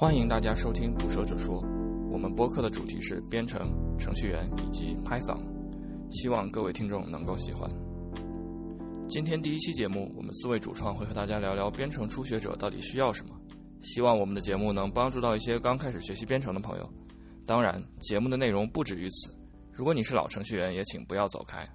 [0.00, 1.60] 欢迎大家收听《捕蛇者说》，
[2.08, 3.68] 我们播客的主题是编程、
[3.98, 5.42] 程序员以及 Python，
[6.08, 7.68] 希望各位听众能够喜欢。
[9.08, 13.34] 今天第一期节目，我们四位主创会和大家聊聊编程初学者到底需要什么。
[13.80, 16.88] 希望我们的节目能帮助到一些刚开始学习编程的朋友。
[17.44, 19.34] 当然，节目的内容不止于此。
[19.72, 21.68] 如果你是老程序员，也请不要走开。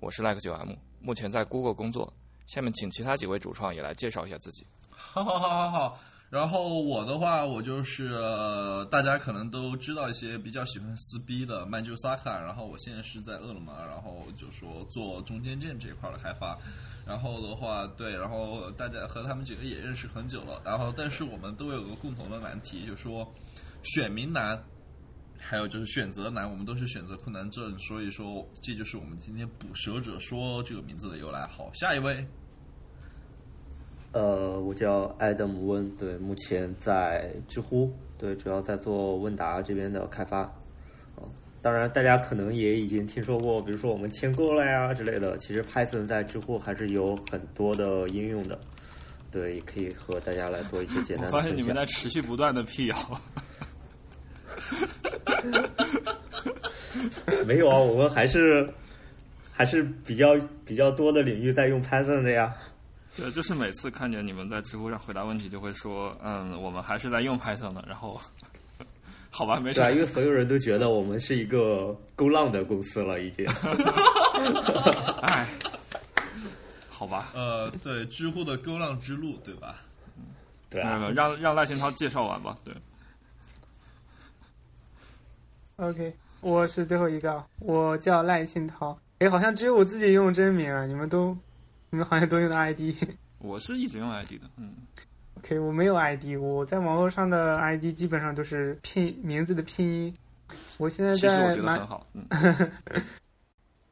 [0.00, 2.12] 我是 Like 九 M，目前在 Google 工作。
[2.44, 4.66] 下面请其他几位主创也来介绍一下自己。
[4.90, 5.98] 好好好好好。
[6.30, 12.40] 然后我的话，我就是呃大家可能都知道一些比较喜欢撕逼的曼就萨卡。
[12.40, 16.56] 然后我现在是在饿了么，然后就说做中间件这一块的开发。
[17.04, 20.62] 然后的话，对，然后大家和他们几个也认识很久了。
[20.64, 23.28] 然后，但是我们都有个共同的难题，就说
[23.82, 24.62] 选民难，
[25.36, 26.48] 还有就是选择难。
[26.48, 31.44] 我们都是选择困难症，所以说这就是我们今天捕蛇者说这个名字的由来。
[31.48, 32.24] 好，下一位。
[34.12, 40.42] 呃，我叫艾德姆温，对，目前在知乎，对，主要在做问答这边的开发。
[41.14, 41.28] 哦，
[41.62, 45.38] 当然，大家可能也已经听说过，比如说我们签购了呀之类的。
[45.38, 48.58] 其实 Python 在知乎还是有很多的应用的，
[49.30, 51.30] 对，也可以和大家来做一些简单的。
[51.36, 52.96] 我发现你们在持续不断的辟谣。
[57.46, 58.68] 没有啊，我们还是
[59.52, 62.52] 还是比较比较多的领域在用 Python 的呀。
[63.12, 67.84] 对，就是每次看见你们在知乎上回答问题，就会说，嗯，我们还是在用 Python 的。
[67.86, 68.18] 然后，
[69.30, 69.80] 好吧，没事。
[69.80, 73.44] 对，因为所有人都觉得我们是一个勾浪的公司了，已经。
[75.22, 75.46] 哎，
[76.88, 77.30] 好吧。
[77.34, 79.82] 呃，对，知乎的勾浪之路，对吧？
[80.70, 81.10] 对啊。
[81.14, 82.54] 让让赖新涛介绍完吧。
[82.64, 82.72] 对。
[85.76, 88.96] OK，我是最后一个，我叫赖新涛。
[89.18, 91.36] 哎，好像只有我自己用真名啊，你们都。
[91.90, 92.94] 你们好像都用的 ID，
[93.38, 94.74] 我是一直用 ID 的，嗯。
[95.34, 100.14] OK，我没有 ID，我在网络上的 ID 基本上都是拼名字的拼音。
[100.78, 101.80] 我现在在蚂，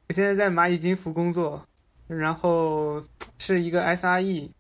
[0.09, 1.67] 我现在在蚂蚁金服工作，
[2.07, 3.03] 然后
[3.39, 4.51] 是一个 SRE。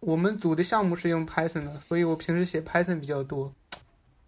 [0.00, 3.54] 我们组的项目是用 Python 的，所以我平时写 Python 比较多。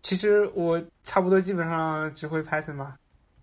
[0.00, 2.96] 其实我差不多基本上只会 Python 吧，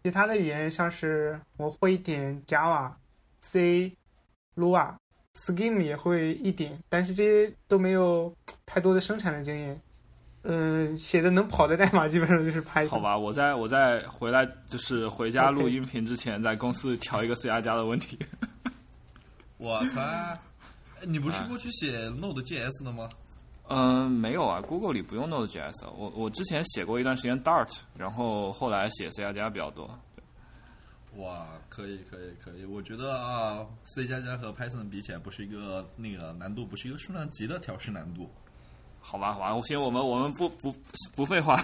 [0.03, 2.93] 其他的语言像是我会一点 Java、
[3.41, 3.97] C、
[4.55, 4.95] Lua。
[5.33, 8.33] Scheme 也会一点，但是这些都没有
[8.65, 9.81] 太多的生产的经验。
[10.43, 12.89] 嗯，写的能跑的代码基本上就是 Python。
[12.89, 18.17] 好吧，我在我在回来就是回家录音频之前，在公司调一个 C 加加的问题。
[19.57, 20.01] 我操！
[21.03, 23.07] 你不是过去写 Node.js 的吗？
[23.67, 25.87] 嗯，没有啊，Google 里不用 Node.js。
[25.95, 29.89] 我我之前写过一段时间 Dart，然后后来写 C 加加比较多。
[31.17, 38.29] 哇，可以可以可以，我觉得啊，C 加加和 Python 比起来，不是一个那个难度，不是一个数量级的调试难度。
[39.01, 40.73] 好吧，好吧，行，我们我们不不
[41.15, 41.61] 不废话。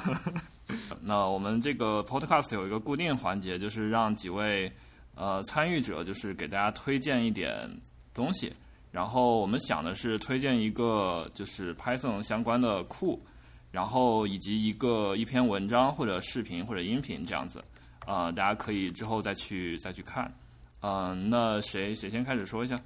[1.02, 4.70] 那我们这个 Podcast 有一个固定环节，就是让几位
[5.16, 7.70] 呃参与者，就是给大家推荐一点
[8.14, 8.54] 东西。
[8.92, 13.24] 然后我们想的是推荐一个就是 Python 相关的库，
[13.72, 17.64] 然后以及一个一篇文章或者视频或者音频这样子。
[18.08, 20.34] 啊，大家可以之后再去再去看。
[20.82, 22.80] 嗯，那谁谁先开始说一下？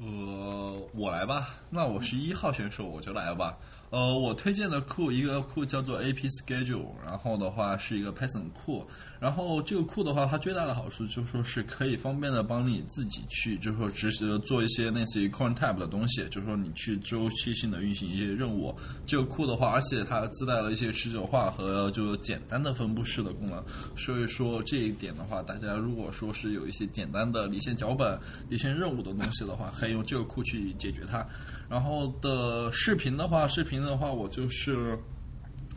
[0.00, 1.54] 呃，我来吧。
[1.70, 3.56] 那我是一号选手，我就来吧。
[3.90, 8.86] 呃，我推荐的库一个库叫做 AP Schedule，然后的话是一个 Python 库。
[9.18, 18.72] 然后这个库的话，它最大的好处就是说是可以方便的帮你自己去，就是说执行做一些类似于 Cron Tab 的东西，就是说你去周期性的运行一些任务。
[19.06, 23.64] 这个库的话，而且它自带了一些持久化和就简单的分布式的功能。
[23.96, 28.16] 所以说这一点的话，大家如果说是有一些简单的离线脚本、
[28.48, 31.26] 离线任务的东西的话，可以用这个库去解决它。
[31.68, 34.98] 然后的视频的话，视频的话，我就是。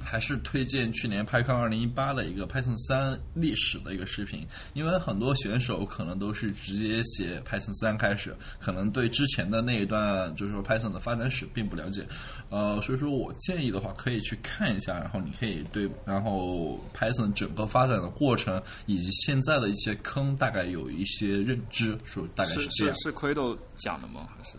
[0.03, 12.03] 还是推荐去年 PyCon 二零一八的一个 Python 三历史的一个视频，因为很多选手可能都是直接写 Python 三开始，可能对之前的那一段就是说 Python 的发展史并不了解，
[12.49, 22.95] 呃，所以说我建议的话可以去看一下，然后你可以对然后 Python 整个发展的过程以及现在的一些坑大概有一些认知，说大概是这样。
[22.95, 24.27] 是是亏豆讲的吗？
[24.35, 24.57] 还是？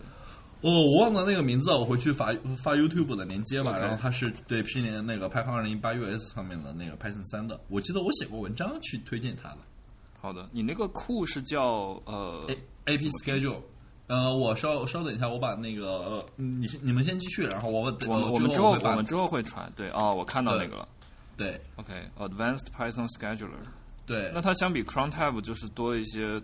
[0.63, 3.75] 哦，我忘了那个名字，我回去发发 YouTube 的链接吧。
[3.77, 9.57] 然后它是对去年那个 Python 二零一八 US 上面的那个 Python 三的，我记得我写过文章去推荐它的。
[10.21, 12.47] 好的，你那个库是叫呃
[12.85, 13.57] A AP Schedule。
[14.07, 19.69] 呃，我稍稍等一下，我把那个你你们先继续，然后我我我们之后我们之后会传。
[19.75, 20.87] 对哦，我看到那个了。
[21.35, 23.49] 对，OK，Advanced Python Scheduler。
[24.05, 26.41] 对，那它相比 Cron Tab 就是多一些。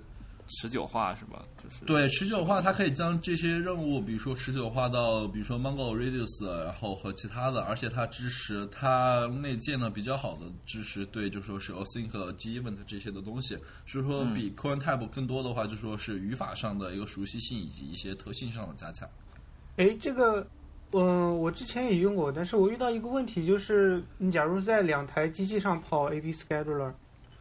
[0.49, 1.43] 持久化是吧？
[1.57, 19.07] 就是对持久化，它可以将这些任务，比如说持久化到，比如说 Mongo Redux，然后和其他的，而且它支持它内建的比较好的支持，对，就说是 async、event 这些的东西，所以说比 CoreType 更多的话，就说是语法上的一个熟悉性以及一些特性上的加强。
[19.77, 20.45] 哎，这个，
[20.93, 26.91] 嗯、我之前也用过，但是我遇到一个问题，就是你假如在两台机器上跑 A/B Scheduler，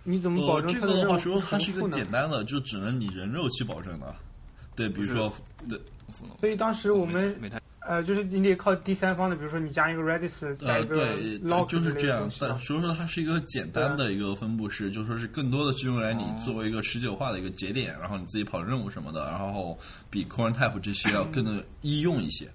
[0.05, 4.15] 你怎么保呃，证这个的话，说它是一个简单的，就只能你人肉去保证的。
[4.75, 5.33] 对，比如说，
[5.69, 5.79] 对，
[6.41, 19.77] 所以当时我们没太呃，就是你得靠第三方的，比如说你加一个 Redis，加呃，一个对，log 就是这样但所以说它是一个简单的一个分布式，就说是更多的是用来你哦作为一个持久化的一个节点，然后你自己跑任务什么的，然后
[20.11, 22.49] 比 Core Type 这些要更的易用一些。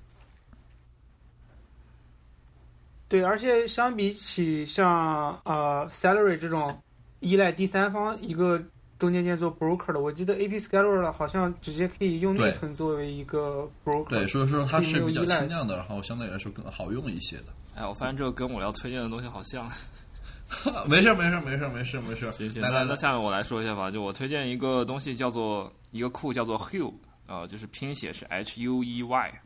[3.09, 6.79] 对，而且相比起像呃 Salary 这种
[7.23, 8.61] 依赖第三方一个
[8.99, 14.09] 中间件做 broker 的，我记得 AP Scheduler 好像直接可以用内存作为一个 broker。
[14.09, 17.45] 对，所以说它是比较轻量的，然后相对来说更好用一些的。
[17.75, 19.67] 哎，我发现这个跟我要推荐的东西好像。
[20.87, 22.31] 没事儿没事儿没事儿没事儿没事儿。
[22.31, 23.89] 行行，来来来，那那下面我来说一下吧。
[23.89, 26.93] 就我推荐一个东西，叫做一个库叫做 Hue，
[27.25, 29.41] 呃，就是拼写是 H U E Y，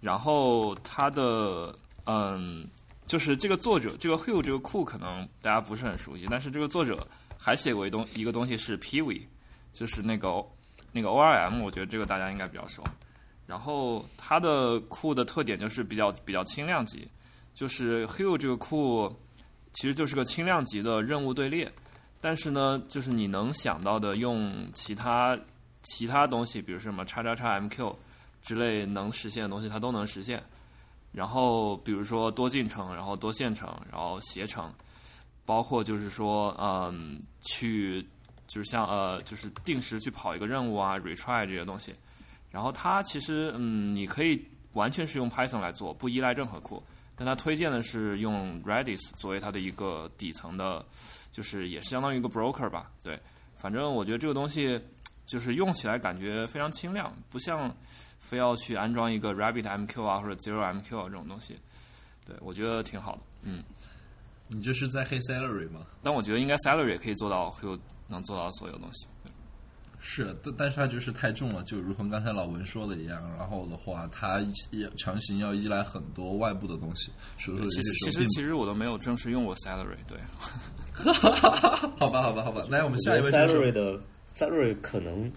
[0.00, 1.72] 然后它的
[2.06, 2.66] 嗯，
[3.12, 7.06] 就是这个作者这个 Hue 这个库可能大家不是很熟悉，但是这个作者
[7.38, 9.20] 还写过一东一个东西是 Pv，
[9.70, 10.42] 就是那个
[10.92, 12.82] 那个 ORM，我觉得这个大家应该比较熟。
[13.46, 17.06] 然后它的库的特点就是比较比较轻量级，
[17.52, 19.14] 就是 Hue 这个库
[19.74, 21.70] 其实就是个轻量级的任务队列。
[22.18, 25.38] 但是呢，就是你能想到的用其他
[25.82, 27.94] 其他东西，比如什么叉叉叉 MQ
[28.40, 30.42] 之类能实现的东西，它都能实现。
[31.12, 34.72] 然后比如说多进程，然后多线程，然后携程，
[35.44, 38.02] 包括就是说，嗯，去
[38.46, 41.94] 就是像呃，就是定时去跑一个任务啊，retry 这些东西。
[42.50, 44.42] 然后它其实嗯，你可以
[44.72, 46.82] 完全是用 Python 来做，不依赖任何库。
[47.14, 50.84] 但它推荐的是用 Redis 作为它的一个底层的，
[51.30, 52.90] 就是也是相当于一个 broker 吧。
[53.04, 53.20] 对，
[53.54, 54.80] 反正我觉得这个东西
[55.26, 57.74] 就是用起来感觉非常轻量，不像
[58.32, 61.58] 非要去安装一个 Rabbit MQ 啊或者 Zero MQ 啊这种东西。
[62.24, 63.20] 对，我觉得挺好的。
[63.42, 63.62] 嗯，
[64.48, 65.80] 你这是在黑 salary 吗？
[66.02, 69.06] 但我觉得应该 Salary 也可以做到，会有能做到所有东西。
[70.00, 73.22] 是，但但是它就是太重了，就如同刚才老文说的一样。
[73.36, 74.40] 然后的话，它
[74.70, 79.98] 也强行要依赖很多外部的东西，所以说有其实其实其实我都没有正式用过 Salary。
[80.08, 80.18] 对，
[82.00, 82.64] 好吧，好吧，好吧。
[82.70, 84.00] 来，我们下一位 salary 的
[84.38, 85.30] salary 可能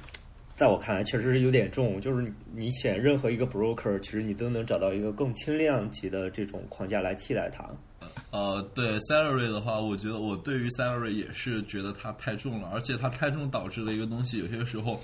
[0.56, 7.70] 在我看来确实是有点重，就是你选任何一个 broker，其实你都能找到一个更轻量级的这种框架来替代它。
[8.32, 15.00] 呃，对 salary 的话，我觉得我对于 salary 也是觉得它太重了，而且它太重导致的一个东西，有些时候，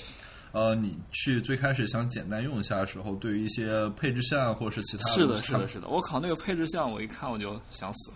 [0.54, 5.88] 呃，你去最开始想简单用一下的时候，对于一些配置项或者是其他是的，是的，是的。
[5.90, 8.12] 我靠，那个配置项我一看我就想死。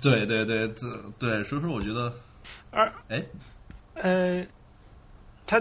[0.00, 2.12] 对对对对对，所以说我觉得，
[2.70, 3.24] 而哎，
[3.94, 4.46] 呃，
[5.46, 5.60] 它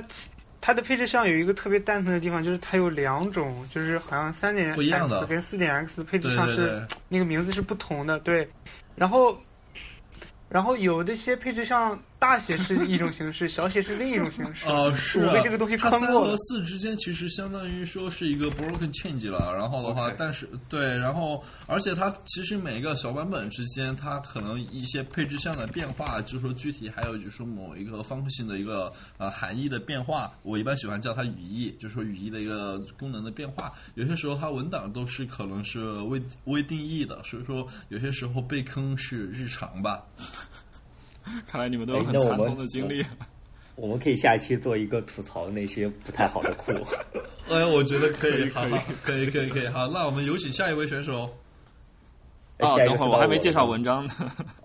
[0.59, 8.49] 它的配置上有一个特别蛋疼的地方，就是它有两种，就是好像三点 X 跟四点 X 的配置上是那个名字是不同的，对。
[8.95, 9.37] 然后，
[10.49, 14.65] 然后有的些配置项大写是一种形式，小写是另一种形式。
[14.65, 16.35] 啊， 是啊被这个东西它三和坑过了。
[16.37, 33.71] 四之间其实相当于说是一个 broken change 了，然后的话但是对，然后而且它其实每个小版本之间，它可能一些配置项的变化，就是说具体还有就是说某一个方向性的一个呃含义的变化，我一般喜欢叫它语义，就是说语义的一个功能的变化。
[33.93, 40.03] 有些时候它文档都是可能是未未定义的，所以说有些时候被坑是日常吧。
[41.47, 43.05] 看来你们都有很惨痛的经历。
[43.75, 46.71] 我们可以下一期做一个吐槽那些不太好的库。
[47.47, 48.71] 哎，我觉得可以，可以
[49.03, 51.23] 可以，可以，可以，好，那我们有请下一位选手。
[51.23, 51.29] 啊，
[52.57, 54.13] 哎下一个等会儿我还没介绍文章呢。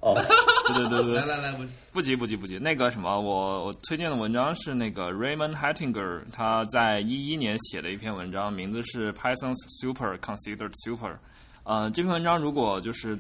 [0.01, 0.15] 哦，
[0.67, 2.59] 对对对对，来来来，我不急不急不急。
[2.59, 11.19] 那个什么，我我推荐的文章是那个 Raymond Hattinger 他在一一年写的一篇文章，名字是 Python's Super Considered Super。
[11.65, 13.17] 呃，这篇文章如果就是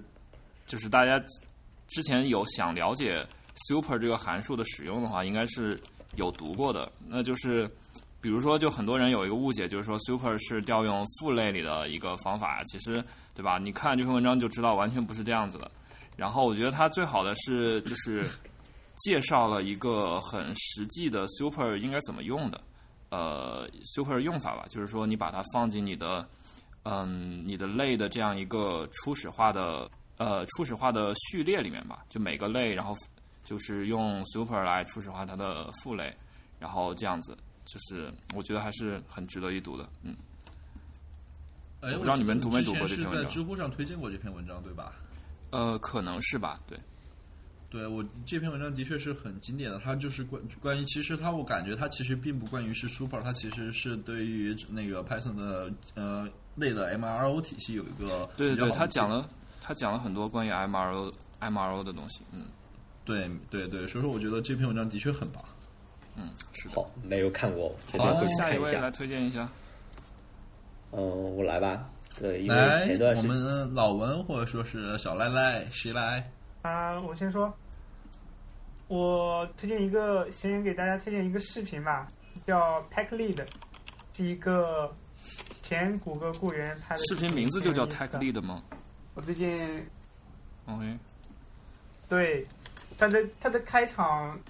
[0.66, 1.22] 就是大家
[1.92, 3.26] 之前有想了解
[3.68, 5.80] super 这个函数的使用的话，应该是
[6.16, 6.90] 有读过的。
[7.06, 7.70] 那就是
[8.20, 13.58] 比如说，就很多人有一个误解，就是说 super 是调用父类里的一个方法，其实对吧？
[13.58, 15.70] 你看这篇文章就知道，完全不是这样子的。
[16.16, 18.24] 然后我觉得它最好的是就是
[18.96, 22.60] 介绍了一个很实际的 super 应该怎么用的，
[23.10, 26.26] 呃，super 用法吧，就是说你把它放进你的
[26.84, 29.90] 嗯你的类的这样一个初始化的
[30.22, 32.94] 呃初始化的序列里面吧，就每个类，然后
[33.44, 36.14] 就是用 super 来初始化它的父类，
[36.60, 39.88] 然后这样子，就是我觉得还是很值得一读的。
[40.02, 40.14] 嗯，
[41.80, 44.92] 哎，我不知道你们读没读过这篇文章是在知乎上推荐过这篇文章，对吧？
[45.50, 46.78] 呃，可能是吧，对，
[47.68, 59.28] 对我这篇文章的确是很经典的，它就是关关于其实它我感觉它其实并不关于是 Super，它其实是对于那个 Python 的呃类的 MRO 体系有一个对对对，比较好的他讲了
[59.62, 62.24] 他讲了很多关于 MRO MRO 的东西。
[62.32, 62.46] 嗯
[63.04, 65.42] 对对对，所以说我觉得这篇文章的确很棒。
[66.16, 66.74] 嗯，是的。
[66.74, 68.90] 好，没有看过，决定好，会去看一下下一位来。
[68.90, 69.48] 推荐一下。
[70.92, 71.00] 嗯，
[71.36, 71.88] 我来吧。
[72.20, 76.30] 对，因为来前段，我时间们老文或者说是小赖赖，谁来？
[76.62, 77.52] 啊、我先说，
[78.86, 82.06] 我推荐一个，先给大家推荐一个视频吧，
[82.46, 83.44] 叫 Tech Lead，
[84.12, 84.94] 是一个
[85.62, 88.62] 前谷歌雇员拍的视频名字就叫 Tech Lead 吗
[89.14, 89.86] 我最近
[90.66, 90.98] ？OK，
[92.08, 92.46] 对
[92.98, 94.40] 他的他的开场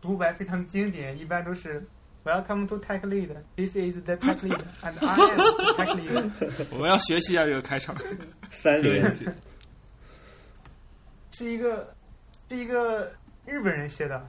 [0.00, 1.82] 独白非常经典，一般都是
[2.22, 3.34] Welcome to Tech Lead.
[3.56, 6.66] This is the Tech Lead, and I am the Tech Lead.
[6.70, 7.96] 我们要学习一下这个开场。
[8.50, 9.02] 三连，
[11.32, 11.94] 是一个
[12.50, 13.10] 是一个
[13.46, 14.28] 日本人写的，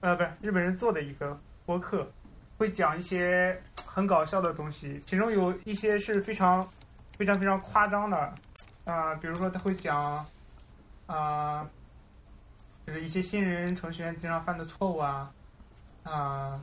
[0.00, 2.10] 呃，不是日本人做的一个播客，
[2.56, 6.66] 会讲一些很搞笑的东西，其中有一些是非常
[7.18, 8.34] 非常非常夸张的，
[8.90, 10.26] 啊、比如说他会讲，
[11.06, 11.68] 啊、
[12.86, 15.30] 就是一些新人程序员经常犯的错误啊，
[16.02, 16.60] 啊、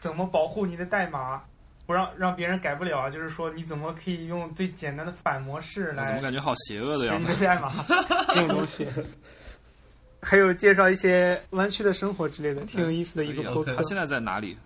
[0.00, 1.42] 怎么保护你的代码，
[1.86, 7.32] 不让让别人改不了啊，就是说你怎么可以用最简单的反模式来怎么感觉好邪恶的样子？
[7.32, 7.72] 你的代码
[8.34, 8.88] 这种东西。
[10.22, 14.56] 还有介绍一些弯曲的生活之类的，挺有意思的一个可以啊播客他现在在哪里？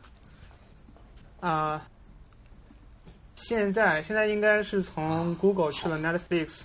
[1.40, 1.86] 啊。
[3.48, 6.58] 现在现在应该是从 Google 去了 Netflix。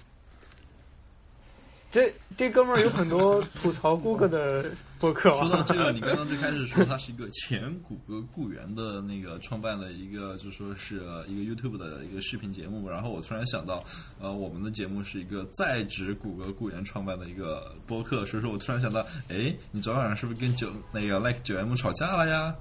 [1.90, 5.48] 这这哥们儿有很多吐槽 Google 的 博客啊。
[5.48, 13.82] 说到这个，你刚刚最开始说他是一个前谷歌雇员的那个创办的一个，就说是一个 YouTube 的一个视频节目，然后我突然想到，
[14.20, 22.54] 呃，我们的节目是一个在职谷歌雇员创办的一个播客，所以说我突然想到，哎，你昨晚上是不是跟九那个 Like 九 M 吵架了呀？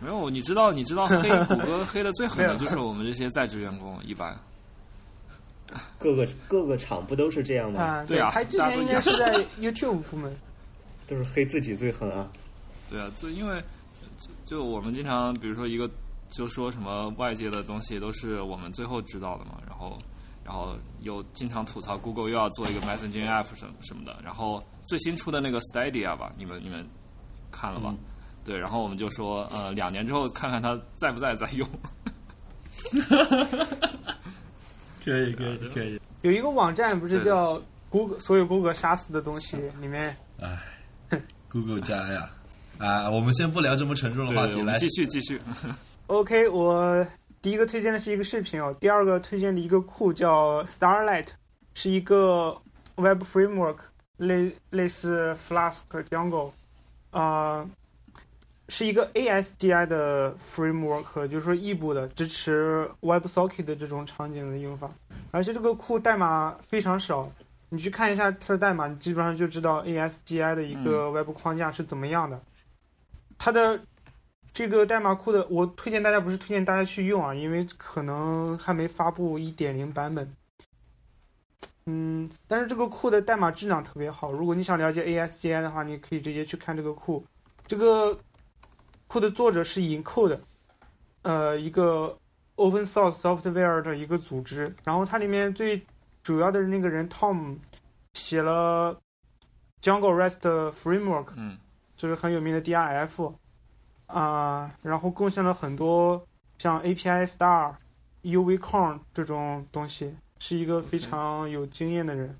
[0.00, 4.36] 没有，你知道你知道 黑谷歌黑的最狠的 就是我们这些在职员工，一般。
[5.98, 7.80] 各个各个厂不都是这样吗？
[7.82, 10.34] 啊，对啊他之前大家都应该是在 YouTube 部门。
[11.06, 12.28] 都是黑自己最狠啊！
[12.88, 13.60] 对啊，就因为
[14.16, 15.90] 就就我们经常比如说一个
[16.28, 19.98] 就说什么外界的东西都是我们最后知道的嘛，然后
[20.44, 26.86] 然后又经常吐槽 Google 又要做一个 Messaging App 什么什么的，然后最新出的那个 Stadia 吧，你们你们
[27.50, 27.92] 看了吗？
[28.44, 31.68] 对，然后我们就说呃两年之后看看它在不在再用。
[35.04, 36.00] 可以，可以，可以。
[36.22, 40.16] 有一个网站不是叫 Google 所有 Google 杀死的东西里面
[41.48, 42.30] Google 加呀，
[42.78, 45.40] 啊，我们先不聊这么沉重的，话题，来我们继续继续。
[46.06, 47.06] OK，我
[47.40, 51.28] 第一个推荐的是一个视频哦，第二个推荐的一个库叫 Starlight，
[51.74, 52.56] 是一个
[52.96, 53.76] Web Framework，
[54.18, 55.78] 类类似 Flask、
[56.10, 56.50] Django，
[57.10, 57.64] 啊、
[58.70, 64.88] 是一个 ASGI 的 framework，就是说异步的，支持 WebSocket 的这种场景的用法，
[65.32, 67.28] 而且这个库代码非常少。
[67.70, 72.40] 你去看一下它的代码，你基本上就知道 ASGI 的一个 Web 框架是怎么样的。
[73.38, 73.80] 它的
[74.52, 80.32] 这个代码库的，我推荐大家不是推荐大家去用啊，因为可能还没发布一点零版本。
[81.86, 84.30] 嗯，但是这个库的代码质量特别好。
[84.30, 87.24] 如果你想了解 ASGI 的话，你可以直接去看这个库。
[87.66, 88.18] 这个
[89.10, 90.38] 库的作者是 Encode，
[91.22, 92.16] 呃，一个
[92.54, 94.72] open source software 的一个组织。
[94.84, 95.84] 然后它里面最
[96.22, 97.58] 主要的那个人 Tom
[98.12, 98.96] 写了
[99.82, 101.58] Django REST framework，嗯，
[101.96, 103.34] 就是很有名的 DRF，
[104.06, 106.24] 啊、然后贡献了很多
[106.58, 107.74] 像 API Star、
[108.22, 112.38] UVCon 这种东西，是一个非常有经验的人。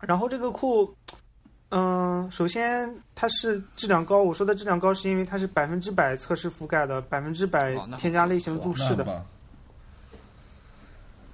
[0.00, 0.94] 然后这个库，
[1.70, 9.24] 嗯、首先它是质量高，我说的质量高是因为它是百分之百测试覆盖的，百分之百添加类型注释的。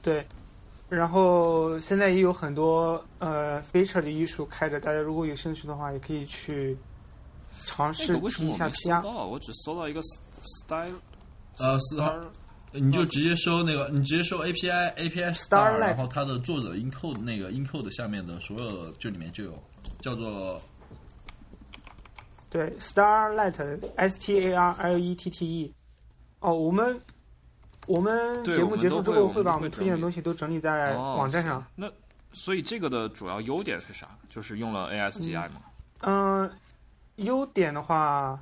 [0.02, 0.26] 对，
[0.88, 6.76] 然后现在也有很多呃 feature 的艺术开着，大家如果有兴趣的话，也可以去
[7.50, 9.00] 尝那试个为什听一么我没搜下其他。
[9.02, 9.26] 到？
[9.26, 10.98] 我只搜到一个 style，
[11.58, 12.20] 呃 star，
[12.72, 19.62] 你就直接搜那个，你直接搜 API API Starlight 然后它的作者 Encode 那个 Encode 下面的所有这里面就有，
[20.02, 20.60] 叫做
[22.50, 25.74] 对，Starlight S T A R L E T T E。
[26.40, 27.00] 哦，我们
[27.86, 31.64] 我们节目结束之后会把我们推荐的东西都整理在哦网站上。
[31.76, 31.90] 那
[32.32, 34.08] 所以这个的主要优点是啥？
[34.28, 35.62] 就是用了 ASGI 吗。
[36.00, 36.50] 嗯，
[37.16, 38.36] 优点的话，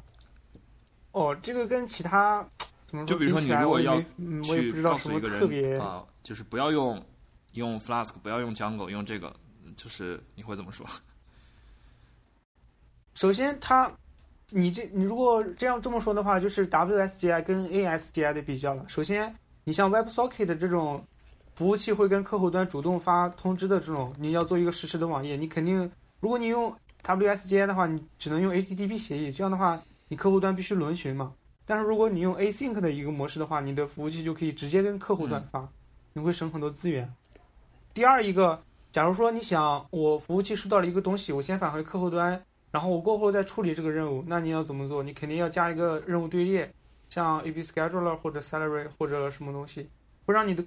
[1.12, 2.42] 哦，这个跟其他
[2.86, 3.06] 怎么说？
[3.06, 4.00] 就比如说你如果要
[4.42, 7.04] 去不知道什么告诉一个特别人啊、就是不要用
[7.52, 9.30] 用 Flask，不要用 Django，用这个，
[9.76, 10.86] 就是你会怎么说？
[13.14, 13.90] 首先，它，
[14.50, 18.84] 你这你如果这样这么说的话，就是 WSGI 跟 ASGI 的比较了。
[18.88, 21.04] 首先，你像 WebSocket 这种
[21.54, 25.90] 服务器会跟客户端主动发通知的这种，你要做一个实时的网页，你肯定，
[26.20, 31.32] 如果你用 WSGI 的话，你只能用 HTTP 协议，这样的话，你客户端必须轮询嘛。
[31.66, 35.68] 但是如果你用 Async 的一个模式的话，你的服务器就可以直接跟客户端发，
[36.14, 37.12] 你会省很多资源。
[37.92, 42.40] 第二一个，假如说你想我服务器收到了一个东西，我先返回客户端。
[42.70, 45.02] 然后我过后再处理这个任务，那你要怎么做？
[45.02, 46.72] 你肯定要加一个任务队列，
[47.08, 49.88] 像 A B Scheduler 或者 Celery 或者什么东西，
[50.24, 50.64] 会让你的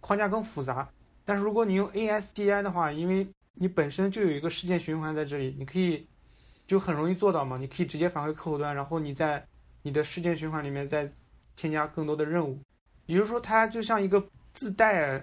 [0.00, 0.88] 框架更复杂。
[1.24, 6.06] 但是如果你用 ASGI 的话，因为你本身就有一个事件循环在这里，你可以
[6.66, 7.56] 就很容易做到嘛。
[7.56, 9.44] 你可以直接返回客户端，然后你在
[9.82, 11.10] 你的事件循环里面再
[11.56, 12.58] 添加更多的任务。
[13.06, 15.18] 也就是说，它就像一个自带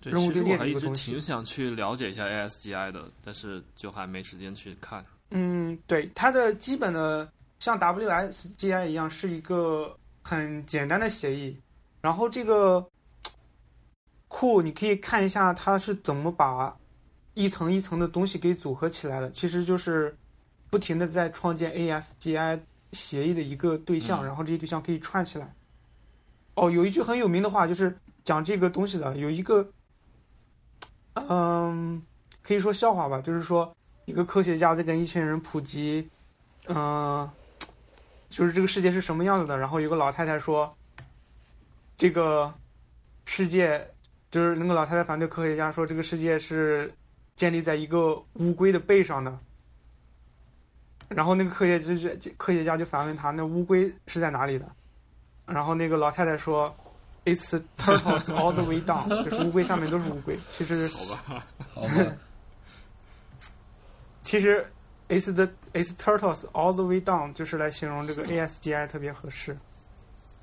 [0.00, 5.04] 对，任务队其实我还一直列的一个东西挺想去了解一下 ASGI 的，但是就还没时间去看。
[5.30, 7.28] 嗯，对，它的基本的
[7.58, 11.60] 像 WSGI 一样，是一个很简单的协议。
[12.00, 12.86] 然后这个
[14.28, 16.76] 库你可以看一下它是怎么把
[17.32, 20.16] 一层一层的东西给组合起来的，其实就是
[20.70, 22.60] 不停的在创建 ASGI
[22.92, 25.52] 协议的一个对象，嗯然后这些对象可以串起来。
[26.54, 29.68] 哦，有一句很有名的话，就是讲这个东西的，有一个，
[31.14, 32.00] 嗯，
[32.42, 33.74] 可以说笑话吧，就是说。
[34.04, 36.08] 一个科学家在跟一群人普及，
[36.68, 37.28] 嗯、
[38.28, 39.58] 就是这个世界是什么样子的。
[39.58, 40.70] 然后有个老太太说，
[41.96, 42.52] 这个
[43.24, 43.86] 世界
[44.30, 46.92] 就是那个老太太反对科学家说这个世界是
[47.36, 49.38] 建立在一个乌龟的背上的。
[51.08, 54.66] 然后那个科学就是科学家就反问他，那乌龟是在哪里的？
[55.46, 56.74] 然后那个老太太说
[57.26, 60.38] ，It's turtles all the way down，就是乌龟上面都是乌龟。
[60.52, 61.88] 其实好吧，好吧，
[64.24, 64.66] 其实
[65.08, 69.56] is the is turtles all the way down 就是来形容这个 ASGI 特别合适。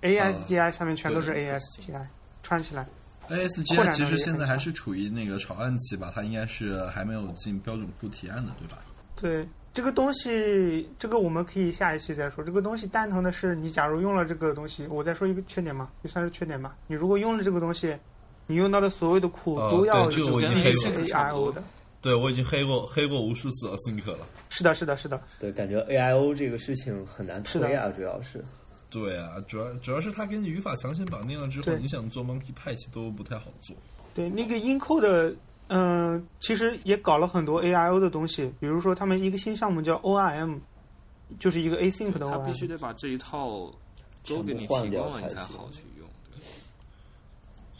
[0.02, 2.06] ASGI 下面全都是 ASGI
[2.41, 2.88] 串起来。
[3.28, 8.78] ASGI 其实现在还是处于那个草案期吧，它应该是还没有进标准库提案的，对吧？
[9.15, 12.44] 对这个东西，这个我们可以下一期再说。
[12.44, 16.76] 这个东西蛋疼的是，你假如用了这个东西，我再说一个缺点嘛，也算是缺点吧。
[16.88, 17.96] 你如果用了这个东西，
[18.48, 21.63] 你用到的所有的库哦都要有这个我已经跟黑 ASIC 过差不 AIO 多的。
[22.02, 24.26] 对我已经黑过黑过无数次 Async 了。
[24.50, 25.22] 是的，是的，是的。
[25.40, 28.44] 对，感觉 AIO 这个事情很难是的推啊，主要是。
[28.90, 33.76] 对啊，主要主要是它跟语法强行绑定了之后，你想做 Monkey Patch 都不太好做。
[34.14, 35.36] 对，那个 Encode，
[35.68, 40.60] 嗯、其实也搞了很多 AIO 的东西，比如说他们一个新项目叫 ORM，
[41.40, 42.68] 就是一个 async 的他必须。
[42.68, 43.72] 得把这一套
[44.28, 45.90] 都给你提供了，你才好去用。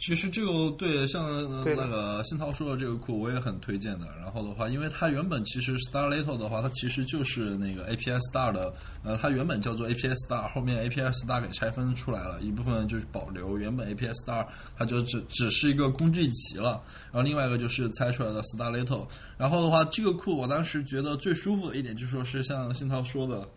[0.04, 1.30] 其实这个对像
[1.64, 4.06] 那个新涛说的这个库，我也很推荐的。
[4.20, 14.44] 然后的话，因为它原本其实 Starletto 的话，它其实就是那个 API Star 的，呃，它原本叫做 API Star，后面 API Star 给拆分出来了，一部分就是保留原本 API Star，
[14.76, 16.82] 它就只只是一个工具集了。
[17.12, 19.06] 然后另外一个就是拆出来的 Starletto。
[19.38, 23.48] 然后的话，这个库我当时觉得最舒服的一点，就是说是像新涛说的。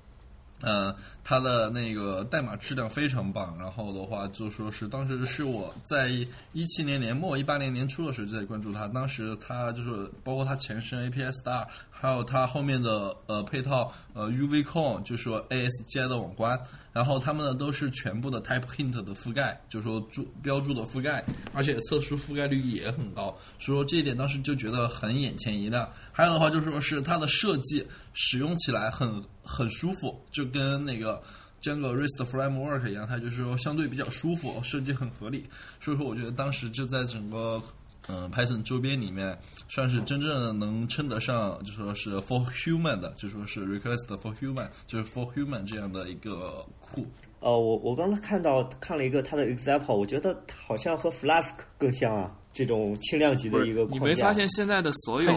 [0.62, 6.08] 呃，它的那个代码质量非常棒，然后的话就说是当时是我在
[6.54, 16.60] 一七年年末、一八年年初的时候就在关注它，当时它就是包括它前身 A P S Star，还有它后面的呃配套呃 U V 控就是说 ASGI 的网关，
[16.96, 21.22] 然后它们呢都是全部的 Type Hint 的覆盖，就是说注标注的覆盖，
[21.54, 25.92] 而且测试覆盖率也很高，所以说这一点当时就觉得很眼前一亮。
[26.14, 31.22] 还有的话就说是它的设计使用起来很很舒服，就跟那个
[31.62, 35.44] Django REST Framework 一样，它就是说相对比较舒服，设计很合理。
[35.82, 37.62] 所以说我觉得当时就在整个
[38.08, 39.38] 嗯 Python 周边里面，
[39.68, 47.06] 算是真正能称得上就说是 for human 的，就说是 request for human，就是 for human 这样的一个库。
[47.40, 53.84] 哦，我我刚才看到看了一个它的 example，我觉得好像和 Flask 更像啊，这种轻量级的一个。
[53.86, 55.32] 你没发现现在的所有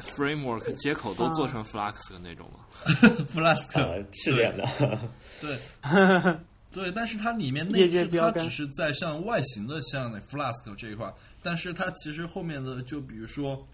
[0.00, 2.60] ，framework 接口都做成 Flux 的那种吗？
[3.34, 4.98] Flask 呃，是这样的。
[5.40, 5.58] 对，
[6.72, 13.66] 对，但是它里面内置它只是在像外形的像那 Flask 这一块，但是它其实后面的就比如说。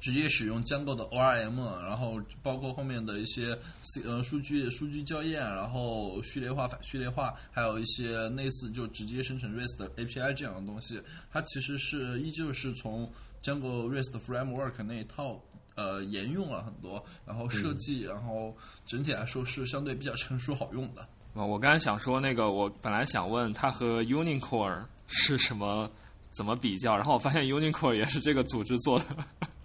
[0.00, 3.56] 直接使用 Django 的 ORM，然后包括后面的一些
[4.04, 13.08] 呃数据数据校验，然后序列化、反序列化，还有一些类似就直接生成 REST API 这样的东西，它其实是依旧是从
[13.44, 15.40] Django REST Framework 那一套
[15.76, 21.08] 呃沿用了很多，然后设计，然后整体来说是相对比较成熟好用的。
[21.34, 25.90] 啊，我刚才想说那个，我本来想问它和 Unicore 是什么
[26.30, 29.06] 怎么比较，然后我发现 Unicore 也是这个组织做的。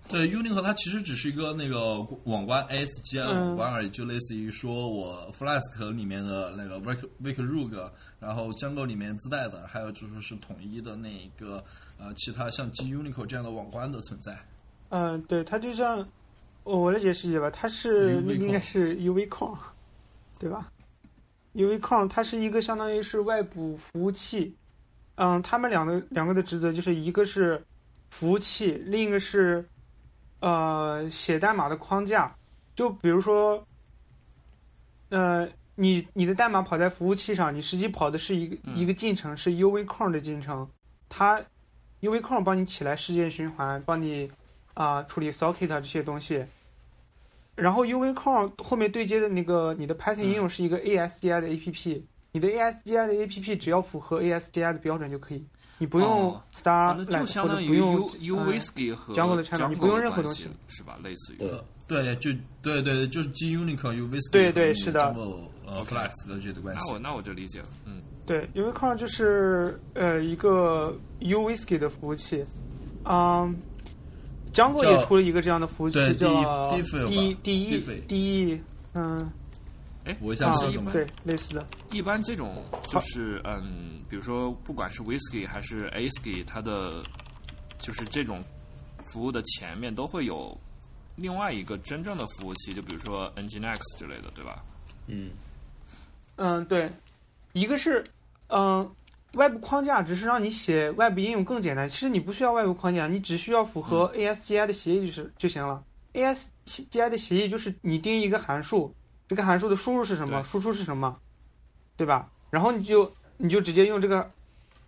[0.08, 11.62] 对，Unicore 它其实只是一个那个网关 ASGI 网关而已，就类似于说我 Flask 里面的那个 Wake Wake Rug，然后 Django 里面自带的，还有就是是统一的那个
[12.00, 14.40] 呃其他像 G Unicore 这样的网关的存在。
[14.88, 16.08] 嗯，对，它就像
[16.64, 19.54] 我来解释一下吧，它是应该是 UV 控，
[20.40, 20.72] 对吧
[21.58, 24.56] ？UV 控它是一个相当于是外部服务器，
[25.16, 27.62] 嗯，他们两个两个的职责就是一个是
[28.12, 29.68] 服务器，另一个是
[30.40, 32.32] 呃写代码的框架。
[32.76, 33.66] 就比如说，
[35.10, 40.70] 呃，你你的代码跑在服务器上，你实际跑的是一个、嗯一个进程，是 u v c o n 的进程，
[41.10, 41.42] 它
[42.02, 44.30] u v c o n 帮你起来事件循环，帮你
[44.76, 46.46] 啊、处理 socket 这些东西。
[47.58, 55.44] 然后 UV 控后面对接的那个你的 Python 应用是一个 ASGI 的 APP，、你的 ASGI 的 APP 只要符合 ASGI 的标准就可以，
[55.80, 60.98] 你不用哦 Star 啊那就相当于或者不用 U U 呃 Whisky 和 Django 的产品你不用任何东西是吧？
[61.04, 61.38] 类似于。
[61.38, 65.14] 对呃，对，就对对对，就是 G Unicore、U Whisky 对对是的。
[65.70, 66.82] 呃 Flask 的这些的关系。
[66.88, 66.94] 那。
[66.94, 72.46] 我那我就理解了，嗯，对，UV 控就是呃一个 UWhisky 的服务器，
[73.04, 73.54] 嗯
[74.54, 78.18] ，Django 也出了一个这样的服务器对叫 D- D D E Diffie D
[78.52, 78.62] E，
[78.94, 79.32] 嗯，
[80.06, 87.04] 哎，我一下是一般对类似的，一般这种就是嗯，比如说不管是 Whisky 还是 Asky，它的
[87.80, 88.44] 就是这种
[89.06, 90.58] 服务的前面都会有
[91.16, 94.64] 另外一个真正的服务器，就比如说 Nginx 之类的，对吧？
[95.08, 95.32] 嗯，
[96.36, 96.92] 嗯对，
[97.54, 98.04] 一个是
[98.50, 98.90] 嗯
[99.34, 105.84] 外部框架只是让你写外部应用更简单，其实你不需要外部框架，你只需要符合 ASGI 的协议就是就行了。
[106.14, 108.96] ASGI 的协议就是你定义一个函数，
[109.28, 111.16] 这个函数的输入是什么，输出是什么，
[111.96, 112.30] 对吧？
[112.50, 114.32] 然后你就你就直接用这个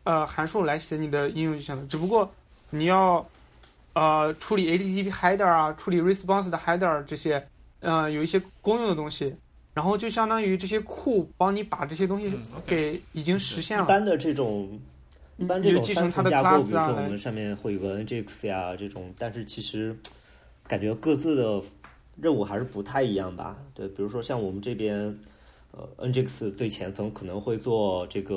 [0.04, 1.86] 呃函数来写你的应用就行了。
[1.88, 2.32] 只不过
[2.71, 3.23] 你要
[3.93, 7.45] 呃处理 HTTP header 啊，处理 response 的 header 这些
[7.82, 9.36] 呃有一些公用的东西，
[9.80, 12.38] 然后就相当于这些库帮你把这些东西
[12.68, 13.86] 给已经实现了。
[13.86, 14.78] 一般的这种
[15.38, 19.98] 一般这你种承它的层架构，比 class 啊来如说我们上面会有个 NGX 呀这种，但是其实
[20.68, 21.62] 感觉各自的
[22.18, 23.56] 任务还是不太一样吧？
[23.74, 25.18] 对，比如说像我们这边，
[25.72, 28.36] 呃，NGX 最前层可能会做这个，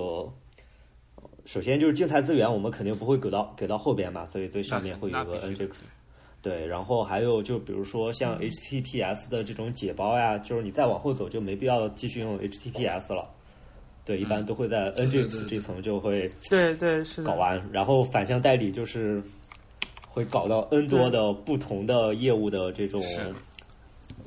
[1.17, 5.75] 呃首先就是静态资源，我们肯定不会给到给到后边嘛，所以最上面会有个那必须的 NGX。
[6.43, 8.13] 对，然后还有就比如说嗯。
[8.13, 13.31] 像 HTTPS 的这种解包呀，就是你再往后走就没必要继续用 HTTPS 了。
[14.05, 14.47] 对，一般嗯。
[14.47, 17.23] 都会在 Nginx 这层就会对对是。
[17.23, 19.23] 搞完，然后反向代理就是
[20.09, 23.33] 会搞到 N 多的不同的业务的这种是。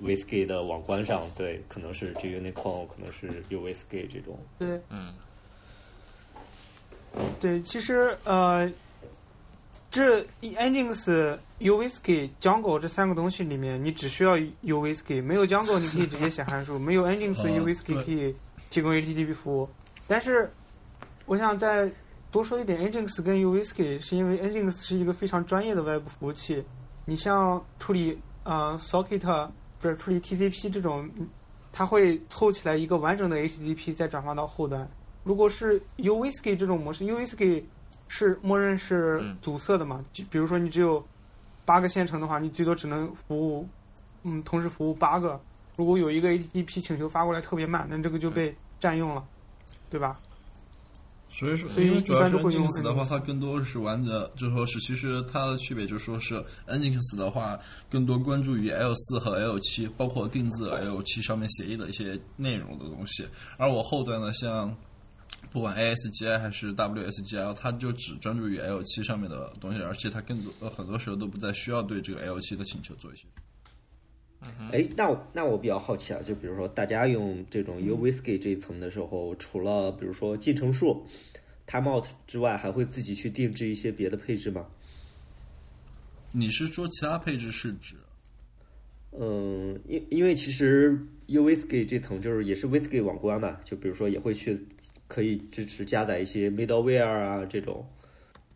[0.03, 4.37] Whisky 的网关上，对，可能是 Unicorn，可能是 UWhisky 这种。
[4.59, 4.77] 对。
[4.89, 5.13] 嗯，
[7.39, 8.69] 对，其实呃，
[9.95, 18.35] 这 Nginx、Django 这三个东西里面，你只需要 UWhisky，没有 Django 你可以直接写函数，没有 UWhisky 可以
[18.69, 19.69] 提供 HTTP 服务。
[20.05, 20.51] 但是
[21.25, 21.89] 我想再
[22.29, 26.61] 多说一点 engines 跟 UWhisky 是因为 engines 是一个非常专业的外部服务器，
[27.05, 31.09] 你像处理呃 socket 不是处理 TCP 这种，
[31.71, 34.85] 它会凑起来一个完整的 HTTP 再转发到后端。
[35.23, 37.63] 如果是 UWhisky 这种模式，UWhisky
[38.17, 40.03] 是默认是嗯阻塞的嘛？
[40.13, 41.05] 就比如说你只有
[41.65, 43.67] 八个线程的话，你最多只能服务，
[44.23, 45.37] 嗯，同时服务八个。
[45.75, 49.21] 如果有一个 HTTP 请求发过来特别慢，那这个就被占用了，
[49.89, 50.17] 对吧？
[51.27, 63.27] 所以说，所以主要是一般都会用 Nginx 的话它更多是玩的，就说是其实它的区别就说是 Nginx 的话，更多关注于 L 四和 L 七，包括定制 L 七上面协议的一些内容的东西。
[63.57, 64.73] 而我后端呢，像
[65.55, 73.25] 不管 ASGI 还是 WSGI，它就只专注于 L 七上面的东西，而且它更多呃很多时候都不再需要对这个 L 七的请求做一些。
[74.73, 81.07] 哎，那我那我比较好奇啊，就比如说大家用这种 UWhisky 这一层的时候，除了比如说进程数、
[81.65, 84.65] timeout 之外，还会自己去定制一些别的配置吗？
[86.33, 87.95] 你是说其他配置是指？
[89.17, 94.67] 嗯，因因为其实 UWhisky 这层就是也是 Whisky 网关嘛，就比如说也会去
[95.07, 97.85] 可以支持加载一些 middleware 啊这种。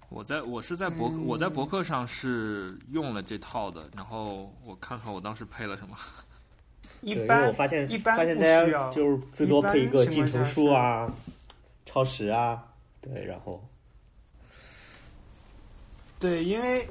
[0.09, 5.95] 我在我是在博客、嗯我在博客上是用了这套的，然后我看看我当时配了什么。
[7.01, 11.13] 一般我发现一般不发现大需要家就是最多配一个一般情进程况下数啊、
[11.85, 12.61] 超时啊，
[12.99, 13.63] 对，然后
[16.19, 16.85] 对，因为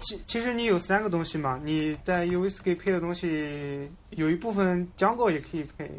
[0.00, 5.90] 其其实你有三个东西嘛，你在 UVScape 配的东西有一部分 Django 也可以配，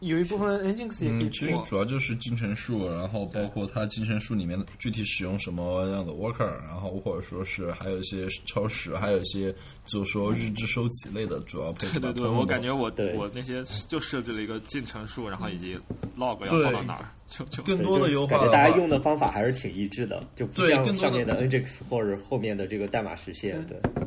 [0.00, 1.46] 有一部分 Nginx 也可以嗯，其。
[1.46, 9.54] 实主要就是进程数，然后包括它进程数里面具体使用什么样的 worker，然后或者说是还有一些超时，还有一些
[9.86, 11.98] 就是说日志收集类的主要配置。
[11.98, 15.78] 对对对，我感觉我对我那些就设置了一个进程数，然后以及
[16.16, 23.60] log 要放到哪儿，就就更多的优化感觉大家，用的方法还是挺一致的，就不像对更多的上面的 Nginx 或者后面的这个代码实现。
[23.66, 24.06] 对，对，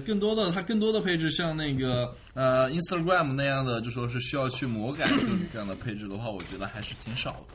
[0.00, 7.54] 更多的它更多的配置，像那个呃 Instagram 那样的，就说是需要去魔改各种各样的配置的话，我觉得还是挺少的。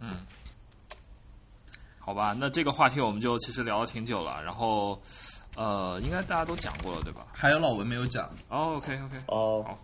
[0.00, 0.16] 嗯
[1.98, 2.36] 好吧。
[2.38, 5.00] 那这个话题我们就其实聊了挺久了，然后
[5.54, 7.26] 呃，应该大家都讲过了，对吧？
[7.32, 9.78] 还有老文没有讲，哦，OK OK，哦好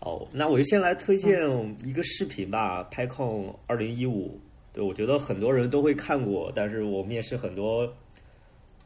[0.00, 1.40] 哦，那我就先来推荐
[1.84, 4.40] 一个视频吧，PyCon 二零一五。
[4.72, 7.92] 对，我觉得很多人都会看过，但是我面试很多，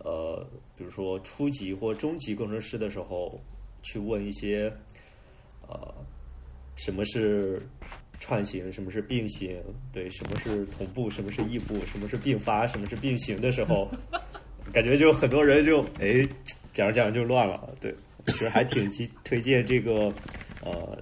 [0.05, 3.41] 呃，比如说初级或中级工程师的时候，
[3.83, 4.73] 去问一些，
[5.69, 5.95] 呃，
[6.77, 7.61] 什么是
[8.19, 9.63] 串行，什么是并行，
[9.93, 13.89] 对，什么是同步，什么是异步，什么是并发，什么是并行的时候，
[14.73, 16.29] 感觉就很多人就哎
[16.73, 17.69] 讲着讲着就乱了。
[17.81, 17.95] 对，
[18.27, 20.13] 其实还挺推推荐这个
[20.65, 20.99] 呃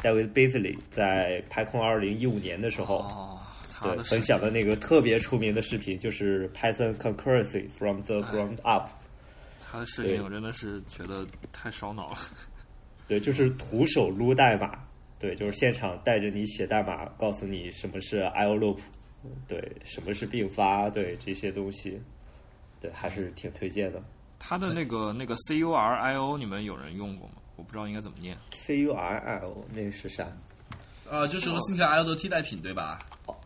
[0.00, 3.38] ，David Beasley 在 PyCon 二零一五年的时候，
[3.84, 8.88] 他对的分享的那个特别出名的视频，就是 Python Concurrency from the ground up。
[9.60, 12.16] 他的视频，我真的是觉得太烧脑了。
[13.06, 14.78] 对，就是徒手撸代码，
[15.18, 18.78] 对，就是现场带着你写代码，告诉你什么是 IO loop，
[19.46, 22.00] 对，什么是并发，对这些东西，
[22.80, 24.02] 对，还是挺推荐的。
[24.38, 27.34] 他的那个 那个 C U R I O，你们有人用过吗？
[27.56, 28.36] 我不知道应该怎么念。
[28.52, 30.26] C U R L 那是啥？
[31.10, 32.98] 呃，就是和 ThinkIO 的替代品，对吧？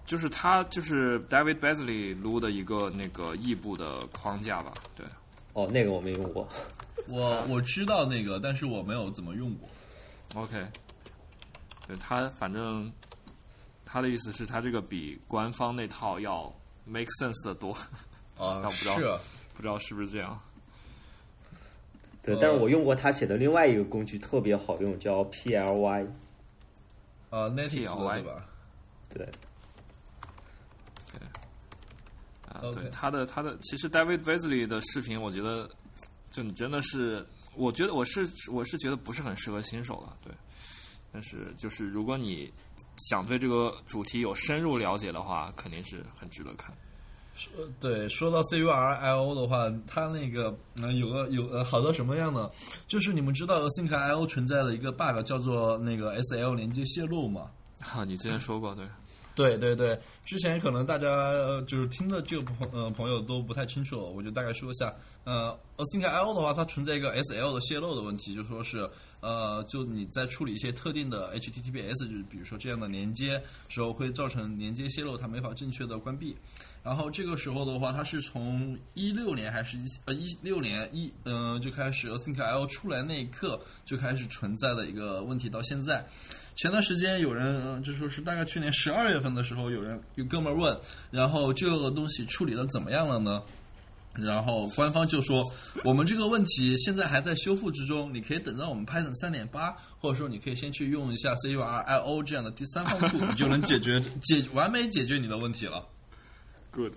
[0.09, 5.05] 就是他就是 David Beasley 撸的一个那个异步的框架吧，对。
[5.53, 6.49] 哦，那个我没用过。
[7.13, 9.69] 我我知道那个，但是我没有怎么用过。
[10.35, 10.67] OK，
[11.87, 12.91] 对他反正
[13.85, 16.51] 他的意思是，他这个比官方那套要
[16.87, 17.73] make sense 的多，
[18.39, 19.05] 啊 但不知道是
[19.53, 20.41] 不知道是不是这样。
[22.23, 26.07] 对，呃但是我用过他写的另外一个工具，特别好用，叫 PLY。
[27.31, 27.69] 呃对
[28.23, 28.47] 吧？
[29.13, 29.29] 对，
[32.61, 35.69] 啊对他的他的，其实 David Beasley 的视频，我觉得
[36.31, 40.33] 就你真的是，我觉得我是我是觉得不是很适合新手了，对。
[41.11, 42.53] 但是就是如果你
[43.09, 46.71] 想对这个主题有深入了解的话，肯定是很值得看。
[47.35, 52.51] 说对，说到 C U R I O 的话，它那个呃有个有呃好多什么样的，
[52.87, 57.51] 就是你们知道 Think I O 存在的一个 bug 叫做那个 S L 连接泄露嘛？
[57.81, 58.85] 啊，你之前说过，对。
[59.39, 64.93] 对对对，之前可能大家呃就是听的这个朋呃朋友都不太清楚，我就大概说一下。
[65.23, 68.89] 呃，Async IO 的话，它存在一个 SL 的泄露的问题，就说是
[69.21, 76.35] 呃，就你在处理一些特定的 HTTPS，就是比如说这样的连接时候，会造成连接泄露，它没法正确的关闭。
[76.83, 86.05] 然后这个时候的话，它是从一六年还是一呃一六年一、呃、就开始 Async IO 出来那一刻就开始存在的一个问题，到现在。
[86.59, 90.77] 前段时间有人呃就说是大概去年十二月份的时候，有人有哥们儿问，
[91.09, 93.41] 然后这个东西处理的怎么样了呢？
[94.15, 95.41] 然后官方就说，
[95.85, 105.87] 我们这个问题现在还在修复之中，你可以等到我们 Python 三点八，或者说你可以先去用一下 CURIO 这样的第三方库，你就能解决解完美解决你的问题了。
[106.73, 106.97] Good，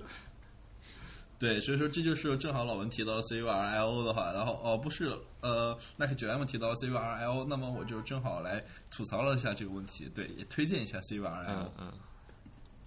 [1.37, 5.11] 对，所以说这就是正好老文提到 CURIO 的话，然后哦不是
[5.41, 11.45] 呃那个九 M 提到 CURIO，那么我就正好来吐槽了一下这个问题，对，也推荐一下 CURIO。
[11.47, 11.91] 嗯嗯，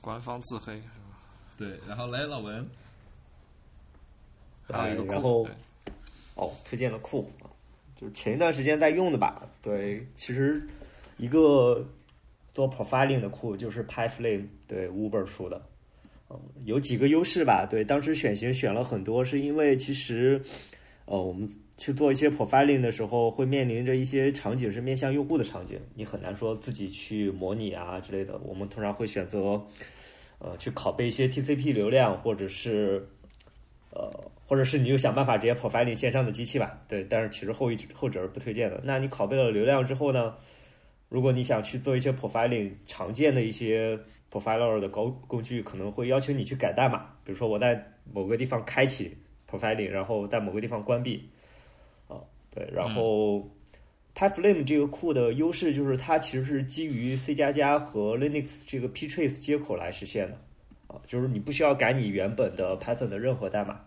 [0.01, 1.19] 官方自黑是吧？
[1.57, 2.67] 对，然后来老文，
[4.69, 5.49] 还有一个库然后
[6.37, 7.31] 哦，推荐了库，
[8.01, 9.43] 就是前一段时间在用的吧。
[9.63, 10.67] 对，其实
[11.17, 11.87] 一个
[12.53, 15.63] 做 profiling 的库就是 PyFlame，对，Uber 出的。
[16.31, 17.67] 嗯，有几个优势吧。
[17.71, 20.43] 对，当时选型选了很多，是因为其实，
[21.05, 28.39] 呃，我们去做一些 profiling 的时候，会面临着一些场景是面向用户的场景，你很难说自己去模拟啊之类的。
[28.45, 29.61] 我们通常会选择，
[30.39, 33.07] 呃，去拷贝一些 TCP 流量，或者是，
[33.91, 34.11] 呃，
[34.47, 36.69] 或者是你就想办法直接 profiling 线上的机器吧。
[36.89, 38.81] 对，但是其实后一后者是不推荐的。
[38.85, 40.35] 那你拷贝了流量之后呢？
[41.11, 43.97] 如果你想去做一些 profiling，常见的一些
[44.33, 47.81] profiler 的工工具可能会要求你去改代码，比如说我在
[48.13, 49.17] 某个地方开启
[49.49, 51.29] profiling，然后在某个地方关闭，
[52.55, 53.51] 对，然后
[54.15, 60.39] PyFlame 这个库的优势就是它其实是基于 C 加加和 Linux 这个 ptrace 接口来实现的，
[60.87, 63.81] 啊，就是你不需要改你原本的 Python 的任何代码，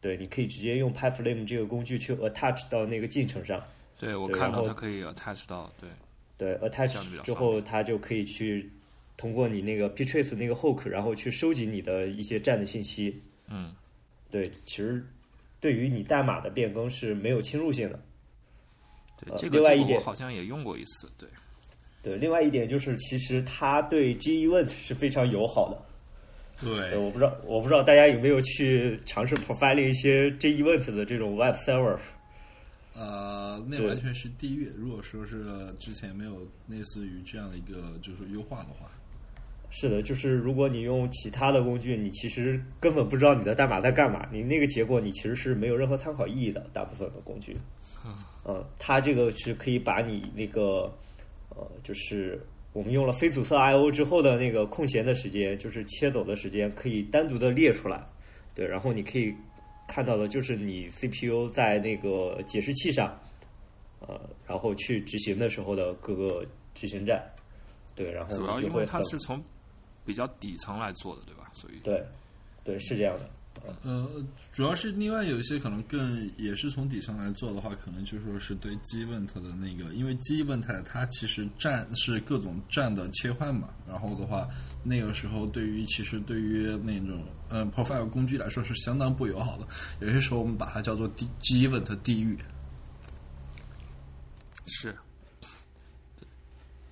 [0.00, 3.58] 对，你可以直接用 PyFlame 这个工具去 attach 到那个进程上。
[3.98, 5.88] 对我看到它可以 attach 到对
[6.36, 8.70] 对，attach 之后它就可以去
[9.16, 13.22] 通过你那个 ptrace 那个 hook，然后去收集你的一些站的信息。
[13.48, 13.72] 嗯，
[14.30, 15.02] 对，其实
[15.66, 17.98] 对于你代码的变更是没有侵入性的。
[19.26, 21.28] 呃对这个这个我另外一点好像也用过一次，对
[22.04, 25.82] 对，另外一点就是，其实它对 G event 是非常友好的。
[26.64, 31.98] 呃，对，我不知道，我不知道大家有没有去尝试 profiling 一些 G event 的这种 web server。
[32.94, 34.70] 呃，那完全是地狱。
[34.76, 35.44] 如果说是
[35.80, 38.88] 之前没有类似于这样的一个就是优化的话，
[39.78, 46.66] 是的，就是如果你用其他的工具，你其实根本不知道你的代码在干嘛，你那个结果你其实是没有任何参考意义的。
[46.72, 47.54] 大部分的工具，
[48.46, 50.90] 嗯，它这个是可以把你那个
[51.50, 52.40] 呃，就是
[52.72, 58.02] 我们用了非阻塞 I/O 之后的那个空闲的时间，就是切走的时间，可以单独的列出来，
[58.54, 59.34] 对，然后你可以
[59.86, 63.14] 看到的就是你 CPU 在那个解释器上，
[64.00, 67.22] 呃，然后去执行的时候的各个执行站，
[67.94, 69.38] 对，然后主要因为它是从
[70.06, 71.50] 比较底层来做的，对吧？
[71.52, 72.06] 所以对，
[72.64, 73.28] 对，是这样的。
[73.82, 84.46] 呃，主要是另外有一些可能更也是从底层来做的话，可能就说是对 G event 的那个，因为 G event 它其实站是各种站的切换嘛，然后的话，
[84.84, 89.66] 那个时候对于其实对于那种呃 profile 工具来说是相当不友好的，
[90.00, 92.38] 有些时候我们把它叫做 D G event 地狱。
[94.66, 94.94] 是，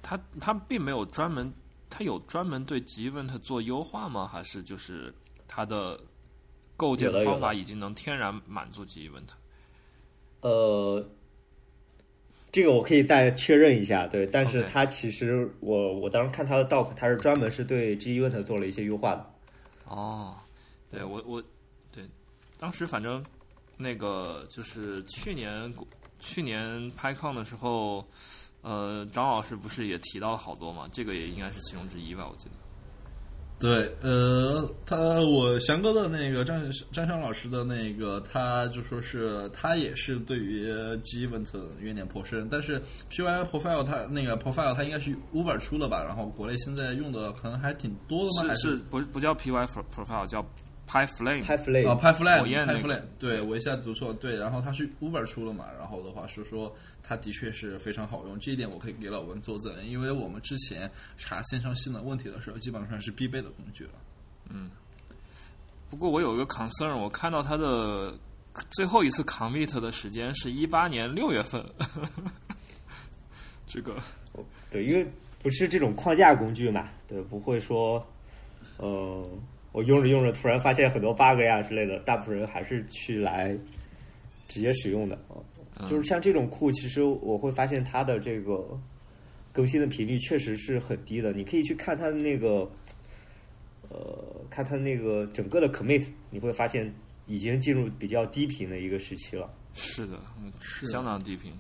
[0.01, 1.53] 它它并没有专门，
[1.97, 4.27] 它有专门对 G event 做优化吗？
[4.27, 5.15] 还是就是
[5.47, 6.01] 它的
[6.77, 9.29] 构建的方法已经能天然满足 G event？
[10.41, 11.09] 呃，
[12.51, 19.35] 这个我可以再确认一下，对，但是它其实我我当时看它的 doc，它是专门是对 G event 做了一些优化的。
[19.87, 20.35] 哦，
[20.91, 21.41] 对我我
[21.93, 22.03] 对，
[22.59, 23.25] 当时反正
[23.77, 25.73] 那个就是去年
[26.19, 28.05] 去年 PyCon 的时候，
[28.65, 30.89] 呃，张老师不是也提到了好多嘛？
[30.91, 32.53] 这个也应该是其中之一吧，我记得。
[33.57, 36.61] 对，呃，他我翔哥的那个张
[36.93, 40.65] 张翔老师的那个，他就说是他也是对于
[41.03, 41.49] G event
[41.79, 46.03] 怨念颇深，但是 PY profile 他那个 profile 他应该是 Uber 出了吧？
[46.03, 50.45] 然后国内现在用的可能还挺多的嘛，还是是不不叫 PY pro- profile，叫
[50.87, 51.43] PyFlame。
[51.89, 52.99] 啊 p y f l a 火 m 焰 p 那 y f 个 l a
[52.99, 63.91] m 对我一下子读错，对，然后它是 Uber 出了嘛，然后的话是说它的确是非常好用，这一点我可以给老文作证，因为我们之前查线上性能问题的时候，基本上是必备的工具了。
[64.51, 64.71] 嗯
[65.91, 68.13] 不过我有一个 concern，我看到它的
[68.71, 71.65] 最后一次 commit 的时间是一八年六月份。
[73.67, 73.97] 这个
[74.71, 75.07] 对，因为
[75.43, 78.05] 不是这种框架工具嘛，对，不会说，
[78.77, 79.25] 呃，
[79.75, 83.59] 我用着用着突然发现很多 bug 呀之类的，大部分人还是去来
[84.47, 85.85] 直接使用的啊。
[85.91, 88.65] 就是像这种库，其实我会发现它的这个
[89.53, 91.33] 更新的频率确实是很低的。
[91.33, 92.71] 你可以去看它的那个，
[93.89, 96.95] 呃，看它那个整个的 commit，你会发现
[97.27, 99.53] 已经进入比较低频的一个时期了。
[99.73, 101.53] 是的，嗯是相当低频。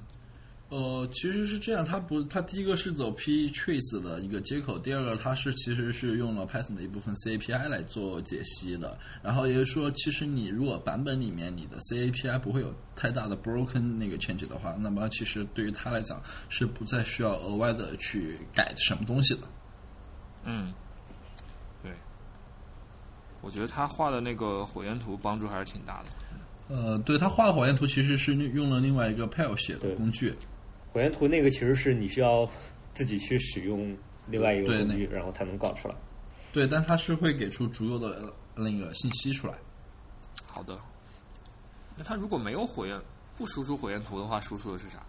[0.70, 8.98] 呃，其实是这样，它不，它第一个是走 p trace 的一个接口，第二个它是其实是用了 Python 的一部分 C API 来做解析的。
[9.22, 19.42] 然后也就是说，其实你如果版本里面你的 C API 不会有太大的 broken 那个 change 的话，那么其实对于它来讲是不再需要额外的去改什么东西的。
[20.44, 20.72] 嗯，
[21.82, 21.92] 对，
[23.42, 26.06] 我觉得他画的那个火焰图帮助还是挺大的。
[26.66, 30.34] 呃，对，他画的火焰图其实是用了另外一个 Pale 写的工具。
[30.94, 32.48] 火焰图那个其实是你需要
[32.94, 33.96] 自己去使用
[34.28, 35.94] 另外一个工具，然后才能搞出来。
[36.52, 39.54] 对，但它是会给出足够的那个信息出来。
[40.46, 40.78] 好的，
[41.96, 42.96] 那它如果没有火焰，
[43.36, 45.02] 不输出火焰图的话，输出的是啥？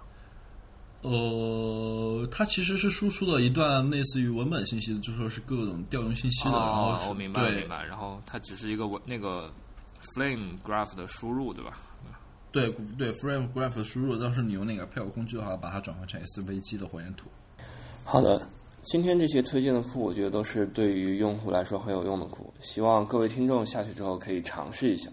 [1.03, 7.85] 呃，它其实是输出的一段类似于文本信息的，就说是各种调用信息的，然后哦，我明白明白。
[7.85, 9.53] 然后它只是一个文那个
[10.15, 11.77] Flame Graph 的输入，对吧？
[12.55, 17.27] 对对 frame graph 输入，到时候你用那个 p a l 工具的话，把它转换成 SVG 的火焰图。
[18.05, 18.47] 好的，
[18.85, 25.11] 今天这些推荐的库，我觉得都是对于用户来说很有用的库，希望各位听众下去之后可以尝试一下。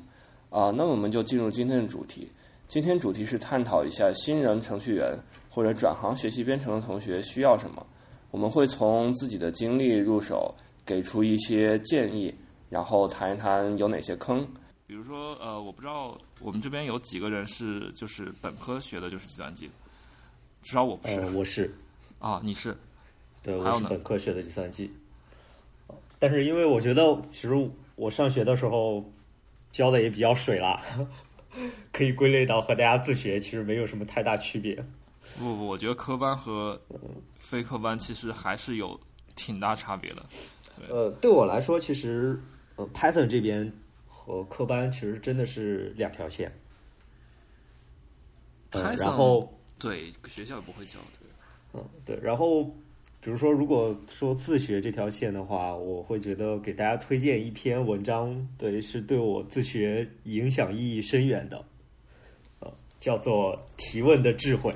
[0.51, 2.31] 啊，那我们就进入今天的主题。
[2.69, 5.19] 今天主题是探讨一下新人程序员
[5.51, 7.85] 或者转行学习编程的同学需要什么。
[8.31, 10.55] 我们会从自己的经历入手，
[10.87, 12.33] 给出一些建议，
[12.71, 14.47] 然后谈一谈有哪些坑。
[14.93, 19.71] 比如说，呃，我不知道我们这边有几个人是就是本科学的就是计算机，
[20.61, 21.75] 至少我不是、呃，我是，
[22.19, 22.77] 啊，你是
[23.43, 24.93] 对，我是本科学的计算机。
[26.19, 29.03] 但是因为我觉得，其实我上学的时候，
[29.71, 30.79] 教的也比较水啦，
[31.91, 34.75] 可以归类到和大家自学其实没有什么太大区别。
[35.39, 36.79] 不不，我觉得科班和
[37.39, 39.01] 非科班其实还是有
[39.37, 40.23] 挺大差别的。
[40.91, 42.39] 呃，对我来说，其实
[42.77, 43.73] 呃，Python 这边
[44.25, 46.53] 和科班其实真的是两条线。
[48.71, 51.29] 呃然后对学校不会教，对，
[51.75, 52.65] 嗯，对，然后
[53.21, 61.63] 比如说，如果说自学这条线的话，我会觉得给大家推荐一篇文章，对，是对我自学影响意义深远的，
[62.61, 64.73] 呃，叫做《提问的智慧》。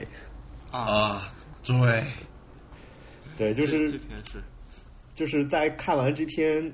[0.76, 1.32] 啊，
[1.64, 2.05] 对，
[3.38, 4.42] 对，就这是这篇是
[5.14, 6.70] 就是在看完这篇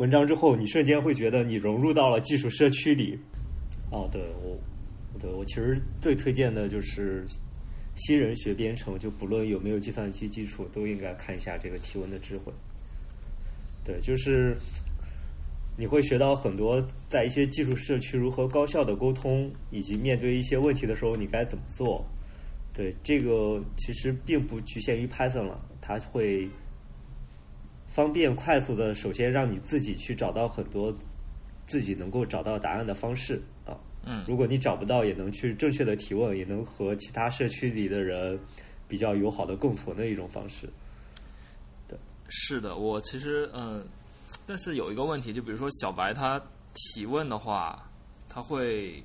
[0.00, 3.18] 文章之后，你瞬间会觉得你融入到了技术社区里。
[3.90, 4.58] 哦，对我，
[5.20, 7.26] 对我其实最推荐的就是
[7.96, 12.50] 新人学编程，就不论有没有计算机基础，都应该看一下这个提问的智慧。
[13.84, 14.56] 对，就是
[15.76, 22.02] 你会学到很多在一些技术社区如何高效的沟通，以及面对一些问题的时候你该怎么做。
[22.72, 26.48] 对，这个其实并不局限于 Python 了，它会
[27.90, 30.94] 方便快速的，首先让你自己去找到很多
[31.66, 33.76] 自己能够找到答案的方式啊。
[34.02, 38.38] 嗯如果你找不到，也能去正确的提问，也能和其他社区里的人
[38.88, 40.66] 比较友好的共存的一种方式。
[41.86, 43.86] 对是的，我其实嗯、
[44.46, 46.40] 但是有一个问题，就比如说小白他
[46.72, 47.86] 提问的话，
[48.28, 49.02] 他会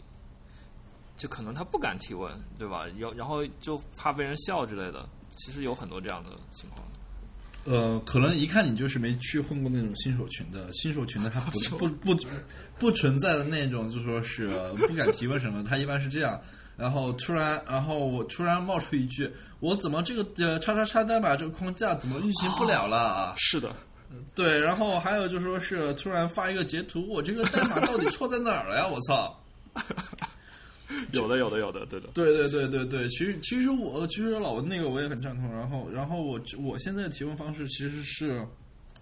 [1.17, 2.87] 就可能他不敢提问，对吧？
[2.97, 6.81] 有然后就怕被人笑之类的，其实有很多这样的情况。
[7.65, 12.17] 呃，可能一看你就是没去混过那种新手群的，新手群的他不 不不
[12.79, 14.47] 不存在的那种，就说是
[14.87, 16.39] 不敢提问什么，他一般是这样。
[16.77, 23.73] 然后突然，然后我突然冒出一句：“我怎么这个呃叉叉叉代码这个框架怎么运行不了了啊？” 是的，
[24.35, 28.85] 对，然后还有就说是突然发一个截图，我这个代码到底错在哪儿了呀？
[28.87, 29.41] 我操！
[31.13, 32.07] 有的有的有的，对的。
[32.13, 35.51] 对对对对对，其实其实我其实老文那个我也很赞同。
[35.51, 38.45] 然后然后我我现在的提问方式其实是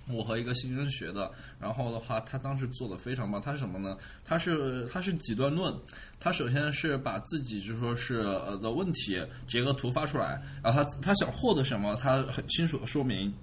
[0.07, 3.41] 我和一个新人学的，然后的话他当时做的非常棒。
[3.41, 3.97] 他是什么呢？
[4.25, 5.73] 他是他是几段论。
[6.19, 13.33] 他首先是把自己就说是呃的问题截个图发出来，然后他他想获得什么，他很清楚的说明。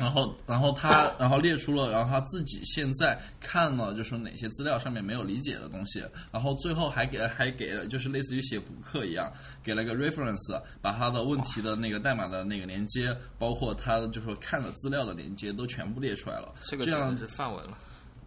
[0.00, 9.30] 然后，然后他，然后列出了，然后他自己现在看了，就是哪些资料上面没有理解的东西，然后最后还给还给了，就是类似于写补课一样，
[9.62, 16.52] 给了个 reference，把他的问题的那个代码的那个连接，包括他的就是说看的资料的连接都全部列出来了。
[16.62, 17.76] 这个这样简直是范文了。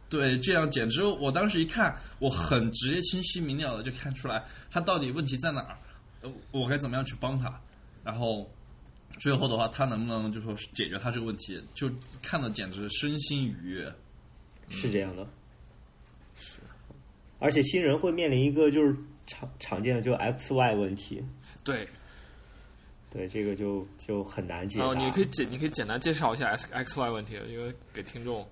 [0.10, 5.78] 对，这样简直，我当时一看，我很直接、清晰明了的就看出来他到底问题在哪儿，
[6.22, 7.60] 呃我该怎么样去帮他，
[8.04, 8.48] 然后
[9.24, 11.90] 最后的话，他能不能就说是解决他这个问题，就
[12.22, 13.90] 看的简直身心愉悦。
[14.68, 15.26] 是这样的。
[16.36, 16.60] 是。
[17.40, 18.94] 而且新人会面临一个就是
[19.26, 21.24] 常常见的就 X Y 问题，
[21.64, 21.88] 对，
[23.14, 24.86] 对这个就就很难解答。
[24.86, 28.46] 然后你可以简你可以简单介绍一下 X X Y 问题，因为给听众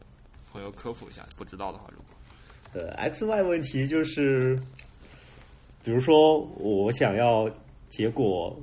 [0.49, 4.57] 朋友科普一下，不知道的话，如果呃，X Y 问题就是，
[5.83, 7.49] 比如说我想要
[7.89, 8.57] 结果，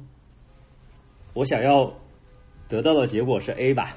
[1.38, 1.88] 我想要
[2.68, 3.96] 得到的结果是 A 吧，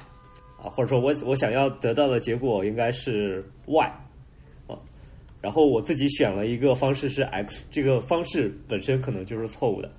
[0.62, 3.84] 啊，或者说我我想要得到的结果应该是 Y，
[4.68, 4.78] 啊，
[5.40, 9.90] 然后我自己选了一个方式是 X，这个方式本身可能就是错误的，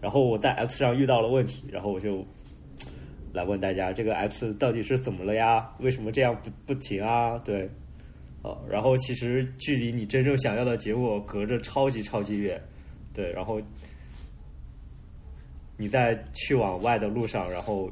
[0.00, 2.26] 然后我在 X 上遇到了问题，然后我就
[3.32, 5.72] 来问大家，这个 X 到底是怎么了呀？
[5.78, 7.38] 为什么这样不不停啊？
[7.44, 7.70] 对。
[8.42, 12.60] 哦，然后其实距离你真正想要的结果隔着超级超级远，
[13.14, 13.60] 对，然后
[15.82, 17.90] 你在去往外的路上，然后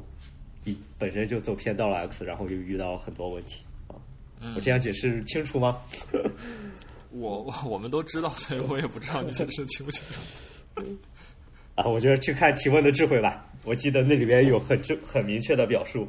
[0.63, 3.99] 你本身就走偏到了 X，然后又遇到很多问题啊。
[4.55, 5.81] 我这样解释清楚吗？
[7.09, 10.21] 我我我们都知道，所以我也不知道你解释清不清楚。
[11.75, 16.07] 啊，我觉得去看提问的智慧吧，我记得那里边有很正很明确的表述。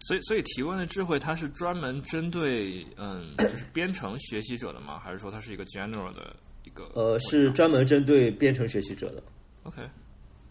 [0.00, 4.98] 所以，所以提问的智慧，它是专门针对嗯，就是编程学习者的吗？
[4.98, 6.90] 还是说它是一个 general 的一个？
[6.94, 9.22] 呃，是专门针对编程学习者的。
[9.62, 9.82] OK，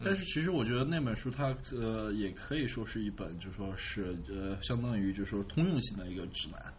[0.03, 6.73] 但是其实我觉得那本书它呃也可以说是一本，就说是呃相当于就是说通用性的一个指南。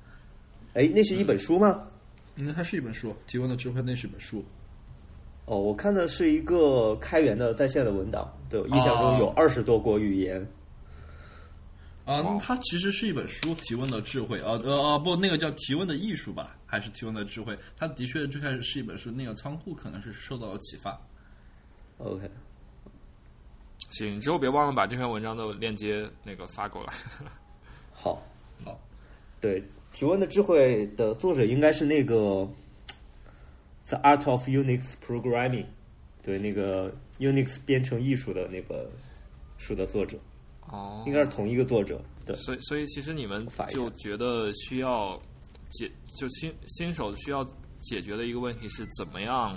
[0.74, 1.86] 哎，那是一本书吗？
[2.34, 4.44] 那它是一本书，《提问的智慧》那是一本书。
[5.46, 10.46] 哦，我看的是一个开源的在线的文档，对，我印象中有二十多国语言。
[12.04, 17.54] 啊，那它其实是一本书，《提问的智慧》啊，呃啊，不，那个叫《提问的艺术》吧，还是《提问的智慧》？
[17.76, 21.00] 它的确最开始是一本书，那个仓库可能是受到了启发。
[21.98, 22.30] OK，
[23.90, 26.92] 行，你之后别忘了把这篇文章的链接那个发过来。
[27.92, 28.22] 好，
[28.64, 28.78] 好，
[29.40, 29.62] 对，
[29.92, 32.14] 提问的智慧的作者应该是那个
[33.88, 35.64] 《The Art of Unix Programming》，
[36.22, 38.86] 对，那个 Unix 编程艺术的那本
[39.58, 40.18] 书的作者，
[40.68, 42.00] 哦，应该是同一个作者。
[42.26, 45.20] 对，所以所以其实你们就觉得需要
[45.70, 47.44] 解，就新新手需要
[47.80, 49.56] 解决的一个问题是怎么样，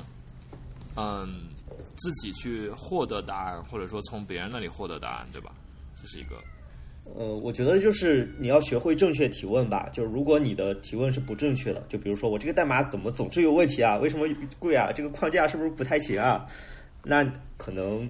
[0.95, 1.49] 嗯，
[1.99, 5.53] 自己去获得答案，或者说从别人那里获得答案，对吧？
[5.95, 6.35] 这是一个
[7.03, 9.89] 呃，我觉得就是你要学会正确提问吧。
[9.91, 13.97] 就是如果你的提问是不正确的，就比如说我这个代码怎么总是有问题啊？
[13.97, 14.27] 为什么
[14.59, 14.91] 贵啊？
[14.93, 16.45] 这个框架是不是不太行啊？
[17.03, 17.23] 那
[17.57, 18.09] 可能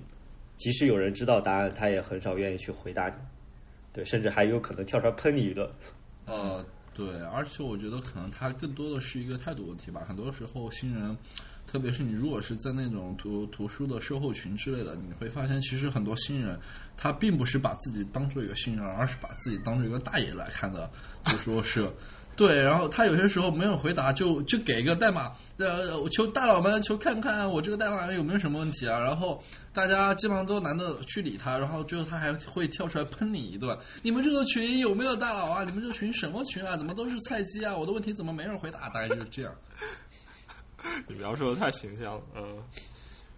[0.58, 3.14] 即使有人知道答案，他也很少愿意去回答你。
[3.94, 5.68] 对，甚至还有可能跳出来喷你一顿。
[6.26, 6.64] 呃，
[6.94, 10.04] 对，而且我觉得可能他更多的是一个态度问题吧。
[10.08, 11.18] 很多时候新人，
[11.72, 16.60] 特别是你如果是在那种图图书的售后群之类的，你会发现其实很多新人
[16.98, 20.90] 他并不是把自己当做一个新人，而是把自己当做一个大爷来看的，
[21.26, 21.88] 就说是。
[22.36, 28.98] 对，然后他有些时候没有回答，就就给一个代码，呃，求大佬们求看看我这个代码有没有什么问题啊？
[28.98, 29.44] 然后
[29.74, 33.78] 大家基本上都懒得去理他，然后最后他还会跳出来喷你一顿。
[34.02, 35.66] 你们这个群有没有大佬啊？
[35.66, 36.78] 你们这群什么群啊？
[36.78, 37.76] 怎么都是菜鸡啊？
[37.76, 38.88] 我的问题怎么没人回答？
[38.88, 39.54] 大概就是这样。
[41.08, 42.64] 你描述的太形象了，嗯。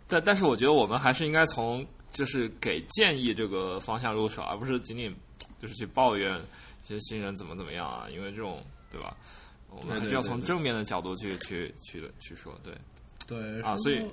[0.08, 5.16] 但但是我觉得我们还是应该从就是给建议这个方向入手，而不是仅仅
[5.58, 9.16] 就是去抱怨一些新人怎么怎么样啊，因为这种对吧？
[9.70, 12.74] 我们还是要从正面的角度去去去去说，对。
[13.28, 14.04] 对啊所以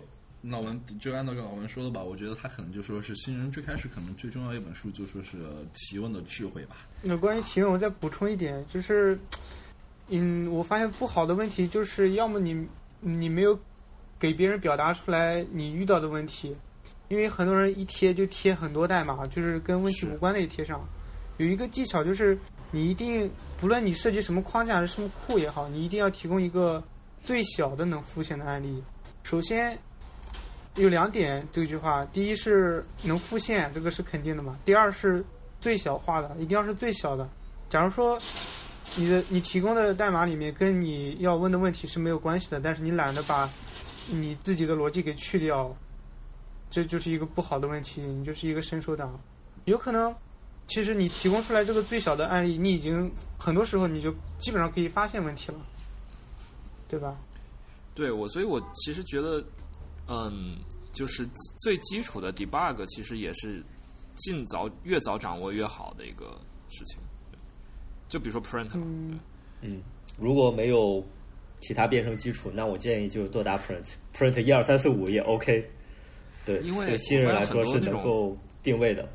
[0.40, 5.38] 那我们就按照老文说的吧，我觉得他可能就说是新人最开始可能最重要一本书就说是
[5.74, 6.76] 提问的智慧吧。
[7.02, 9.18] 那关于提问，我再补充一点，就是，
[10.06, 12.64] 嗯，我发现不好的问题就是，要么你
[13.00, 13.58] 你没有
[14.18, 16.56] 给别人表达出来你遇到的问题，
[17.08, 20.84] 因为很多人一贴就贴很多代码，就是跟问题无关的也贴上。
[21.36, 22.36] 有一个技巧就是，
[22.70, 26.82] 你一定不论你设计什么框架是、什么库也好，你一定要提供一个
[27.22, 28.82] 最小的能复现的案例。
[29.22, 29.78] 首先
[30.74, 34.58] 有两点，这句话，第一是能复现，这个是肯定的嘛。
[34.64, 35.24] 第二是
[35.60, 37.28] 最小化的，一定要是最小的。
[37.68, 38.18] 假如说
[38.96, 43.48] 你的你提供的代码里面跟你要问的问题是没有关系的，但是你懒得把
[44.08, 45.76] 你自己的逻辑给去掉，
[46.70, 49.18] 这就是一个不好的问题，你就是一个伸手党。
[49.66, 50.14] 有可能，
[50.66, 55.58] 其实你提供出来这个最小的案例，你已经很多时候你就基本上可以发现问题了，
[56.88, 57.16] 对吧？
[57.94, 59.44] 对我，所以我其实觉得，
[60.08, 60.56] 嗯，
[60.92, 61.26] 就是
[61.62, 63.62] 最基础的 debug 其实也是
[64.14, 66.98] 尽早越早掌握越好的一个事情。
[68.08, 69.18] 就比如说 print，嗯，
[69.60, 69.82] 嗯，
[70.18, 71.04] 如果没有
[71.60, 75.64] 其他编程基础，那我建议就多打 print，print 一二三四五也 OK。
[76.44, 79.06] 对，因为对新人来说是能够定位的。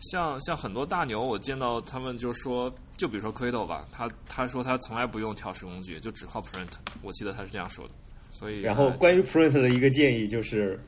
[0.00, 6.70] 像像很多大牛，我见到他们就说，就比如说 Credo 吧，他他说他从来不用调试工具，就只靠 print。
[7.02, 7.94] 我记得他是这样说的。
[8.30, 10.78] 所以，然后关于 print 的一个建议就是，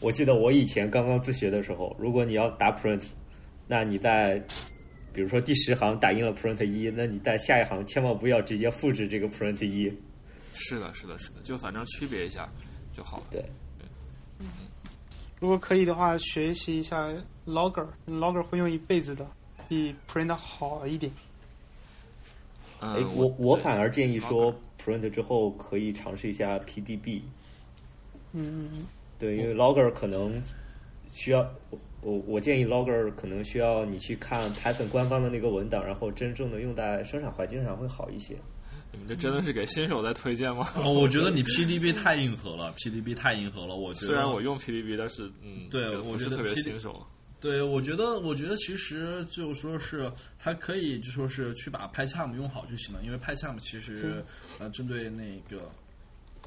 [0.00, 3.02] 我记得我以前刚刚自学的时候，如果你要打 print，
[3.66, 4.40] 那你在
[5.14, 9.90] 比如说第十行打印了 print 一，那你在下一行千万不要直接复制这个 print 一。
[10.52, 12.48] 是的，是的，是的，就反正区别一下
[12.92, 13.24] 就好了。
[13.30, 13.44] 对，
[15.40, 17.08] 如果可以的话，学习一下
[17.46, 19.26] Logger，Logger 会用一辈子的，
[19.68, 21.12] 比 Print 好一点。
[22.80, 24.54] 嗯，哎，我我反而建议说
[24.84, 27.22] print 之后可以尝试一下 PDB。
[28.32, 28.70] 嗯，
[29.18, 30.42] 对，因为 logger 可能
[31.12, 31.48] 需要
[32.04, 38.36] 我我我建议 logger 可能需要你去看 Python 官方的那个文档，然后真正的用在生产环境上会好一些。
[38.92, 40.64] 你们这真的是给新手在推荐吗？
[40.76, 43.74] 哦，我觉得你 PDB 太硬核了，PDB 太硬核了。
[43.74, 47.04] 我觉得虽然我用 PDB，但是嗯，对我觉得不是特别新手。
[47.40, 54.24] 对，我觉得，我觉得其实就说是它可以就说是去把 PyCharm 用好就行了，因为 PyCharm 其实
[54.58, 55.70] 呃针对那个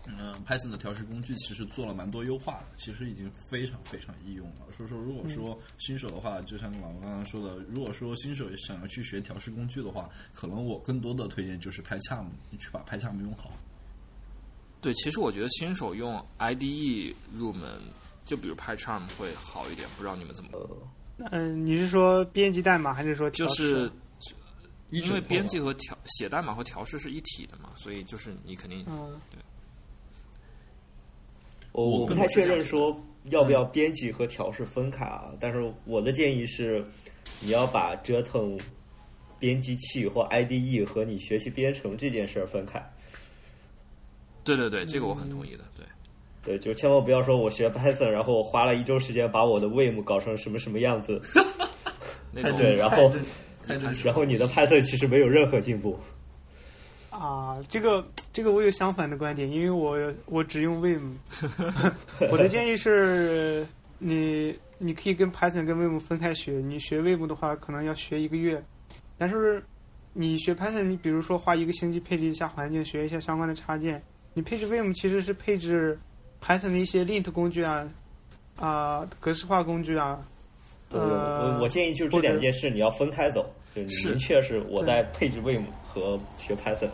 [0.08, 4.72] 嗯、Python 的调试工具其实做了蛮多优化的，其实已经非常非常易用了。
[4.72, 13.51] 所以说，如果说新手的话，就像老王刚刚说的，如果说新手想要去学调试工具的话，可能我更多的推荐就是 PyCharm，你去把 PyCharm 用好。
[14.80, 17.68] 对，其实我觉得新手用 IDE 入门，
[18.26, 20.51] 就比如 PyCharm 会好一点，不知道你们怎么？
[21.32, 23.91] 嗯，你是说编辑代码还是说调就试是
[24.91, 29.20] 因为编辑和调写代码和调试是一体的嘛，所以就是你肯定嗯，我
[31.84, 36.84] 我我不太确认说要不要编辑和调试分开啊，但是我的建议是，
[37.39, 38.59] 你要把折腾
[39.38, 42.84] 编辑器或 IDE 和你学习编程这件事儿分开。
[44.43, 45.65] 对对对，这个我很同意的。
[45.75, 45.86] 对，
[46.43, 51.21] 对，就千万不要说我学 Python，然后我花了一周时间把我的 Vim 搞成什么什么样子，
[52.34, 53.13] 那种对，然后
[54.03, 55.99] 然后你的 Python 其实没有任何进步。
[57.18, 61.13] 啊，这个这个我有相反的观点，因为我我只用 Vim。
[62.32, 63.65] 我的建议是，
[63.97, 66.53] 你你可以跟 Python 跟 Vim 分开学。
[66.53, 68.63] 你学 Vim 的话，可能要学一个月，
[69.18, 69.63] 但是
[70.13, 73.99] 你学 Python，你比如说花一个星期配置一下环境，学一下相关的插件。
[74.36, 75.97] 你配置 Vim 其实是配置
[76.39, 77.89] Python 的一些 lint 工具啊
[78.57, 80.24] 啊格式化工具啊。
[80.89, 80.99] 对，
[81.59, 83.43] 我建议就是这两件事你要分开走，
[83.74, 86.89] 就是明确是我在配置 Vim 和学 Python，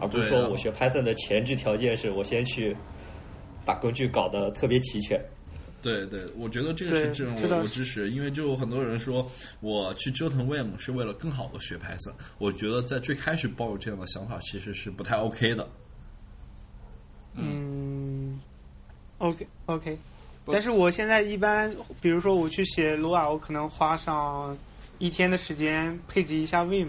[0.00, 2.76] 而不是说我学 Python 的前置条件是我先去
[3.64, 5.20] 把工具搞得特别齐全。
[5.82, 9.30] 对对，我觉得这个是对这种我我支持，因为就有很多人说
[9.60, 15.68] 我去折腾 Vim 是为了更好的学 Python，我觉得在最开始抱有这样的想法其实是不太 OK 的。
[17.34, 18.40] 嗯
[19.18, 19.98] ，OK OK，
[20.46, 21.70] 但是我现在一般，
[22.00, 24.56] 比如说我去写 Lua，我可能花上
[24.98, 26.86] 一天的时间配置一下 Vim，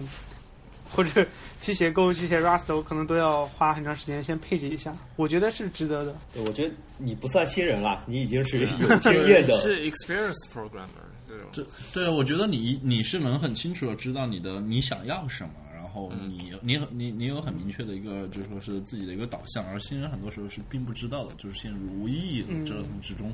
[0.90, 1.26] 或者
[1.62, 6.16] 去写 Go、去写 Rust，我可能都要花很长时间先配置一下，我觉得是值得的。
[6.34, 9.54] 对我觉得你不算新人了，你已经是有经验的。
[9.58, 10.88] 是 experienced programmer
[11.28, 11.50] 这种。
[11.52, 23.34] 这对，我觉得你你是能很清楚的知道你的你想要什么，然后你、你很你你有很明确的一个就是说是自己的一个导向，而新人很多时候是并不知道的，就是陷入无意义的折腾之中。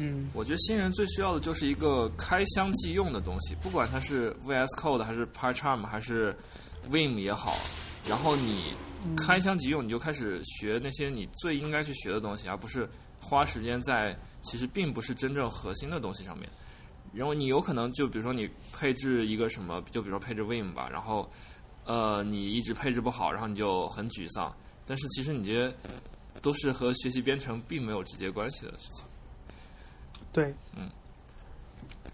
[0.00, 6.32] 嗯我觉得新人最需要的就是一个开箱即用的东西，不管它是 VS Code 还是 PyCharm 还是
[6.88, 7.58] Vim 也好，
[8.06, 8.74] 然后你
[9.16, 12.88] 开箱即用，你就开始学那些你最应该去学的东西，而不是
[13.20, 16.48] 花时间在其实并不是真正核心的东西上面。
[17.12, 21.28] 然后你有可能就比如说你配置一个什么，就比如说配置 Vim 吧，然后
[21.84, 24.54] 呃你一直配置不好，然后你就很沮丧。
[24.86, 25.74] 但是其实你这些
[26.40, 29.04] 都是和学习编程并没有直接关系的事情。
[30.32, 30.90] 对，嗯。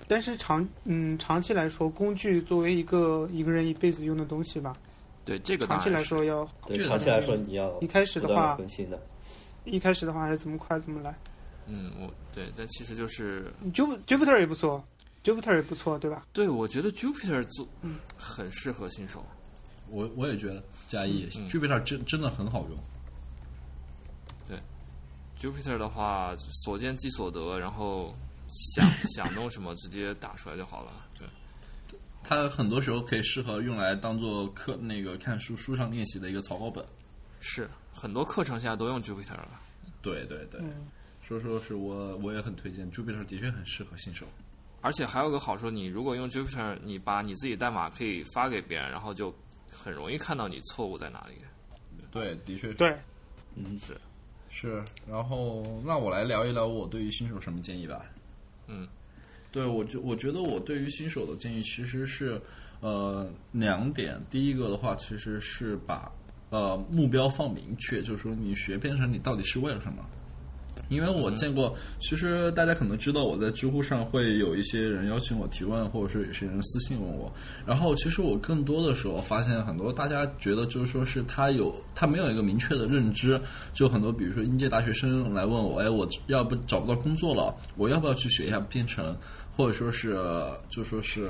[0.07, 4.77] 但是长嗯长期来说，工具作为一个一个人一辈子用的东西吧，
[5.25, 5.89] 对这个长期。
[5.89, 9.01] 来说要对，长期来说你要一开始的话更新的。
[9.65, 11.19] 一开始的话还是怎么快怎么来。
[11.67, 14.85] 嗯，我对，但其实就是 Jupyter 也不错
[15.25, 16.27] ，Jupiter 也不错，对吧？
[16.35, 19.25] 对我觉得 Jupiter 做嗯很适合新手。
[19.89, 22.79] 我我也觉得加一嗯 Jupiter 真真的很好用。
[25.45, 28.15] Jupyter 的话，所见即所得，然后
[28.49, 30.93] 想 想弄什么直接打出来就好了。
[31.19, 31.29] 对，
[32.23, 36.85] 它很多时候可以适合用来当做课那个看书书上练习的一个草稿本。
[37.41, 39.61] 是很多课程现在都用 Jupyter 了。
[40.01, 40.87] 对对对，嗯
[41.27, 44.27] 所以说是我我也很推荐 Jupyter，的确很适合新手。
[44.81, 49.35] 而且还有个好处，你如果用 Jupyter，你把你自己代码可以发给别人，然后就
[49.71, 51.37] 很容易看到你错误在哪里。
[52.11, 52.95] 对，的确是对，
[53.55, 53.99] 嗯，是，
[54.55, 54.81] 是。
[55.11, 58.07] 然后那我来聊一聊我对于新手什么建议吧。
[58.69, 58.87] 嗯，
[59.51, 62.41] 对我觉我觉得我对于新手的建议其实是
[62.81, 64.21] 呃两点。
[64.31, 66.11] 第一个的话，其实是把
[66.51, 70.09] 呃目标放明确，就是说你学编程你到底是为了什么。
[70.89, 77.33] 因为我见过，其实大家可能知道，我在知乎上会有一些人邀请我提问，或者是有些人私信问我。
[77.67, 83.41] 然后，其实我更多的时候发现，很多大家觉得就是说是他有他没有一个明确的认知，
[83.73, 89.17] 就很多比如说应届大学生来问我，哎，我要不找不到工作了，我要不要去学一下编程，
[89.57, 90.17] 或者说是
[90.69, 91.29] 就说是。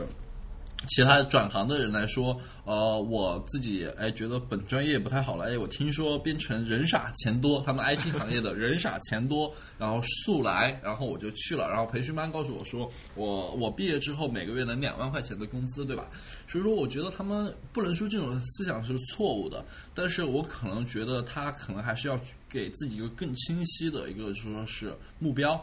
[0.89, 16.07] 其他转行的人来说，呃，我自己哎觉得本专业不太好了，哎，我听说编程人傻钱多，他们 IT 行业的人傻钱多，然后速来，然后我就去了，然后培训班告诉我说，我我毕业之后每个月能两万块钱的工资，对吧？
[16.47, 19.65] 所以说，我觉得他们不能说这种思想是错误的，
[19.95, 22.19] 但是我可能觉得他可能还是要
[22.49, 25.57] 给自己一个更清晰的一个，就说是目标，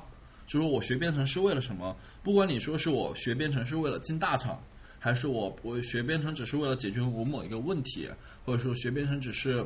[0.47, 1.95] 就说我学编程是为了什么？
[2.23, 4.61] 不管你说是我学编程是为了进大厂。
[5.03, 8.07] 还是我我学编程只是为了解决我某一个问题，
[8.45, 9.65] 或者说学编程只是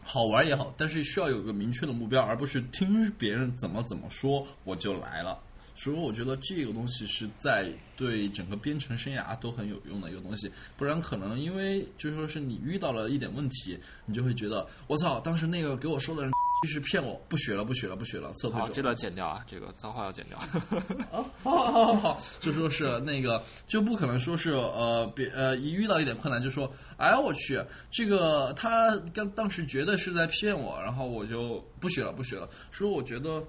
[0.00, 5.36] 好玩也好，但是需要有个明确的目标，而不是听别人怎么怎么说我就来了。
[5.74, 16.30] 所以我觉得这个东西是在对整个编程生涯都很有用的一个东西，不然可能因为就说是你遇到了一点问题，你就会觉得我操，当时那个给我说的人
[16.68, 20.38] 是骗我，不学了不学了不学了，撤退好，这段剪掉啊，这个脏话要剪掉。
[21.10, 32.48] 好好好好好，就说是那个，就不可能说是呃别呃一遇到一点困难就说，哎呀我去，这个他刚当时觉得是在骗我，然后我就不学了不学了。
[32.70, 33.42] 所以我觉得，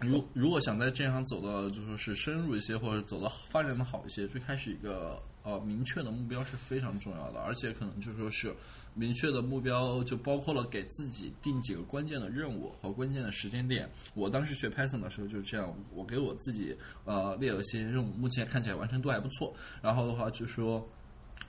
[0.00, 8.54] 如如果想在这行走的就说是深入一些，或者走的发展的好一些，最开始一个呃明确的目标是非常重要的，而且可能就说是。
[8.98, 13.88] 明确的目标就包括了给自己定几个关键的任务和关键的时间点。
[14.14, 19.54] 我当时学 Python 的时候就是这样，我给我自己呃列了些任务，目前看起来完成度还不错。
[19.80, 20.84] 然后的话就说，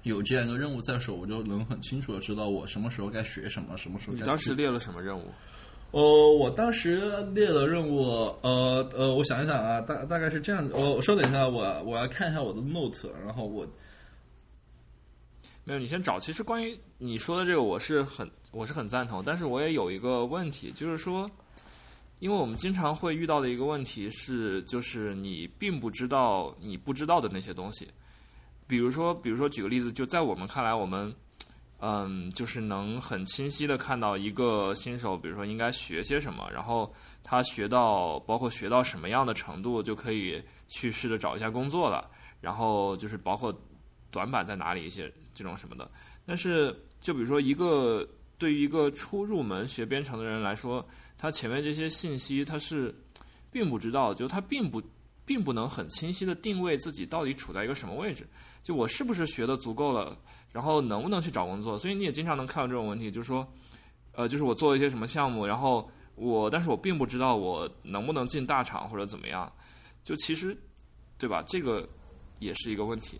[0.03, 5.25] 有这样一个任务在手，我就能很清楚的知道我什么时候该学什么，什么时候你该去当时列了什么任务？
[5.91, 6.99] 呃，我当时
[7.33, 8.03] 列的任务，
[8.41, 10.71] 呃呃，我想一想啊，大大概是这样子。
[10.75, 13.67] 我我稍等一下，我我要看一下我的 note，然后我
[15.69, 16.17] 没有，你先找。
[16.17, 21.29] 其实关于你说的这个，我是很我是很赞同，但是我也有一个问题，就是说，
[22.17, 27.87] 因为我们经常会遇到的一个问题是，就是你并不知道你不知道的那些东西。
[28.65, 31.13] 比如说，比如说举个例子，就在我们看来，我们
[31.81, 36.91] 嗯，就是能很清晰的看到一个新手，比如说应该学些什么，然后
[37.23, 42.09] 他学到包括学到什么样的程度，就可以去试着找一下工作了。
[42.41, 43.55] 然后就是包括
[44.09, 45.89] 短板在哪里一些这种什么的。
[46.25, 50.85] 但是就比如说一个对于一个初入门学编程的人来说，
[51.17, 52.93] 他前面这些信息他是
[53.51, 54.81] 并不知道，就他并不
[55.25, 58.27] 并不能很清晰的定位自己到底处在一个什么位置。
[58.61, 60.15] 就我是不是学的足够了，
[60.51, 61.77] 然后能不能去找工作？
[61.79, 63.47] 所以你也经常能看到这种问题，就是说，
[64.11, 69.51] 呃，就是我做一些什么项目，然后我，但是我并不知道我能不能进大厂或者怎么样。
[70.03, 70.55] 就其实，
[71.17, 71.43] 对吧？
[71.47, 71.87] 这个
[72.39, 73.19] 也是一个问题。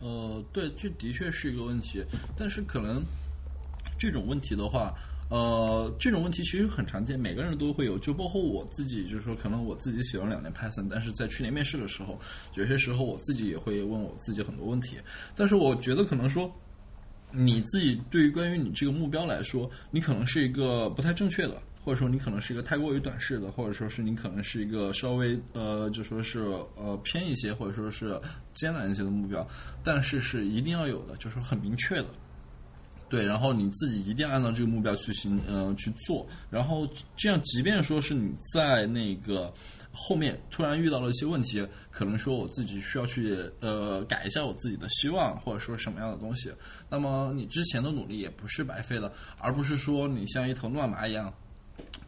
[0.00, 2.04] 呃，对，这的确是一个问题，
[2.36, 3.02] 但是可能
[3.98, 4.94] 这种问题的话，
[5.28, 12.18] 呃，这种问题其实很常见，每个人都会有，就包括我自己，就是说，可能我自己写了两年 Python，但是在去年面试的时候，
[12.54, 14.96] 有些时候我自己也会问我自己很多问题，
[15.36, 16.52] 但是我觉得可能说。
[17.32, 26.40] 你自己对于关于你这个目标来说，你可能是一个不太正确的，或者说你可能是一个太过于短视的，或者说是你可能是一个稍微呃就说是
[26.76, 28.20] 呃偏一些，或者说是
[28.54, 29.46] 艰难一些的目标，
[29.82, 32.08] 但是是一定要有的，就是很明确的。
[33.08, 36.24] 对，然后你自己一定要按照这个目标去行，呃，去做。
[36.48, 39.52] 然后这样，即便说是你在那个
[39.90, 46.52] 后面突然遇到了一些问题，可能说我自己需要去呃改一下我自己的希望，或者说什么样的东西，
[46.88, 51.34] 那么你之前的努力也不是白费的，而不是说你像一头乱麻一样，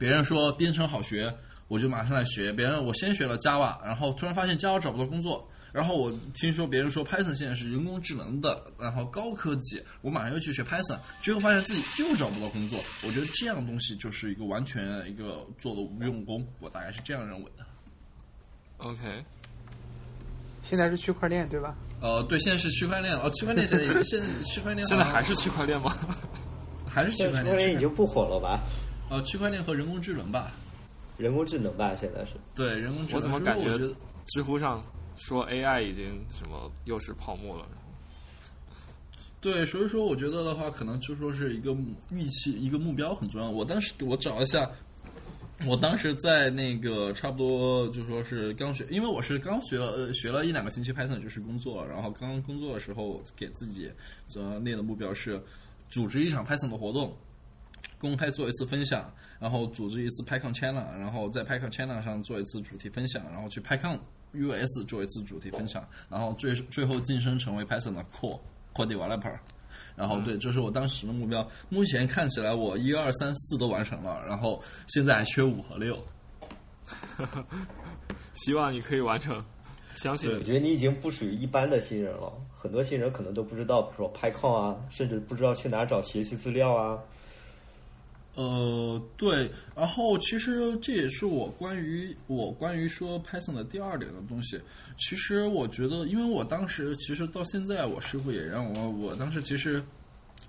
[0.03, 1.33] 别人说编程好学，
[1.69, 5.49] 我就马上来学；别人我先学了 Java，然后突然发现 Java 找不到工作。
[5.71, 12.81] 然后我听说别人说 Python 现在是人工智能的，然后高科技，我马上又去学 Python，结果发现自己又找不到工作。
[13.07, 17.65] 我觉得这样东西就是一个完全一个做的无用功，我大概是这样认为的。
[18.79, 19.25] OK，
[20.65, 21.77] 现在是区块链对吧？
[22.01, 25.93] 呃，对，现在是区块链哦， 区块链现在也现在区块链现在还是区块链吗？
[26.89, 27.79] 还是区块区块链已？
[27.79, 28.61] 经不火了吧？
[29.13, 30.53] 呃，区块链和人工智能吧？
[31.19, 32.31] 人工智能吧，现在是。
[32.55, 33.17] 对，人工智能。
[33.17, 33.95] 我怎么感觉所以我觉得
[34.25, 34.83] 知乎上
[35.17, 37.69] 说 AI 已经什么又是泡沫了？
[39.39, 41.77] 对，所以说我觉得的话，可能就说是一个
[42.09, 43.51] 预期，一个目标很重要。
[43.51, 44.71] 我当时我找一下，
[45.67, 53.93] 我当时在那个差不多就说是刚学，因为我是刚学了呃学了一两个星期 Python 就是工作，然后刚刚工作的时候给自己
[54.35, 55.39] 呃列的目标是
[55.91, 57.15] 组织一场 Python 的活动。
[58.03, 63.97] 公开做一次分享，然后组织一次 PyCon Channel，然后在 PyCon Channel 上做一次主题分享，然后去 PyCon
[64.33, 68.41] US 做一次主题分享，然后最最后晋升成为 Python 的 Core
[68.75, 69.39] Core Developer。
[69.95, 71.47] 然后对，这是我当时的目标。
[71.69, 75.97] 目前看起来我一二三四都完成了，然后现在还缺五和六。
[78.35, 79.41] 希望你可以完成，
[79.95, 80.43] 相信我。
[80.43, 86.99] 觉得你已经不属于一般的新人了，很多新人可能都不知道，比如说 PyCon 啊，甚至不知道去哪找学习资料啊。
[88.35, 94.59] 呃，对，然后其实这也是我关于我关于说 Python 的第二点的东西。
[94.97, 99.83] 其实我觉得，因为我当时其实到现在，我师傅也让我，我当时其实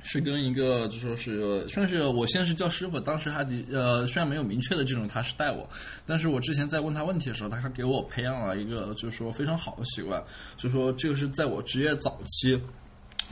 [0.02, 5.68] 是跟一个就说是算是我现在是叫师傅，当时他的呃虽然没有明确的这种他是带我，
[6.06, 10.24] 但是我之前在问他问题的时候，他还给我培养了一个就是说非常好的习惯，
[10.56, 12.58] 就说这个是在我职业早期。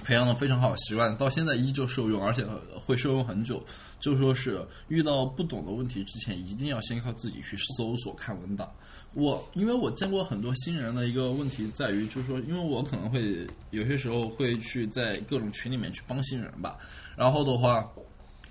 [0.04, 2.46] 培养的非常好习惯，到现在依旧受用，而且
[2.86, 3.64] 会受用很久。
[4.00, 8.72] 就说是遇到不懂的问题之前，一定要先靠自己去搜索看文档。
[9.14, 16.78] 我因为我见过很多新人的一个问题在于，就是说，因为我可能会有些时候会去在各种群里面去帮新人吧。
[17.16, 17.88] 然后的话，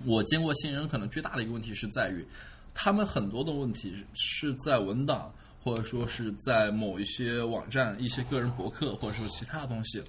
[0.05, 2.25] 我见过新人可能最大的一个问题是在于，
[2.73, 5.29] 他们很多的问题是在文档，
[5.61, 10.01] 或者说是在某一些网站、一些个人博客，或者说其他的东西。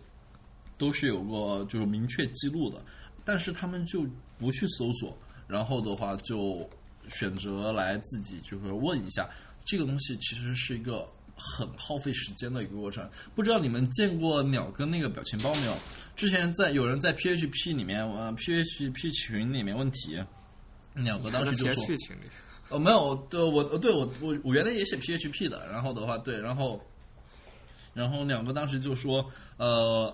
[0.82, 2.84] 都是有个就是明确记录的，
[3.24, 4.04] 但是他们就
[4.36, 5.16] 不去搜索，
[5.46, 6.68] 然后的话就
[7.08, 9.30] 选择来自己就是问一下，
[9.64, 13.08] 这个东西其实是一个很耗费时间的一个过程。
[13.32, 15.76] 不知道你们见过鸟哥那个表情包没有？
[16.16, 20.20] 之前在有人在 PHP 里面呃 PHP 群里面问题，
[20.96, 21.84] 鸟哥当时就说
[22.70, 26.84] 哦没有，对我对我我我原来也写 PHP 的，然后的话对，然后
[27.94, 29.24] 然后两个当时就说
[29.58, 30.12] 呃。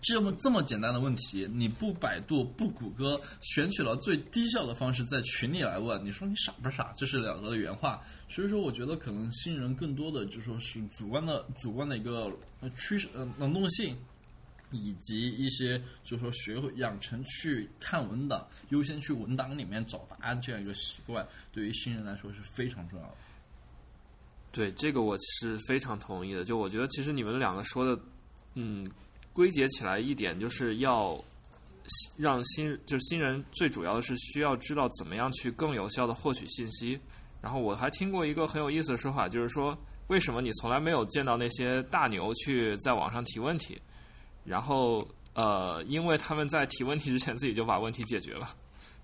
[0.00, 6.92] 这么这么简单的问题，你不百度不谷歌，选取了最低效的方式在群里来问，你说你傻不傻？
[6.96, 8.02] 这是两个的原话。
[8.28, 12.32] 所以说，我觉得可能新人更多的就说是主观的主观的一个
[12.76, 13.96] 趋势呃能动性。
[14.72, 23.16] 以及一些，就是说学会养成去看文档，优先去文档里面找答案这样一个习惯，对于新人来说是非常重要的。
[24.50, 26.44] 对这个我是非常同意的。
[26.44, 28.02] 就我觉得，其实你们两个说的，
[28.54, 28.84] 嗯，
[29.36, 31.22] 归结起来一点就是要
[32.16, 36.98] 让新就是新人最主要的是需要知道怎么样去更有效的获取信息。
[37.42, 39.76] 然后我还听过一个很有意思的说法，就是说
[40.06, 43.78] 为什么你从来没有见到那些大牛去在网上提问题？
[44.42, 48.48] 然后，呃，因为他们在提问题之前自己就把问题解决了，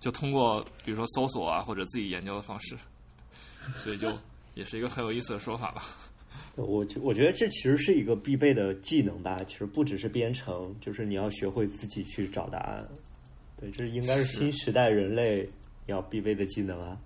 [0.01, 2.75] 就通过比如说搜索啊或者自己研究的方式，
[3.77, 4.11] 所以就
[4.55, 5.85] 也是一个很有意思的说法吧。
[6.57, 12.87] 我我觉得这其实是一个必备的技能吧，其实不只是编程，就是你要学会自己去找答案。
[13.61, 15.49] 对，这应该是新时代人类
[15.87, 17.01] 要必备的技能啊。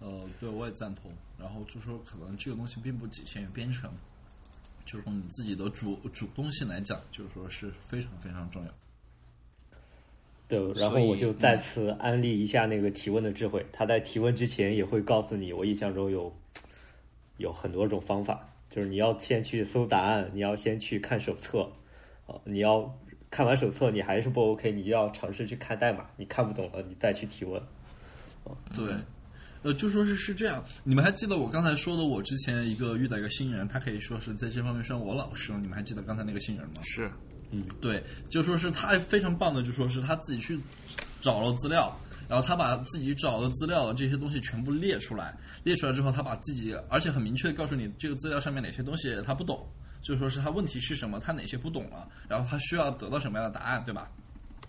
[0.00, 1.10] 呃，对，我也赞同。
[1.38, 3.90] 然后就说，可能这个东西并不仅限于编程。
[4.84, 8.70] 就是从你自己的主主动性来讲，就是说是非常非常重要。
[10.46, 16.32] 对，然后我就再次安利一下那个提问的智慧，他在提问之前也会告诉你，我印象中有
[17.36, 21.70] 有很多种方法，就是你要先去搜答案，你要先去看手册，
[22.26, 22.92] 啊，你要
[23.30, 27.62] 看完手册你还是不 OK，你就要尝试去看代码，你看不懂了你再去提问。
[28.74, 28.94] 对。
[29.62, 35.58] 呃，就说是是这样，你们还记得我刚才说的，我之前一个遇到一个新人，他可以说是在这方面算我老师了。
[35.58, 36.74] 你们还记得刚才那个新人吗？
[36.84, 37.10] 是，
[37.50, 40.56] 嗯，对，就说是他非常棒的，就说是他自己去
[41.20, 41.92] 找了资料，
[42.28, 49.66] 然后他把自己找的资料这些东西全部列出来，列出来之后，他把自己，而且很明确的告诉你这个资料上面哪些东西他不懂，
[50.02, 54.10] 就说是他问题是什么，他哪些不懂了，然后他需要得到什么样的答案，对吧？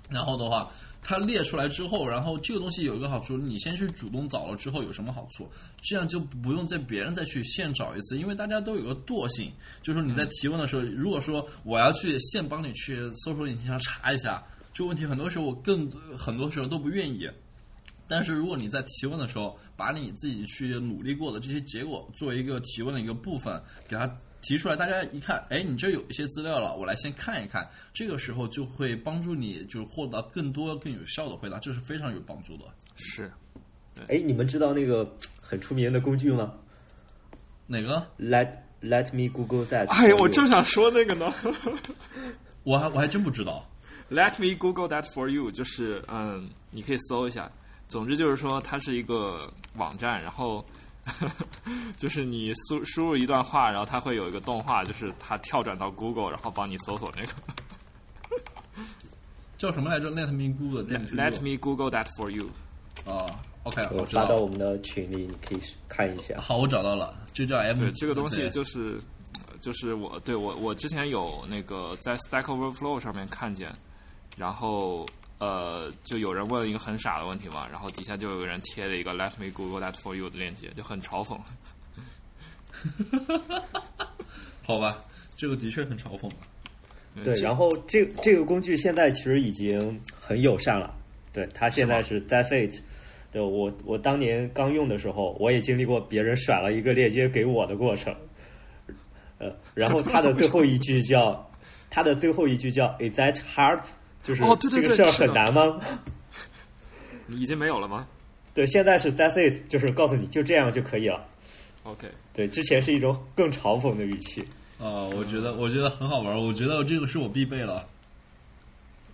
[0.10, 0.72] 然后的话。
[1.00, 5.50] 他列出来之后，然后这个东西有一个好处，你先去主动找了之后有什么好处？
[5.82, 9.50] 这样就不用在别人再去现找一次，因为大家都有个惰性，
[9.82, 14.44] 就是说你在提问的时候，如果说我要去现帮你去搜索引擎上查一下
[14.74, 17.30] 这个问题，很多时候我更很多时候都不愿意。
[18.08, 24.10] 但是如果你在提问的时候，把你自己去努力过的这些结果作为一个提问的一个部分，给它。
[24.40, 27.68] 提出来，大家一看，哎，你这有一些资料了，我来先看一看。
[27.92, 32.64] 这个时候就会帮助你，就是获得更多、更有效的回答，这是非常有帮助的。
[32.96, 33.30] 是，
[34.08, 36.54] 哎，你们知道那个很出名的工具吗？
[37.66, 38.50] 哪个？Let
[38.82, 39.88] Let me Google that。
[39.88, 41.34] 哎呀，我正想说那个呢。
[42.64, 43.68] 我还我还真不知道。
[44.10, 47.52] Let me Google that for you，就是嗯，你可以搜一下。
[47.88, 50.66] 总之就是说，它是一个网站，然后。
[51.96, 57.32] 就是你输输入一段话，然后它会有一个动画，就是它跳转到 Google，然后帮你搜索那个
[59.58, 62.50] 叫什么来着？Let me Google that Let me Google that for you。
[63.06, 63.26] 啊
[63.64, 66.38] ，OK，我发到我们的群里，你可以看一下。
[66.42, 67.78] 好，我找到了，就叫 M。
[67.78, 69.00] 对，这个东西就是
[69.62, 73.74] 就是我对我我之前有那个在 Stack Overflow 上面看见，
[74.36, 75.06] 然后。
[75.40, 81.40] 呃，就有人问了一个很傻的问题嘛，然后底下就有个人贴了一个 “Let me Google that for you” 的链接，就很嘲讽。
[84.64, 84.98] 好吧，
[85.36, 86.30] 这个的确很嘲讽。
[87.24, 90.94] 对，然后这这个工具现在其实已经很友善了。
[91.34, 92.82] 对，它现在是 That's it。
[93.32, 98.16] 对我我当年刚用的时候，我也经历过别人甩了一个链接给我的过程。
[99.38, 101.52] 呃，然后它的最后一句叫，
[101.90, 103.82] 它的最后一句叫 “Is that hard？”
[104.28, 105.80] 就是哦，对对对，这个事儿很难吗？
[107.30, 108.06] 已经没有了吗？
[108.54, 111.26] 对，现在是 That's it，就是告诉你就这样就可以了。
[111.84, 114.42] OK，对，之前是一种更嘲讽的语气。
[114.80, 117.88] 啊，我觉得我觉得很好玩，我觉得这个是我必备了。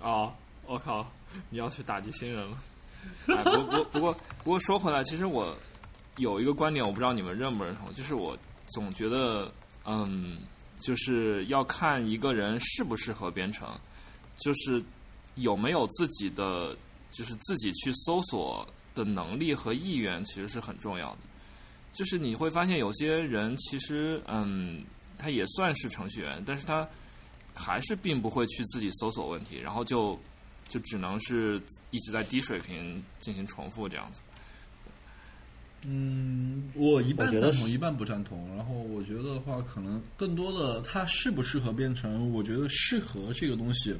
[0.02, 0.34] 啊，
[0.66, 1.08] 我靠，
[1.50, 2.58] 你要去打击新人了。
[3.44, 5.56] 不不不过不过说回来，其实我
[6.18, 8.36] 有一个观点，我不知道你们认不认同，就是我
[8.68, 9.52] 总觉得，
[9.86, 10.40] 嗯，
[10.80, 13.70] 就是要看一个人适不适合编程，
[14.38, 14.84] 就是。
[15.36, 16.76] 有没有自己的，
[17.12, 21.20] 就是自己去搜索的能力和意愿，其实是很重要的。
[21.94, 24.84] 就是你会发现，有些人其实，嗯，
[25.18, 26.88] 他也算是程序员，但是他
[27.54, 30.20] 还是并不会去自己搜索问题，然后就
[30.68, 31.62] 就只能是
[31.92, 34.22] 一直在低水平进行重复这样子。
[35.86, 38.48] 嗯，我一半赞同，一半不赞同。
[38.56, 43.96] 然后我觉得的话，可能更多的他适不适合编程，我觉得适合这个东西。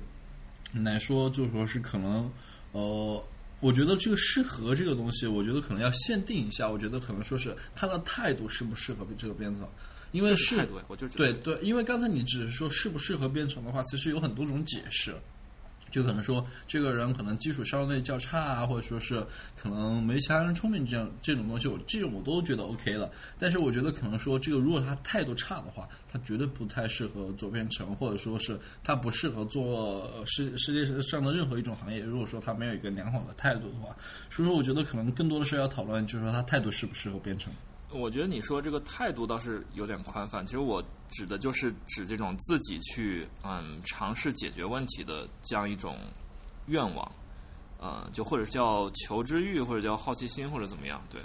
[0.74, 2.32] 来说，就说是可能，
[2.72, 3.24] 呃，
[3.60, 6.70] 我觉得这个适合这个东西，我觉得可能要限定一下。
[6.70, 9.68] 我觉得可能说是他的态度适不适合这个编程。
[10.12, 15.16] 因为是这是态度，我就觉得对对，因为刚才你只是说适不适合编程的话，其实有很多种解释。
[15.94, 19.24] 就可能说这个人可能基础稍微较差啊，或者说是
[19.56, 23.12] 可能没其他人聪明这样这种东西，我这种我都觉得 OK 了。
[23.38, 32.00] 但是我觉得可能说这个如果他态度差的话，他绝对不太适合做编程，或者说是他不适合做世世界上的任何一种行业。
[32.00, 33.96] 如果说他没有一个良好的态度的话，
[34.32, 37.54] 所以说我觉得可能更多的是要讨论，就是说他态度适不适合编程。
[37.94, 45.98] 我觉得你说这个态度倒是有点宽泛，其实我指的就是指这种自己去嗯尝试解决问题的这样一种
[46.66, 47.12] 愿望，
[47.80, 51.22] 呃，就或者叫求知欲，或者叫好奇心，或者怎么样，对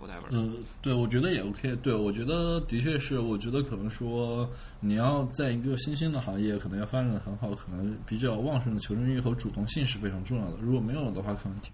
[0.00, 0.30] ，whatever。
[0.30, 1.76] 呃，对，我觉得也 OK。
[1.76, 4.48] 对，我觉得的确是，我觉得可能说
[4.80, 10.56] 你要在一个新兴的行业，可能要发展的很好，可能比较旺盛的求生欲和主动性是非常重要的。
[10.60, 11.72] 如果没有的话，可能挺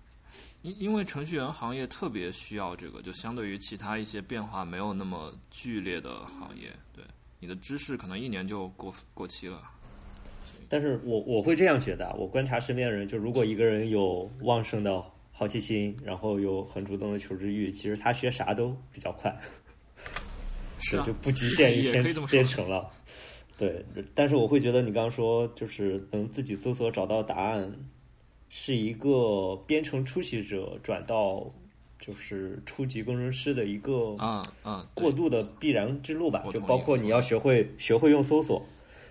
[0.64, 7.04] 因因为程序员行业特别需要这个，就相对于其他一些变化没有那么剧烈的行业，对
[7.38, 9.62] 你的知识可能一年就过过期了。
[10.66, 19.38] 但是我我会这样觉得啊，我观察身边的人，就如果一个人有旺盛的好奇心，然后有很主动的求知欲，其实他学啥都比较快，
[20.78, 22.90] 是啊就，不局限于也可以这么说编程了。
[23.58, 23.84] 对，
[24.14, 27.70] 但是我会觉得你刚刚说就是能自己搜索找到答案，
[28.56, 31.44] 是一个编程初级者转到
[31.98, 38.64] 就是初级工程师的一个啊啊，过渡的必然之路吧，就包括你要学会学会用搜索，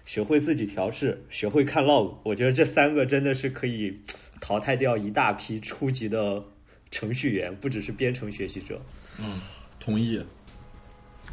[0.05, 2.13] 学会自己调试，学会看 log。
[2.23, 3.99] 我觉得这三个真的是可以
[4.39, 6.41] 淘汰掉一大批初级的
[6.89, 8.81] 程序员，不只是编程学习者。
[9.19, 9.41] 嗯
[9.77, 10.21] 同意。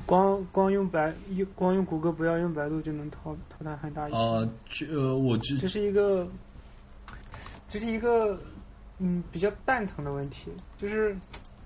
[0.04, 4.16] 光光用百用光用谷歌，不要用百度就能淘淘汰很大一批。
[4.18, 6.28] 呃，这呃，我这这是一个，
[7.70, 8.38] 这是一个
[8.98, 11.16] 嗯比较蛋疼的问题，就是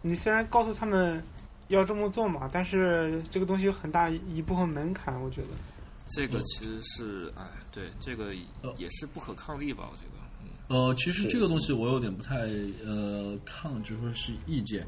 [0.03, 1.21] 你虽然告诉他们
[1.69, 5.49] 要这么做嘛，但是这个东西有很大一部分门槛，我觉得。
[6.07, 7.43] 这个其实是哎，
[7.73, 9.89] 对，这个呃也是不可抗力吧？
[9.91, 10.11] 我觉得，
[10.43, 12.41] 嗯，呃，其实这个东西我有点不太
[12.85, 14.87] 呃抗，就说是意见，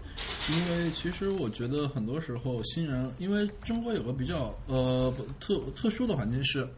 [0.51, 6.69] 因为其实我觉得很多时候新人，因为中国有个比较呃不特特殊的环境是，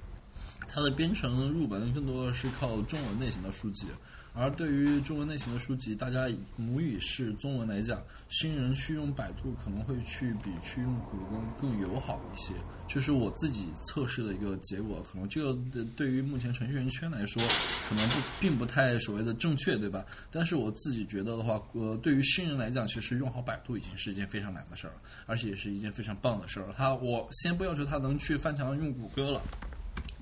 [0.69, 3.89] 它的编程入门更多的是靠中文类型的书籍，
[4.35, 12.55] 而对于中文类型的书籍，大家母语是中文来讲，新人去用百度可能会去比去用谷歌更友好一些，
[12.87, 15.05] 这是我自己测试的一个结果。
[15.11, 15.59] 可能这个
[15.97, 17.43] 对于目前程序员圈来说，
[17.89, 20.05] 可能不并不太所谓的正确，对吧？
[20.31, 26.75] 但是我自己觉得的话，呃，对于新人来讲，其实用好百度已经是一件非常难的事儿了，而且也是一件非常棒的事儿了。
[26.77, 29.43] 他我先不要求他能去翻墙用谷歌了。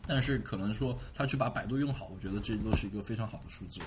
[0.06, 3.80] 但是可能说他去把百度用好，我觉得这都是一个非常好的数字。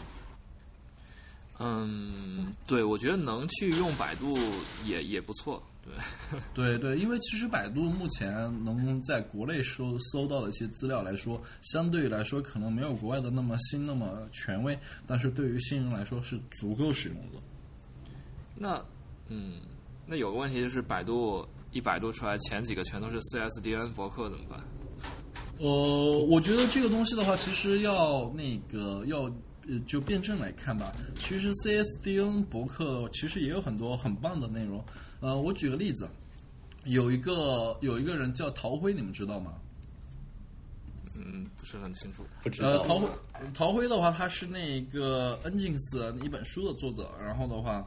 [1.62, 4.38] 嗯，对，我觉得能去用百度
[4.86, 5.94] 也也不错，对，
[6.56, 17.40] 对对，因为其实百度目前能在国内搜搜到的一些资料来说，相对于来说可能没有国外的那么新那么权威，但是对于新人来说是足够使用的。
[18.56, 18.82] 那
[19.28, 19.60] 嗯，
[20.06, 24.60] 那有个问题就是百度一百度出来前几个全都是 CSDN 博客怎么办？
[25.60, 29.24] 呃，我觉得这个东西的话，其实要那个要
[29.68, 30.93] 呃就辩证来看吧。
[31.20, 34.84] 其实 CSDN 博客其实也有很多很棒的内容。
[35.20, 36.10] 呃，我举个例子，
[36.86, 39.55] 有一个有一个人叫陶辉，你们知道吗？
[41.14, 42.24] 嗯，不是很清楚。
[42.41, 42.84] 不知道呃，道。
[42.86, 43.10] 陶辉，
[43.53, 47.86] 陶辉的话，他是那个 Nginx 一本书的作者，然后的话，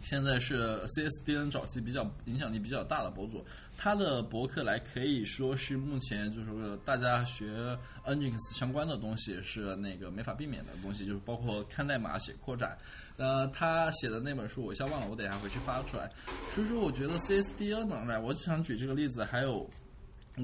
[0.00, 3.44] 现在是 CSDN 早期比较影响力比较大的博主。
[3.76, 7.76] 他的博客来可以说是目前就是说大家学
[8.06, 12.76] Nginx 相关的东西是那个没法避免的东西，就是包括看代码、写扩展。
[13.16, 16.08] 呃，他写的那本书我一下忘了，我等一下回去发出来。
[16.48, 19.68] 所以说，我觉得 CSDN 呢，我想举这个例子，还有。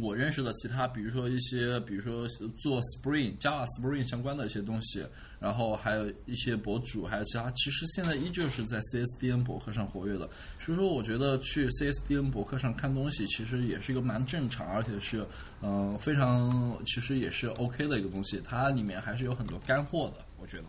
[0.03, 2.29] 我认识的其他，比如说一些，比如说
[2.59, 5.03] 做 Spring、Java Spring 相关的一些东西，
[5.41, 10.29] 然后还有一些博主，还有其他，其实现在依旧是在 CSDN 博客上活跃的。
[10.59, 15.27] 所以说，我觉得去 CSDN 博客上看东西，其实也是一个蛮正常，而且是
[15.63, 18.43] 嗯、非常，其实也是 OK 的一个东西。
[18.45, 20.65] 它里面还是有很多干货的，我觉得。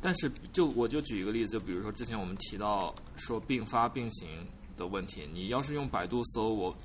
[0.00, 4.28] 但是就我就举一个例子，就比如说之前我们提到说并发并行
[4.76, 6.76] 的问题，你要是用百度搜，我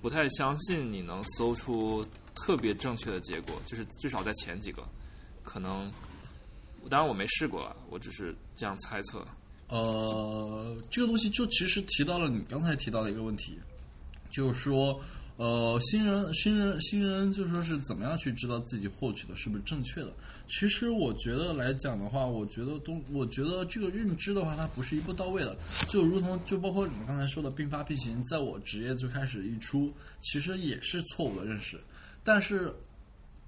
[0.00, 4.82] 不太相信你能搜出特别正确的结果，就是至少在前几个，
[5.42, 5.92] 可能，
[6.88, 9.26] 当然我没试过了，我只是这样猜测。
[9.68, 13.58] 呃，这个东西就其实提到了你刚才提到的一个问题，
[14.30, 15.00] 就是说。
[15.40, 20.12] 呃，新人，新人，新人，就说是怎么样去知道自己获取的是不是正确的？
[20.48, 25.56] 其实我觉得来讲的话，我觉得东，我觉得这个认知的话，它不是一步到位的。
[25.88, 31.80] 就如同就包括你们刚才说的并发并行，在我职业最开始一出，其实也是错误的认识，
[32.22, 32.70] 但是。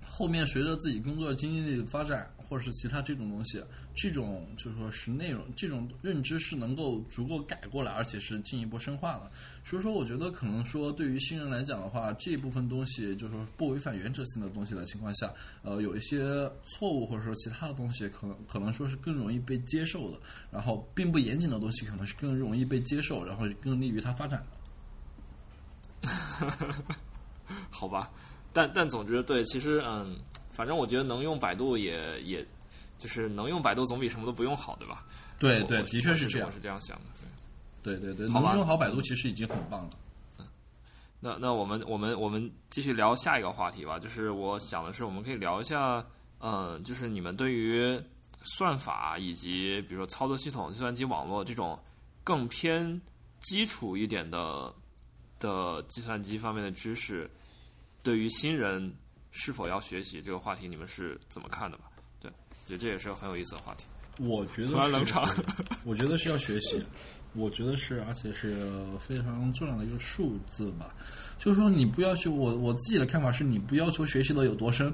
[0.05, 3.63] 后面随着自己工作经历的发展，或者是其他这种东西，
[3.95, 9.31] 这种就说是内容，这种认知是能够足够改过来，而且是进一步深化的。
[9.63, 15.33] 所以说，我觉得可能说对于新人来讲的话，这一部分东西就是说不违反原则性的东西的情况下，
[15.63, 20.19] 呃，有一些错误或者说其他的东西，可能可能说是更容易被接受的。
[20.51, 24.45] 然后，并不严谨的东西，可能是更容易被接受，然后更利于他发展
[26.03, 26.09] 的。
[27.71, 28.11] 好吧。
[28.55, 30.15] 但但总之对，其实嗯，
[30.51, 32.47] 反正我觉得能用百度也也，
[33.03, 35.05] 就是能用百度总比什么都不用好，对吧？
[35.41, 37.03] 对对，的确是这样，是这样想的。
[37.83, 39.91] 对对对，能用好百度其实已经很棒了。
[40.39, 40.47] 嗯，
[41.19, 43.99] 那那我们我们我们继续聊下一个话题吧。
[43.99, 46.07] 就是我想的是，我们可以聊一下，
[46.39, 48.01] 嗯，就是你们对于
[48.45, 51.77] 算法以及比如说操作系统、计算机网络这种
[52.23, 53.01] 更偏
[53.41, 54.73] 基础一点的
[55.41, 57.29] 的计算机方面的知识。
[58.05, 58.95] 对于新人
[59.33, 61.85] 是否要学习这个话题，你们是怎么看的吧？
[62.67, 63.87] 对，觉得这也是个很有意思的话题。
[64.19, 65.29] 我觉得突然冷场，
[65.85, 66.83] 我觉得是要学习，
[67.35, 70.95] 我觉得是，而且是非常重要的一个数字吧。
[71.39, 74.93] 就是说，你不要求我，我自己的看法是你不要求学习的有多深。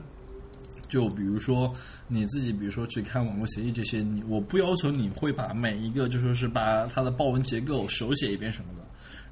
[0.89, 1.71] 就比如说
[2.07, 8.83] 你自己，比如说去看网络协议这些，你我不要求你会把每一个就说是把它的报文结构手写一遍什么的。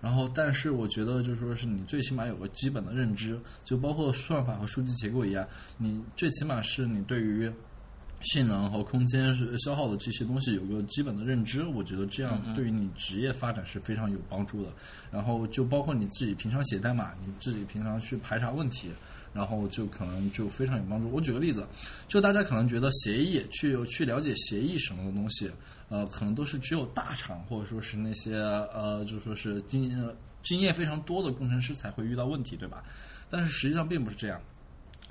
[0.03, 7.51] 然后，但是我觉得，就说是你最起码有个基本的认知，就包括算法和数据结构一样，你最起码是你对于
[8.23, 11.65] 性能和空间消耗的这些东西有个基本的认知。
[11.65, 14.71] 我觉得这样对于你职业发展是非常有帮助的。
[15.13, 18.91] 然后，就包括你自己平常写代码，你自己平常去排查问题。
[19.33, 21.11] 然后就可能就非常有帮助。
[21.11, 21.69] 我举个例子，
[22.09, 25.51] 就大家可能觉得协议去去了解协议什么的东西，
[25.91, 28.37] 呃，可能都是只有大厂或者说是那些
[28.73, 30.11] 呃，就说是经
[30.43, 32.83] 经验非常多的工程师才会遇到问题，对吧？
[33.29, 34.41] 但是实际上并不是这样。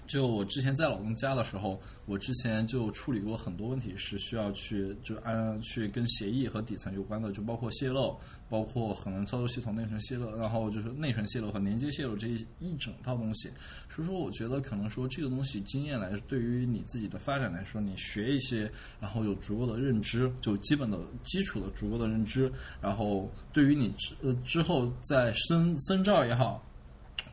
[0.07, 8.15] 就我之前在老东家的时候，我之前就处理过很多问题，是需要去就按去跟协议和底层有关的，就包括泄露，
[8.49, 13.49] 包括可能操作系统内存泄露，然后就是内存泄露和连接泄露这一一整套东西。
[13.89, 22.51] 所以说，我觉得可能说这个东西经验来，对于你自己的发展来说，你学一些，然后有足够的认知，就基本的基础的足够的认知，
[22.81, 26.63] 然后对于你之呃之后在深深造也好，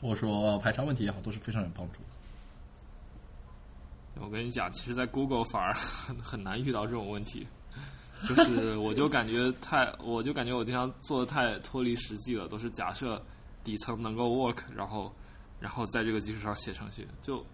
[0.00, 2.06] 或者说排查问题也好，都是非常有帮助的。
[4.20, 7.46] 我跟你讲，其实，在 Google 反而 很很难遇到这种问题，
[8.28, 13.20] 就是我就感觉太，我就感觉我经常做的太脱离实际了，都是假设
[13.64, 15.12] 底层能够 work，然后，
[15.58, 17.44] 然后在这个基础上写程序，就，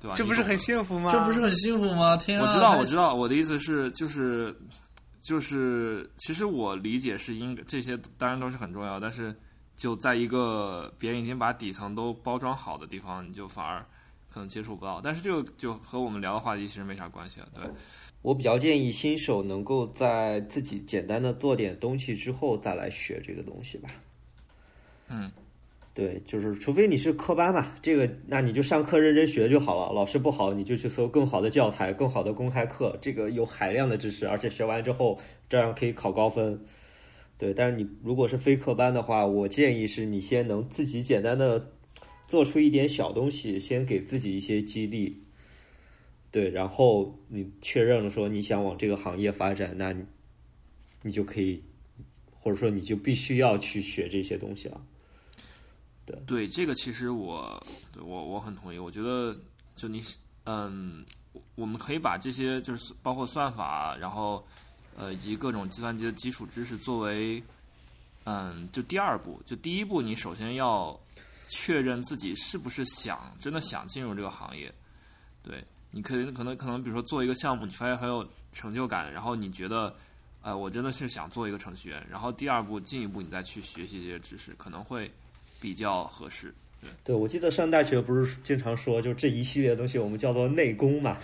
[0.00, 0.14] 对吧？
[0.16, 1.10] 这不是很幸福吗？
[1.10, 2.16] 这不是很幸福吗？
[2.16, 2.46] 天啊！
[2.46, 4.56] 我知道，我知道，我的意思是，就是，
[5.20, 9.34] 就是，其实我理解是应这些当然都是很重要，但是
[9.74, 13.84] 就在一个别人已经把底层都包装好的地方，你就反而。
[14.32, 17.48] 可能接触不到，但是这个就和我们聊的话题其实没啥关系了。
[17.52, 17.64] 对
[18.22, 23.88] 我比较建议新手能够在自己简单的做点东西之后再来学这个东西吧。
[25.08, 25.28] 嗯，
[25.92, 29.92] 对，就是除非你是科班嘛，这个那你就上课认真学就好了。
[29.92, 35.18] 老师不好，你就去搜更好的教材、更好的公开课，这个有海量的知识，而且学完之后
[35.48, 36.62] 照样可以考高分。
[37.36, 41.72] 对，但是你如果是非科班的话，我建议是你先能自己简单的。
[42.30, 45.20] 做出一点小东西，先给自己一些激励，
[46.30, 49.92] 对，然后你确认了说你想往这个行业发展，那，
[51.02, 51.60] 你就可以，
[52.30, 54.80] 或者说你就必须要去学这些东西了。
[56.06, 57.66] 对，对，这个其实我，
[58.00, 58.78] 我我很同意。
[58.78, 59.36] 我觉得，
[59.74, 60.00] 就你，
[60.44, 61.04] 嗯，
[61.56, 64.46] 我们可以把这些就是包括算法，然后，
[64.96, 67.42] 呃，以及各种计算机的基础知识作为，
[68.22, 70.96] 嗯，就第二步，就第一步，你首先要。
[71.50, 74.72] 确认自己是不是想真的想进入这个行业，
[75.42, 79.92] 对，你可能可能可能，比如说做一个项目，你发现很有成就感，然后你觉得，
[80.42, 85.10] 呃，我真的是想做一个程序员，然后第二步进一步你再去学习这些知识，可能会
[85.58, 86.54] 比较合适。
[86.80, 91.18] 对，对我记得上大学不是经常说，就这一系列的东西我们叫做内功嘛，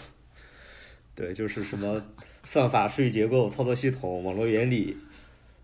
[1.14, 2.04] 对，就是什么
[2.48, 4.96] 算法、数据结构、操作系统、网络原理，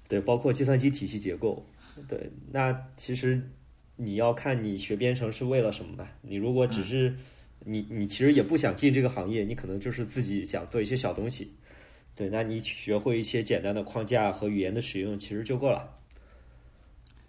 [0.07, 1.67] 对，包括计算机体系结构，
[2.09, 3.45] 对，那其实。
[4.03, 6.11] 你要看你学编程是为了什么吧？
[6.21, 7.15] 你如果只是
[7.65, 11.53] 你你其实也不想进这个行业，你可能就是自己想做一些小东西，
[12.15, 15.89] 对，那你学会一些简单的框架和语言的使用其实就够了。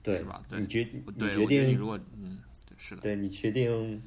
[0.01, 0.41] 对是吧？
[0.49, 2.37] 对你，决你，决定如果嗯，
[2.67, 4.01] 对是的，对你决定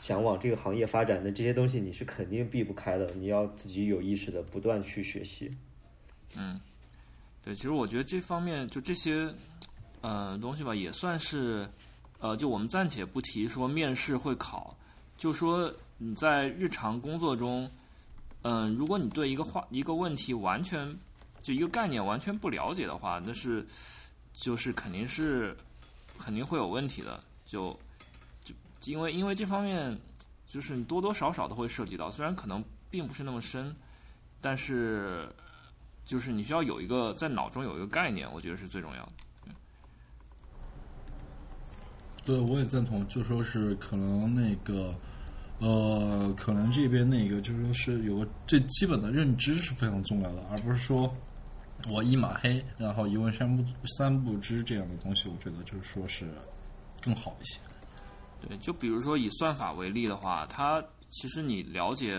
[0.00, 5.54] 想往这个行业发展的这些东西，你是肯定避不开的，你要自己有意识的不断去学习。
[6.34, 6.58] 嗯
[7.44, 9.28] 对，其实我觉得这方面就这些
[10.00, 11.68] 呃东西吧，也算是
[12.18, 14.76] 呃，就我们暂且不提说面试会考，
[15.16, 17.70] 就说你在日常工作中，
[18.42, 20.96] 嗯、如果你对一个话一个问题完全
[21.42, 23.66] 就一个概念完全不了解的话，那是
[24.32, 25.56] 就是肯定是
[26.18, 27.78] 肯定会有问题的，就
[28.44, 29.98] 就因为因为这方面
[30.46, 33.74] 就是你多多少少都会涉及到，虽然可能并不是那么深，
[34.40, 35.28] 但是。
[36.06, 39.12] 就是你需要有一个在脑中有一个概念，我觉得是最重要的。
[42.26, 44.92] 对，我也赞同，就说是可能那个，
[45.60, 51.14] 呃，可能这边那个就是说是有个最基本的认知是非常重要的，而不是说
[51.88, 56.26] 我一马黑，然后一问三不三不知这样的东西，我觉得就是说是
[57.00, 57.60] 更好一些。
[58.40, 62.18] 对，就比如说以算法为例的话，它其实你了解，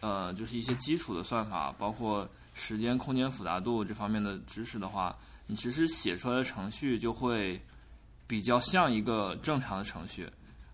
[0.00, 7.58] 呃，就是一些基础的算法，包括时间、空间复杂度这方面的知识的话，你其实写出来的程序就会
[8.32, 10.26] 比较像一个正常的程序，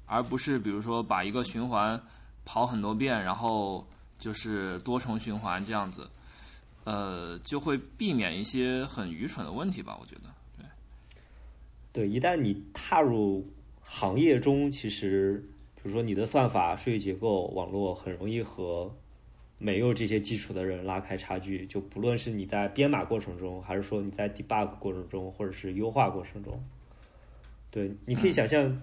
[0.07, 2.01] 而不是比如说把一个循环
[2.45, 3.85] 跑很多遍，然后
[4.17, 6.09] 就是多重循环这样子，
[6.85, 10.67] 呃，就会避免一些很愚蠢的问题吧，我觉得。
[11.91, 13.45] 对，一旦你踏入
[13.83, 15.45] 行业中，其实
[15.75, 18.89] 比如说你的算法、数据结构、网络，很容易和
[19.59, 21.67] 没有这些基础的人拉开差距。
[21.67, 26.63] 就不论是你在编码过程中，还是说你在 debug 过程中，或者是优化过程中，
[27.71, 28.81] 对，你可以想象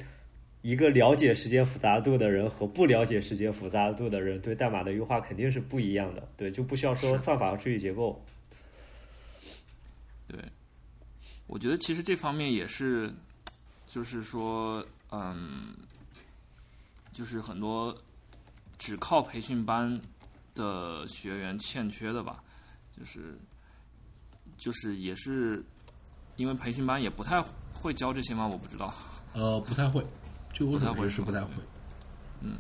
[0.62, 6.28] 一个了解时间复杂度的人和不了解时间复杂度的人对代码的优化肯定是不一样的。
[6.38, 8.24] 对，就不需要说算法和数据结构。
[10.28, 10.40] 对，
[11.48, 13.12] 我觉得其实这方面也是，
[13.88, 15.76] 就是说，嗯，
[17.12, 17.96] 就是很多
[18.78, 20.02] 只靠培训班
[20.56, 22.44] 的学员欠缺的吧，
[22.98, 23.38] 就是
[24.58, 25.64] 就是也是
[26.36, 27.44] 因为培训班也不太
[27.74, 28.48] 会教这些吗？
[28.48, 28.94] 我不知道，
[29.34, 30.06] 呃，不太会，
[30.54, 31.50] 就我不太会所知是不太会。
[32.42, 32.58] 嗯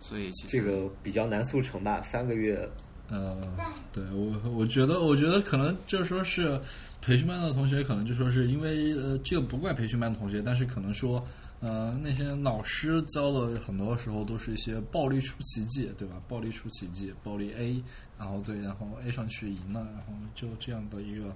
[0.00, 2.68] 所以其实这个比较难速成吧，三个月
[3.08, 3.38] 呃，
[3.92, 6.60] 对我我觉得，我觉得可能就是说是
[7.00, 11.24] 培训班的同学，可能就说是因为呃，这个不怪培训班的同学，但是可能说
[11.60, 16.20] 呃，那些老师教的很多时候都是一些暴力出奇迹，对吧？
[16.28, 17.82] 暴力出奇迹，暴力 A，
[18.18, 21.34] 然后对，然后 A 上去赢了，然后就这样的一个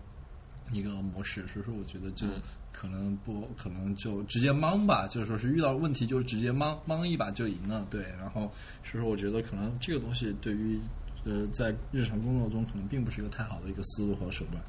[0.73, 2.43] 一个模式，所以说我觉得就嗯
[2.73, 8.51] 可能不可能就直接莽吧，就是说是遇到问题就直接莽莽一把就赢了，对，然后
[8.85, 10.79] 所以说我觉得可能这个东西对于
[11.25, 14.63] 呃在日常工作中可能并不是一个太好的一个思路和手段。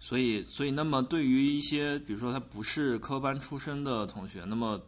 [0.00, 4.80] 所以，所以，那么对于一些，比如说他不是科班出身的同学，那么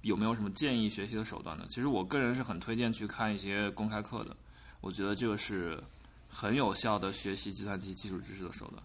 [0.00, 1.66] 有没有什么建议学习的手段呢？
[1.68, 4.34] 其实我个人是很推荐去看一些公开课的，
[4.80, 5.78] 我觉得这个是
[6.28, 8.82] 很有效的学习计算机基础知识的手段。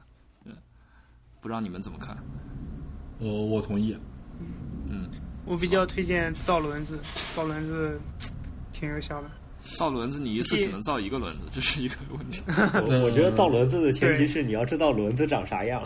[1.37, 2.15] 对，不知道你们怎么看？
[3.19, 3.97] 呃，我同意。
[4.89, 5.09] 嗯
[5.45, 6.99] 我比较推荐造轮子，
[7.35, 7.97] 造轮子
[8.73, 9.29] 挺有效的。
[9.61, 12.41] 造轮子，你一次只能造一个轮子，这是一个问题。
[12.85, 15.81] 我我觉得造轮子的前提是你要知道轮子长啥样。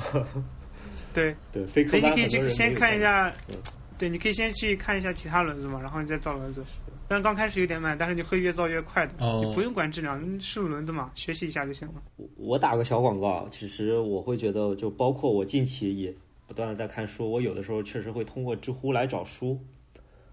[1.13, 3.55] 对， 对，非科所以你可以去先看看一下嗯，
[3.97, 6.63] 对，你可以先去看一下其他轮子嘛，然后你再造轮子。
[7.11, 9.11] 虽然刚开始有点慢，但是你会越造越快的。
[9.19, 11.95] 哦你不用管质量，你是轮子嘛，学习一下就行了。
[12.37, 16.15] 我打个小广告，其实我会觉得，就包括我近期也
[16.47, 19.59] 不断的在看书，我有的时候确实会通过知乎来找书，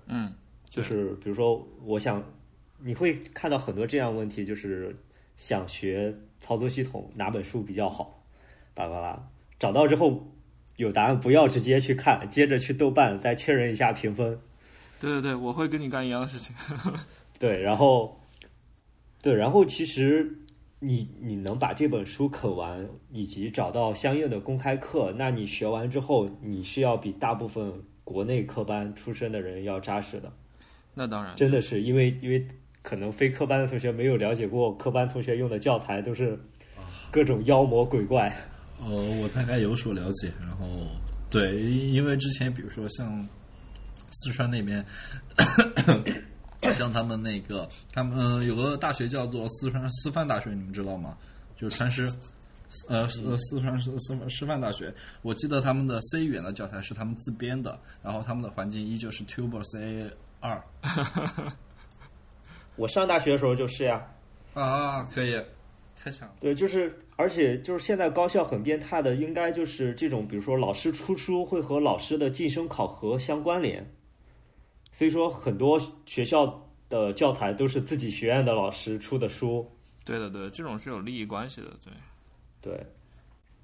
[0.07, 0.33] 嗯，
[0.71, 2.23] 就是比如说，我想
[2.79, 4.97] 你会看到很多这样的问题，就是
[5.37, 8.23] 想学操作系统哪本书比较好，
[8.75, 9.29] 巴拉巴拉，
[9.59, 10.25] 找到之后
[10.77, 14.39] 有答案，不要直接去看，接着去豆瓣再确认一下评分，
[15.01, 16.55] 对对对，我会跟你干一样的事情。
[17.39, 18.21] 对，然后，
[19.23, 20.29] 对，然后其实
[20.81, 27.73] 你你能把这本书啃完，以及找到相应的公开课，那你学完之后，你是要比大部分
[28.03, 30.33] 国内科班出身的人要扎实的，
[30.95, 32.45] 那当然，真的是因为因为
[32.83, 36.39] 可能非科班的同学没有了解过科班同学用的教材都是
[37.11, 38.35] 各种妖魔鬼怪，
[38.81, 38.89] 呃，
[39.23, 40.67] 我大概有所了解，然后
[41.31, 43.29] 对，因为之前比如说像
[44.11, 44.85] 四川那边，
[46.71, 51.17] 像他们那个，他们、呃、有个大学叫做四川师范大学，你们知道吗？
[51.57, 52.11] 就是川师，
[52.89, 54.93] 呃，四四川师师师范大学。
[55.23, 60.11] 我记得他们的 C 语言的教材是他们自编的，然后他们的环境依旧是 Tuber C
[60.41, 60.63] 二
[62.77, 64.07] 我上大学的时候就是呀，
[64.55, 65.43] 啊，可以。
[66.01, 66.35] 太强了。
[66.39, 73.85] 对，就是而且就是现在高校很变态的，应该就是这种，比如说老师出书会和老师的晋升考核相关联，
[74.99, 79.65] 所以说很多学校的教材都是自己学院的老师出的书。
[80.05, 81.93] 对的，对，这种是有利益关系的，对。
[82.61, 82.85] 对，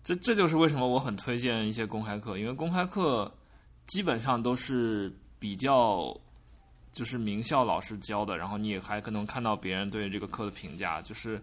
[0.05, 3.29] 这这就是为什么我很推荐一些公开课，因为公开课
[3.87, 6.17] 基本上都是比较
[6.93, 11.43] 就是名校老师教的，然后你也还可能看到别人对这个课的评价，就是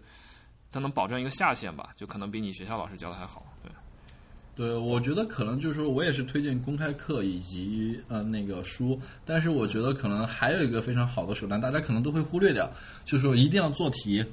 [0.70, 3.44] 它能保证一个下限吧，就可能比你学校老师教的还好。
[3.62, 3.70] 对，
[4.54, 12.70] 对，我觉得可能就是说我也是推荐公开课以及呃那个书，但是我觉得可能还有一个非常好的手段，大家可能都会忽略掉，
[13.04, 14.24] 就是说一定要做题。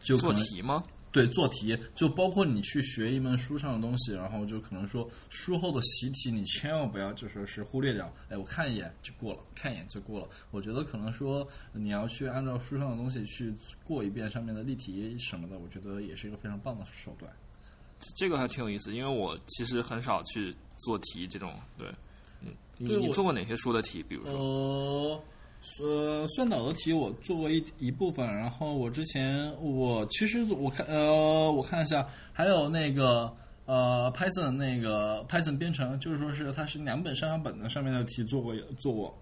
[0.00, 0.84] 就做题吗？
[1.10, 8.10] 对，做题就包括你去学一门书上的东西，然后就可能说书后的习题，你千万不要就说是忽略掉。
[8.28, 10.28] 哎，我看一眼就过了，看一眼就过了。
[10.52, 17.30] 我觉得可能说你要去按照书上的东西去过一遍上面的例题什么的，我觉得也是一个非常棒的手段。
[17.98, 21.52] 这这个还挺有意思，因为我其实很少去做题这种。
[21.76, 21.86] 对，
[22.42, 24.02] 嗯，你你做过哪些书的题？
[24.08, 25.22] 比如说，呃，
[25.80, 33.34] 呃，算导的题我做过一一部分，然后我之前我其实我看呃我看一下，还有那个
[33.66, 39.18] 呃 Python 那个 Python 编程，就是说是它是两本上下本的上面的题做过做过，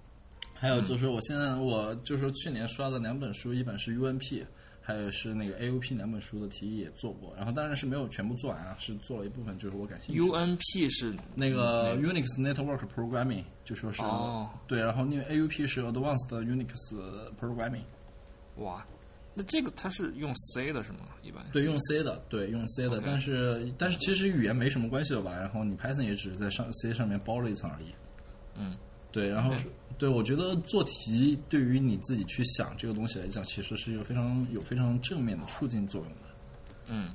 [0.52, 4.44] 还有就是我现在我就是说去年刷的两本书，一本是 UNP。
[4.88, 10.20] 还有是那个 AUP 两本书的提议也做过，然后当然是没有全部做完啊，是做了一部分，就是我感兴趣。
[10.20, 16.68] UNP 是那个 Unix Network Programming 就说是、哦对，然后那个 AUP 是 Advanced Unix
[17.40, 17.82] Programming，
[18.58, 18.86] 哇，
[19.34, 21.00] 那这个它是用 C 的是吗？
[21.20, 25.34] 一般对，用 C 的，对，用 C 的但是但是其实语言没什么关系了吧？
[25.34, 27.92] 然后你 Python 也只是在上 C 上面包了一层而已。
[28.54, 28.76] 嗯，
[29.16, 29.58] 对，然后对
[29.96, 36.20] 对我觉得做题对于你自己去想这个东西来讲，其实是一个非常有非常正面的促进作用的。
[36.88, 37.14] 嗯，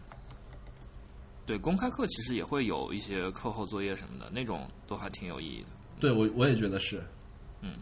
[1.45, 5.67] 对，公开课其实也会有一些课后作业什么的，那种都还挺有意义的。
[5.99, 7.03] 对我我也觉得是，
[7.61, 7.75] 嗯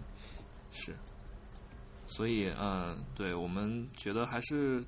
[0.69, 0.93] 是，
[2.05, 4.83] 所以嗯，对我们觉得还是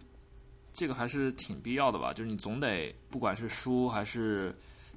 [0.73, 2.11] 这个还是挺必要的吧。
[2.11, 4.53] 就是你总得不管是书还是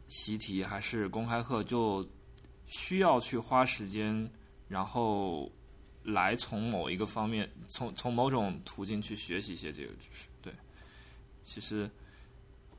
[0.09, 2.05] 习题还是公开课，就
[2.77, 4.29] 需要去花时间，
[4.67, 5.49] 然后
[6.03, 10.27] 来从某一个方面，从从某种途径去学习一些这个知识。
[10.43, 10.53] 对，
[11.45, 11.89] 其实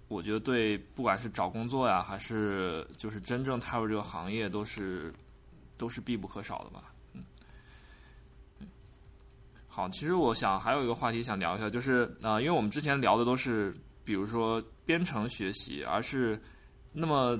[0.09, 5.13] 我觉得对，不管是找工作呀，还是就是真正踏入这个行业，都是
[5.77, 6.93] 都是必不可少的吧。
[7.13, 7.23] 嗯
[9.65, 13.73] 好，其实我想还有一个话题想聊一下，就是呃，因为我们之前聊的都是
[14.03, 16.37] 比如说编程学习，而是
[16.91, 17.39] 那么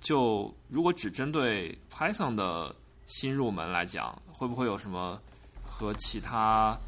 [0.00, 2.74] 就如果只针对 Python 的
[3.06, 5.20] 新入门来讲，会不会有什么
[5.64, 6.78] 和其他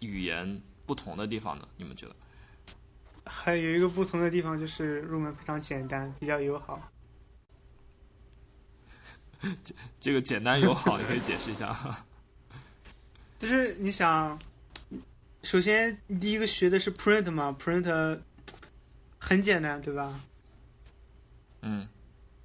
[0.00, 1.66] 语言不同的地方呢？
[1.76, 2.16] 你们觉得？
[3.24, 6.80] 还有一个不同的地方就是入门非常简单，比较友好。
[9.62, 11.74] 这 这个简单友好，你可以解释一下。
[13.38, 14.38] 就是你想，
[15.42, 18.20] 首先第一个学的是 print 嘛，print
[19.18, 20.20] 很简单，对吧？
[21.62, 21.88] 嗯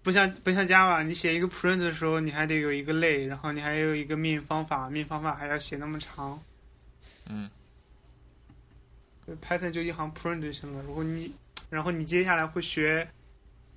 [0.03, 6.41] 不像不像 Java，你写一个 print 的时候，你还得有一个类，然后你还有一个命方法，命方法还要写那么长。
[7.27, 7.49] 嗯
[9.25, 10.81] 对 Python 就一行 print 就行了。
[10.83, 11.31] 如果你，
[11.69, 13.07] 然后你接下来会学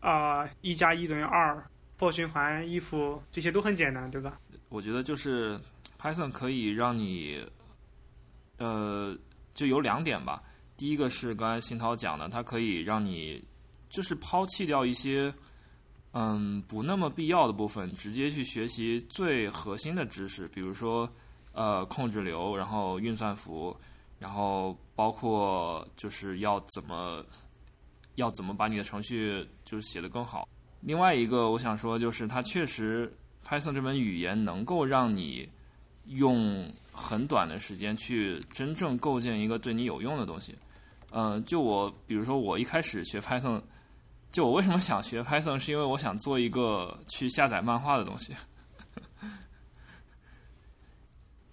[0.01, 1.63] 啊一加一等于二
[1.99, 4.41] ，for 循环、if 这些都很简单，对吧？
[4.71, 5.61] 我觉得就是
[6.01, 7.47] Python 可以让你，
[8.57, 9.15] 呃，
[9.53, 10.43] 就有两点吧。
[10.77, 13.45] 第一个是刚才新涛讲的，它可以让你
[13.91, 15.33] 就是抛弃掉一些
[16.17, 21.11] 嗯不那么必要的部分，直接去学习最核心的知识，比如说
[21.53, 23.77] 呃控制流，然后运算符，
[24.21, 27.25] 然后包括就是要怎么
[28.15, 30.49] 要怎么把你的程序就是写得更好。
[30.83, 33.13] 另外一个我想说就是它确实
[33.45, 35.49] Python 这门语言能够让你
[36.05, 40.55] 用很短的时间去真正构建一个对你有用的东西。
[41.11, 43.61] 嗯、就我比如说我一开始学 Python，
[44.35, 48.35] 就我为什么想学 Python，是因为我想做一个去下载漫画的东西，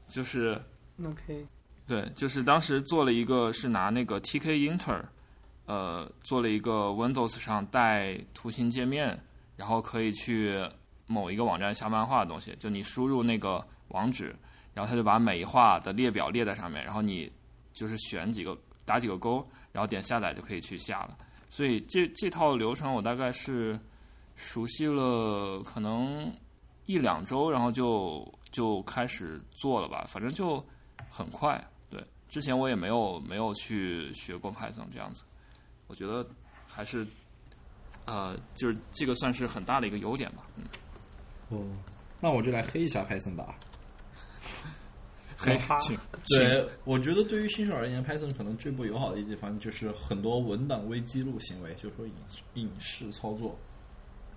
[0.08, 0.60] 就是。
[1.06, 1.46] OK，
[1.86, 5.00] 对，就是当时做了一个是拿那个 TK Inter，
[5.68, 9.20] 呃，做了一个 Windows 上带图形界面，
[9.56, 10.56] 然后可以去
[11.06, 12.56] 某一个网站下漫画的东西。
[12.56, 14.36] 就你输入那个网址，
[14.74, 17.32] 然后它就把每一画的列表列在上面，然后你
[17.74, 21.18] 就是选几个打几个勾，然后点下载就可以去下了。
[21.52, 23.80] 所以这这套流程我大概是
[24.36, 26.36] 熟悉了可能
[26.88, 30.66] 一两周，然后就就开始做了吧，反正就。
[31.10, 35.26] 很快，对，之前我也没有没有去学过 Python 这样子，
[35.88, 36.26] 我觉得
[36.66, 37.06] 还是
[38.06, 40.48] 呃，就是这个算是很大的一个优点吧。
[40.56, 40.64] 嗯，
[41.50, 41.60] 哦，
[42.22, 43.54] 那我就来黑一下 Python 吧。
[45.42, 45.98] 黑好吧请
[46.38, 52.14] 对，我觉得对于新手而言，Python 可能最不友好的一地方就是很多文档微记录行为，就是说影
[52.56, 53.58] 影视操作，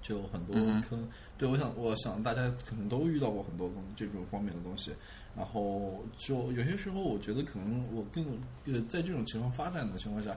[0.02, 1.06] 就很多嗯坑。
[1.36, 4.92] 对，我想，我想大家可能都遇到过很多东这种方面的东西。
[5.36, 8.24] 然后就有些时候，我觉得可能我更
[8.66, 10.30] 呃，在这种情况发展的情况下，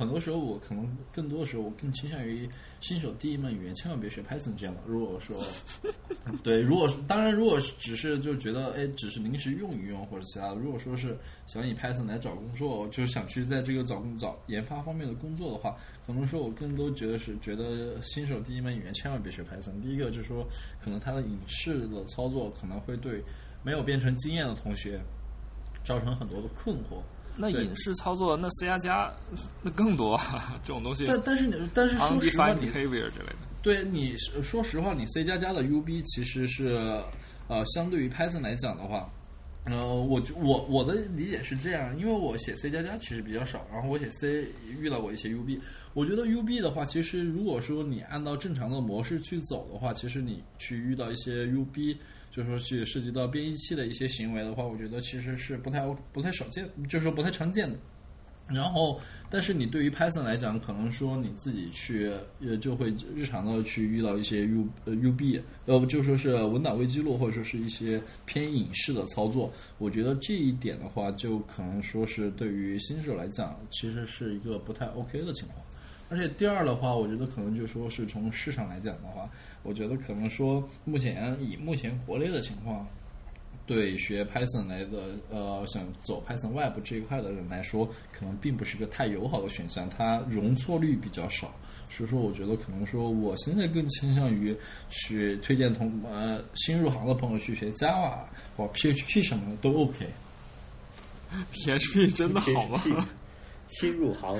[0.00, 2.48] 很多时候我可能更多的时候我更倾向于
[2.80, 4.80] 新手第一门语言千万别学 Python 这样的。
[4.86, 5.36] 如果说
[6.42, 11.14] 对，如果当然，如果只是就觉得哎，只是临时用一用或者其他的，如果说是
[11.46, 19.78] 想以 Python 来找工作，就是想去在这个找工找研发方面的工作的话，可能说我更多觉得是觉得新手第一门语言千万别学 Python。
[19.82, 20.46] 第一个就是说，
[20.82, 23.22] 可能它的影视的操作可能会对
[23.62, 24.98] 没有编程经验的同学
[25.84, 27.02] 造成很多的困惑。
[27.38, 29.12] 对那影视操作，那 C 加加
[29.62, 33.36] 那更多啊， 这种东西但但是你但是说实话你 behavior 之类的。
[33.62, 37.02] 对你说实话，你 C 加加的 UB 其实是
[37.48, 39.10] 呃，相对于 Python 来讲的话，
[39.64, 44.46] 呃，我就我我的理解是这样，因为我写 C 加加其实比较少，然后我写 C
[44.78, 45.60] 遇到过一些 UB，
[45.92, 51.96] 我觉得 UB 的话，其实如果说你按照正常的模式去走的话，其实你去遇到一些 UB。
[52.30, 57.76] 就是说去涉及到编译器的一些行为的话，我觉得其实是不太不太少见，就是说不太常见的。
[58.48, 59.00] 然后，
[59.30, 69.52] 但是你对于 Python 来讲，可能说你自己去呃就会日常的去遇到一些 U 呃 UB，呃就说是文档未记录或者说是一些偏影视的操作。
[69.78, 75.64] 我觉得这一点的话，就可能说是对于新手来讲，其实是一个不太 OK 的情况。
[76.08, 79.30] 而且第二的话，我觉得可能就说是从市场来讲的话，
[79.62, 82.86] 我觉得可能说目前以目前国内的情况，
[83.66, 91.54] 对学 Python 来的呃想走 Python Web 这一块的人来说，可能并不是个太友好的选项，它容错率比较少。
[91.92, 94.56] 所以说，我觉得可能说，我现在更倾向于
[94.88, 98.18] 去推荐同呃新入行的朋友去学 Java
[98.56, 100.06] 或 PHP 什么的都 OK。
[101.50, 102.80] PHP 真的好吗？
[103.68, 104.36] 新入行，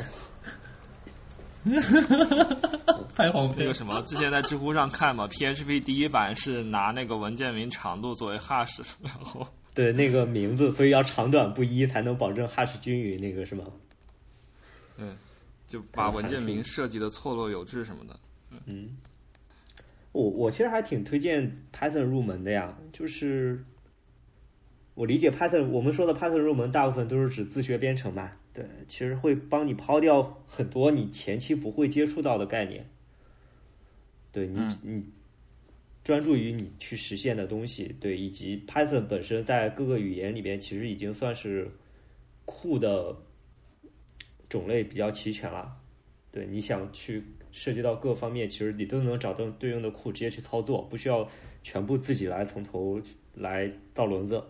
[3.14, 3.74] 太荒谬那个。
[3.74, 13.64] 什么，之前在知乎上看嘛，PHP 第一版是拿那个文件名长度作为 hash， 然后对那个名字，所以要长短不一才能保证 hash 均匀，那个是吗？
[14.96, 15.16] 嗯，
[15.66, 18.18] 就把文件名设计的错落有致什么的。
[18.66, 18.96] 嗯，
[20.12, 23.64] 我我其实还挺推荐 Python 入门的呀，就是
[24.94, 32.88] 我理解 Python，我们说的 Python 入门大部分都是指自学编程嘛，对，其实会帮你抛掉很多你前期不会接触到的概念，
[34.32, 34.78] 对你、嗯。
[34.82, 35.08] 你
[36.02, 41.70] 专注于你去实现的东西，对，以及 Python 本身在各个语言里边其实已经算是
[42.46, 43.14] 库的
[44.48, 45.76] 种类比较齐全了，
[46.32, 47.22] 对，你想去
[47.52, 51.28] 涉及到各方面，其实你都能找到对应的库，直接去操作，不需要
[51.62, 52.98] 全部自己来从头
[53.34, 54.42] 来造轮子。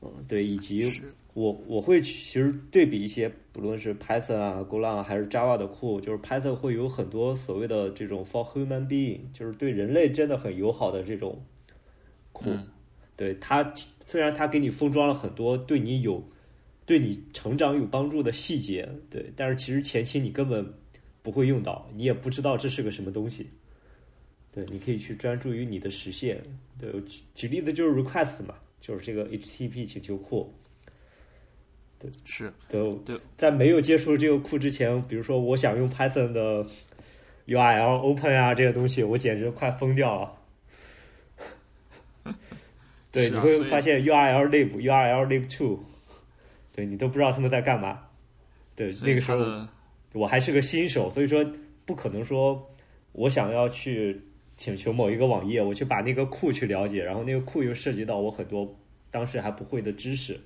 [0.00, 11.40] 嗯，对，以及是我我会其实对比一些，不论是 Python 啊、Golang 还是 Java 的库，就是 Python 会有很多所谓的这种 for human being，就是对人类真的很友好的这种
[12.32, 12.46] 库。
[12.50, 12.66] 嗯
[13.14, 13.72] 对它
[14.06, 16.22] 虽然它给你封装了很多对你有
[16.86, 20.72] 对你成长有帮助的细节，对，但是其实前期你根本
[21.22, 23.48] 不会用到，你也不知道这是个什么东西。
[24.52, 26.40] 对，你可以去专注于你的实现。
[26.80, 30.52] 对，举举例子就是 request 嘛，就是这个 HTTP 请求库。
[32.24, 36.64] 是，对，对在没有接触这个库之前，比如说我想用 Python 的
[37.46, 40.32] URL open 啊这些东西，我简直快疯掉了。
[43.10, 45.80] 对，你会发现 URL lib、URL lib two，
[46.74, 48.00] 对你都不知道他们在干嘛。
[48.76, 49.38] 对，那个时候
[50.12, 51.44] 我还是个新手，所以说
[51.84, 52.70] 不可能说
[53.12, 54.22] 我想要去
[54.56, 58.78] 请求某一个网页，我去把那个库去了解，然后那个库又涉及到我很多
[59.10, 60.38] 当时还不会的知识。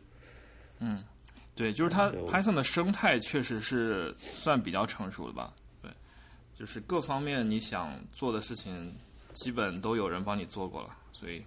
[1.55, 5.53] 对，就是它 Python 的生态确实是算比较成熟的吧？
[5.83, 5.91] 对，
[6.55, 8.95] 就是各方面你想做的事情，
[9.33, 11.45] 基本都有人帮你做过了，所以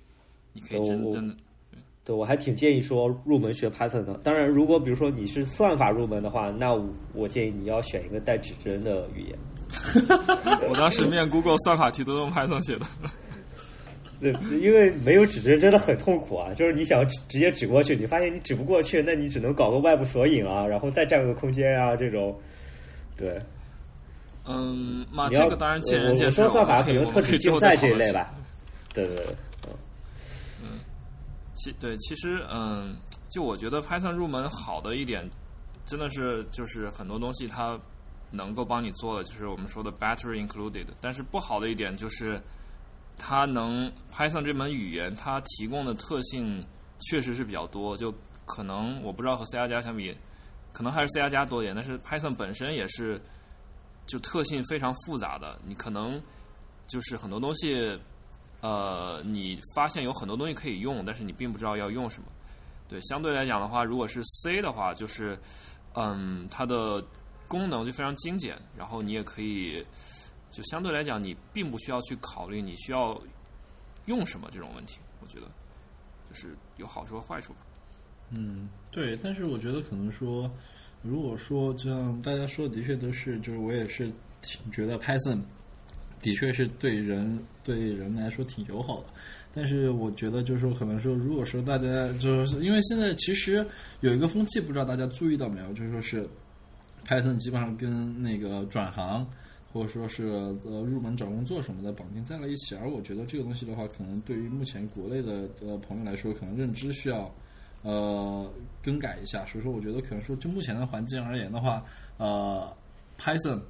[0.54, 1.36] 你可以真真的
[2.04, 4.14] 对，我还挺建议说入门学 Python 的。
[4.24, 9.38] 当然，如果比如说你是算法入门的话，那我我建议你要选一个带指针的语言。
[10.70, 12.86] 我当时面 Google 算法题都用 Python 写的。
[14.22, 16.54] 对，因为没有指针真的很痛苦啊！
[16.54, 22.40] 就是你想直直接指过去，你发现你指不过去，那你只能搞个外部索引啊，然后再占个空间啊，这种。
[23.18, 23.42] 对，
[24.46, 26.42] 嗯，嘛，这个当然见我仁见智。
[26.42, 28.34] 我说算法可能特指竞赛这一类吧。
[28.94, 29.26] 对对对，
[30.62, 30.80] 嗯
[31.54, 32.96] 其对，其实嗯，
[33.30, 35.26] 就我觉得 Python 入门好的一点，
[35.86, 37.80] 真的是就是很多东西它
[38.32, 40.88] 能够帮你做的，就是我们说的 battery included。
[41.00, 42.42] 但是不好的一点就是，
[43.18, 46.66] 它能 Python 这门语言它提供的特性
[47.00, 48.14] 确实是比较多，就
[48.46, 50.16] 可能我不知道和 C 加加相比，
[50.74, 53.22] 可能还是 C 加加多一点，但是 Python 本身也是
[54.06, 56.22] 就特性非常复杂的，你可能
[56.88, 58.00] 就是很多东西。
[58.62, 62.28] 呃，你发现有很多东西可以用，但是你并不知道要用什么。
[62.90, 65.38] 对，相对来讲的话，如果是 C 的话，就是
[65.94, 67.00] 嗯，它的
[67.48, 69.86] 功能就非常精简，然后你也可以
[70.56, 73.22] 就相对来讲，你并不需要去考虑你需要
[74.06, 75.02] 用什么这种问题。
[75.20, 75.48] 我觉得
[76.30, 77.54] 就是有好处和坏处。
[78.30, 80.50] 嗯，对，但是我觉得可能说，
[81.02, 84.10] 如果说就像大家说的，的确都是，就是我也是
[84.42, 85.42] 挺觉得 Python
[86.22, 89.08] 的确是对人对人来说挺友好的，
[89.54, 93.68] 但是我觉得就是说，可能说，如果说大家就是因为现在其实
[94.00, 96.26] 有一个风气，不知道大家注意到没有，就是说是
[97.06, 99.28] Python 基本上跟那个转行
[99.76, 100.28] 或者说是
[100.64, 107.30] 呃入门找工作什么的绑定在了一起，而我觉得这个东西的话，可能对于目前国内的呃朋友来说，可能认知需要。
[107.84, 111.86] 呃，更改一下，所以说我觉得可能说就目前的环境而言的话，
[112.18, 112.76] 呃
[113.16, 113.62] ，Python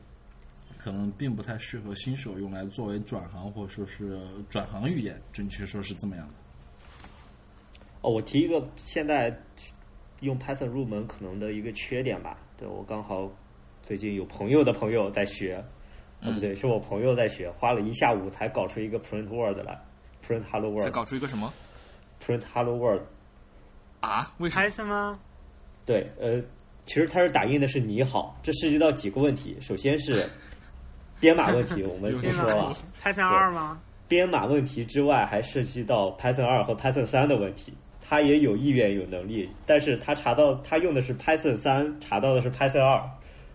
[0.77, 4.17] 可能并不太适合新手用来作为转行或者说是
[4.49, 6.33] 转行语言，准确说是这么样的。
[8.03, 9.37] 哦，我提一个现在
[10.21, 12.39] 用 Python 入门可能的一个缺点吧。
[12.57, 13.29] 对我刚好
[13.83, 15.61] 最近有朋友的朋友在学，
[16.21, 19.79] 啊不对，是我朋友在学，花了一下午才搞出一个 print word 来
[20.25, 21.53] ，print hello 再 world，print 搞出一个什么
[22.25, 23.01] ？Print hello world。
[23.99, 24.31] 啊？
[24.37, 25.19] 为什么？Python 吗？
[25.85, 26.41] 对，呃，
[26.85, 29.55] 其实它是打印的是你好，这涉及到几个问题。
[29.59, 30.13] 首先是
[31.19, 32.73] 编码问题，我们不说了。
[33.03, 33.79] Python 二吗？
[34.07, 37.73] 编码问题之外，还涉及到 Python 二和 Python 三的问题。
[38.07, 43.01] 他也有意愿、有能力，但是他查到他用的是 Python 三，查到的是 Python 二，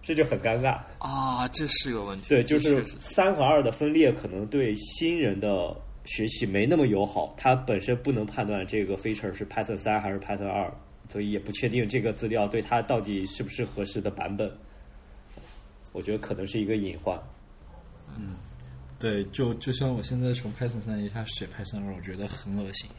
[0.02, 0.78] 这就很尴尬。
[0.98, 2.28] 啊，这是个问题。
[2.28, 10.72] 对，就是三和二的分裂可能对新人的学习没那么友好，他本身不能判断这个 feature 是 Python 三还是 Python 二，
[11.10, 14.50] 所以也不确定这个资料对他到底是不是合适的版本。
[15.92, 17.20] 我觉得可能是一个隐患。
[18.16, 18.34] 嗯
[18.98, 22.90] 对，就就像我现在从 Python 三一下写 Python 二，我觉得很恶心。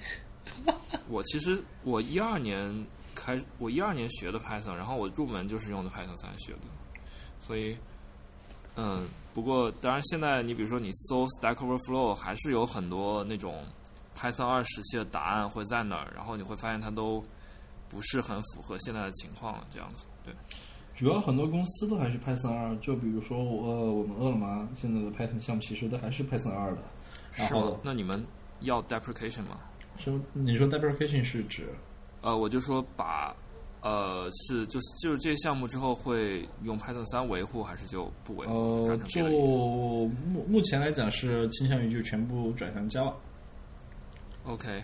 [1.07, 6.68] 我其实我一二年开，我一二年学的 Python，然后我入门就是用的 Python 三学的，
[7.42, 7.76] 所以，
[8.76, 13.66] 嗯，不过当然现在你比如说你搜 Stack Overflow，还是有很多那种
[14.16, 17.22] Python 二时期的答案会在那儿，然后你会发现它都
[17.90, 20.34] 不是很符合现在的情况了，这样子，对。
[20.94, 26.78] 主要很多公司都还是 Python 二，就比如说我、呃、我们饿了么现在的 Python 项目其实都还是 Python 二的。
[27.34, 27.80] 然是吗后？
[27.82, 28.24] 那你们
[28.60, 29.58] 要 deprecation 吗？
[29.98, 31.74] 说你说 deprecation 是指
[32.22, 33.36] 呃，我就说把，
[33.82, 40.10] 呃，是就是就是这些项目之后会用 Python 三维护，还是就不维护，呃就目
[40.48, 43.14] 目前来讲是倾向于就全部转向 Java。
[44.45, 44.84] ？OK，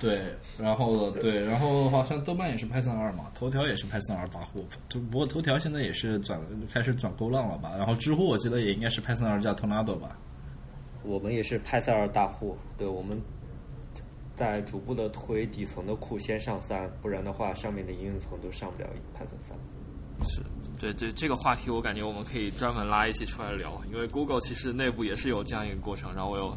[0.00, 0.20] 对，
[0.58, 6.40] 然后对，然后的话，像豆瓣也是 Python 二嘛，头条也是 Python 二大户，就不过头条现在也是转
[6.72, 7.72] 开始转 Go 浪了吧？
[7.76, 10.16] 然后知乎我记得也应该是 Python 二加 Tornado 吧？
[11.02, 13.20] 我们也是 Python 二大户，对我们
[14.40, 19.58] 在逐步的推底层的库先上三，不然的话上面的应用层都上不了 Python 三。
[20.26, 20.42] 是
[20.80, 26.56] 对这这个话题，我感觉我们可以专门拉一期出来聊，因为 Google 其实内部也是有这样一个过程，然后我有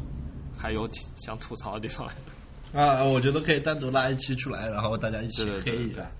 [0.56, 2.08] 还有想吐槽的地方。
[2.72, 6.10] 啊，我觉得可以单独拉一期出来，然后大家一起对对对黑一下。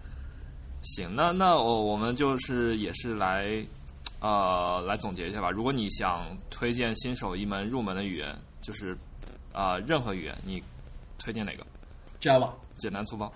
[0.82, 3.64] 行，那那我我们就是也是来
[4.20, 5.50] 呃来总结一下吧。
[5.50, 8.92] 如果你想推荐新手一门入门的语言，就是
[9.50, 10.62] 啊、呃任何语言，你
[11.24, 11.66] 推荐哪个
[12.20, 13.32] ？Java 简单粗暴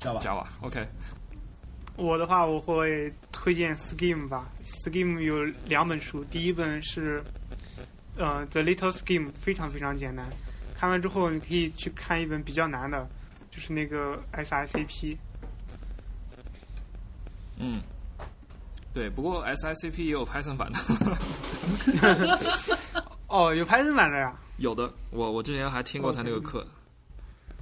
[0.00, 0.44] Java Java。
[0.60, 0.84] OK，
[1.94, 4.50] 我的话，我会推荐 Scheme 吧。
[4.64, 7.22] Scheme 有两本书，第一本是
[8.16, 10.28] 呃《The Little Scheme》，非常非常简单。
[10.76, 13.08] 看完之后，你可以去看一本比较难的，
[13.52, 15.16] 就是那个 SICP。
[17.60, 17.80] 嗯，
[18.92, 20.78] 对，不过 SICP 也有 Python 版的，
[23.28, 24.36] 哦，有 Python 版的呀。
[24.58, 24.92] 有的。
[25.10, 26.66] 我我之前还听过他那个课。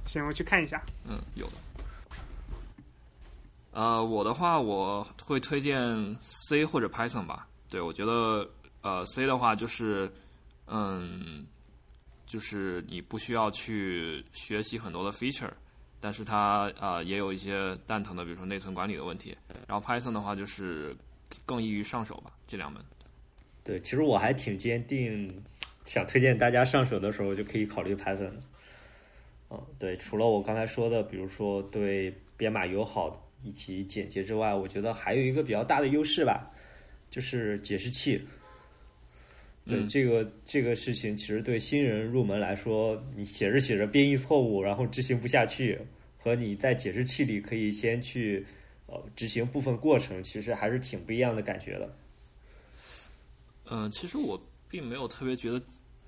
[0.07, 0.81] 行，我去看一下。
[1.05, 1.53] 嗯，有的。
[3.71, 7.47] 呃，我的话我会推荐 C 或者 Python 吧。
[7.69, 8.49] 对，我觉得
[8.81, 10.11] 呃 C 的话就是
[10.65, 11.45] 嗯，
[12.25, 15.51] 就是你不需要去学习很多的 feature，
[15.99, 19.37] 但是它呃也有一些蛋疼的，比如说内存管理的问题。
[19.67, 20.95] 然后 Python 的话就是
[21.45, 22.81] 更易于上手吧，这两门。
[23.63, 25.43] 对，其实我还挺坚定，
[25.85, 28.41] 想推荐大家上手的时候就可以考虑 Python 的。
[29.49, 36.51] 嗯，对，除了我刚才说的，比如说对编码友好以及简洁之外，我觉得还有一个比较大的优势吧，
[37.09, 38.21] 就是解释器。
[39.65, 45.77] 对、嗯这个这个事情，其实对新人入门来说，你写着写着编译错误，然后执行不下去，
[46.17, 48.45] 和你在解释器里可以先去
[48.85, 51.97] 呃执行部分过程，其实还是挺不一样的感觉的。
[53.69, 55.61] 嗯、其实我并没有特别觉得，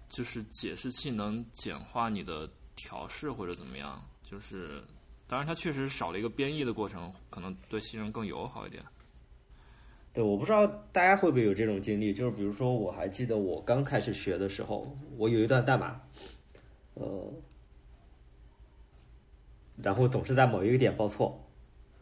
[0.07, 2.49] 就是解释器能简化你的
[2.89, 4.03] 调试或者怎么样。
[4.23, 4.81] 就是，
[5.27, 8.81] 当然它确实少了一个编译的过程，可能对新人更友好一点。
[10.11, 16.01] 对，我不知道大家会不会有这种经历，就是比如说，我还记得我刚开始学的时候，我有一段代码，
[16.95, 17.31] 呃，
[19.77, 21.39] 然后总是在某一个点报错。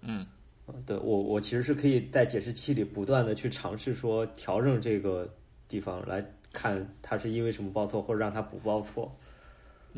[0.01, 0.25] 嗯，
[0.67, 5.29] 呃对我，我其实是可以在解释器里不断的去尝试说调整这个
[5.67, 9.11] 地方，来看它是因为什么报错，或者让它不报错。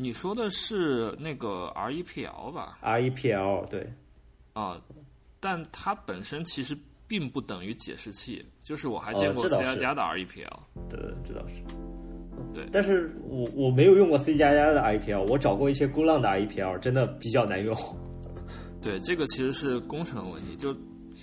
[0.00, 3.92] 你说的是那个 REPL 吧？REPL 对，
[4.54, 4.80] 啊，
[5.38, 6.74] 但它本身其实
[7.06, 10.58] 并不等于解释器，就是我还见过 C 加加的 REPL。
[10.88, 11.62] 对，这倒是。
[12.54, 17.76] 对但是我我没有用过 C 加加的 REPL，我找过一些 Golang 的 REPL，真的比较难用。
[18.80, 20.74] 对，这个其实是工程问题，就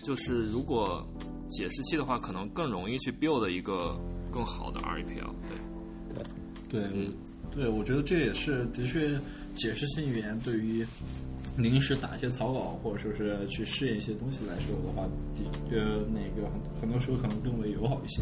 [0.03, 1.03] 就是如果
[1.49, 3.99] 解释器的话，可能更容易去 build 一个
[4.31, 5.33] 更好的 REPL。
[6.13, 6.23] 对，
[6.69, 7.11] 对，嗯
[7.57, 9.19] 对，我觉得这也是的确
[9.55, 10.85] 解释性语言对于
[11.57, 18.21] 临时打一些草稿或者说是去试验一些东西来说的话，的呃那个很很多时候可能更为友好一些。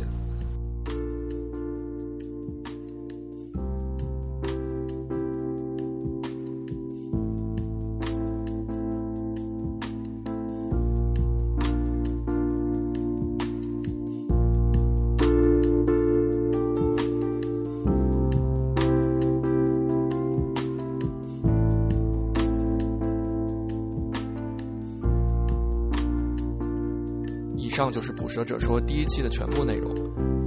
[27.75, 29.93] 以上就是捕蛇者说第一期的全部内容。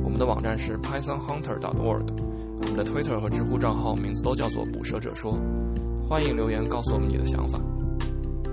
[0.03, 2.07] 我们的网站是 pythonhunter.org，
[2.57, 5.39] 我们的 Twitter 和知乎账号名字都叫做捕蛇者说。
[6.01, 7.61] 欢迎留言告诉我们你的想法。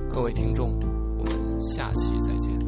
[0.10, 0.77] 各位听众，
[1.18, 2.65] 我们下期再见。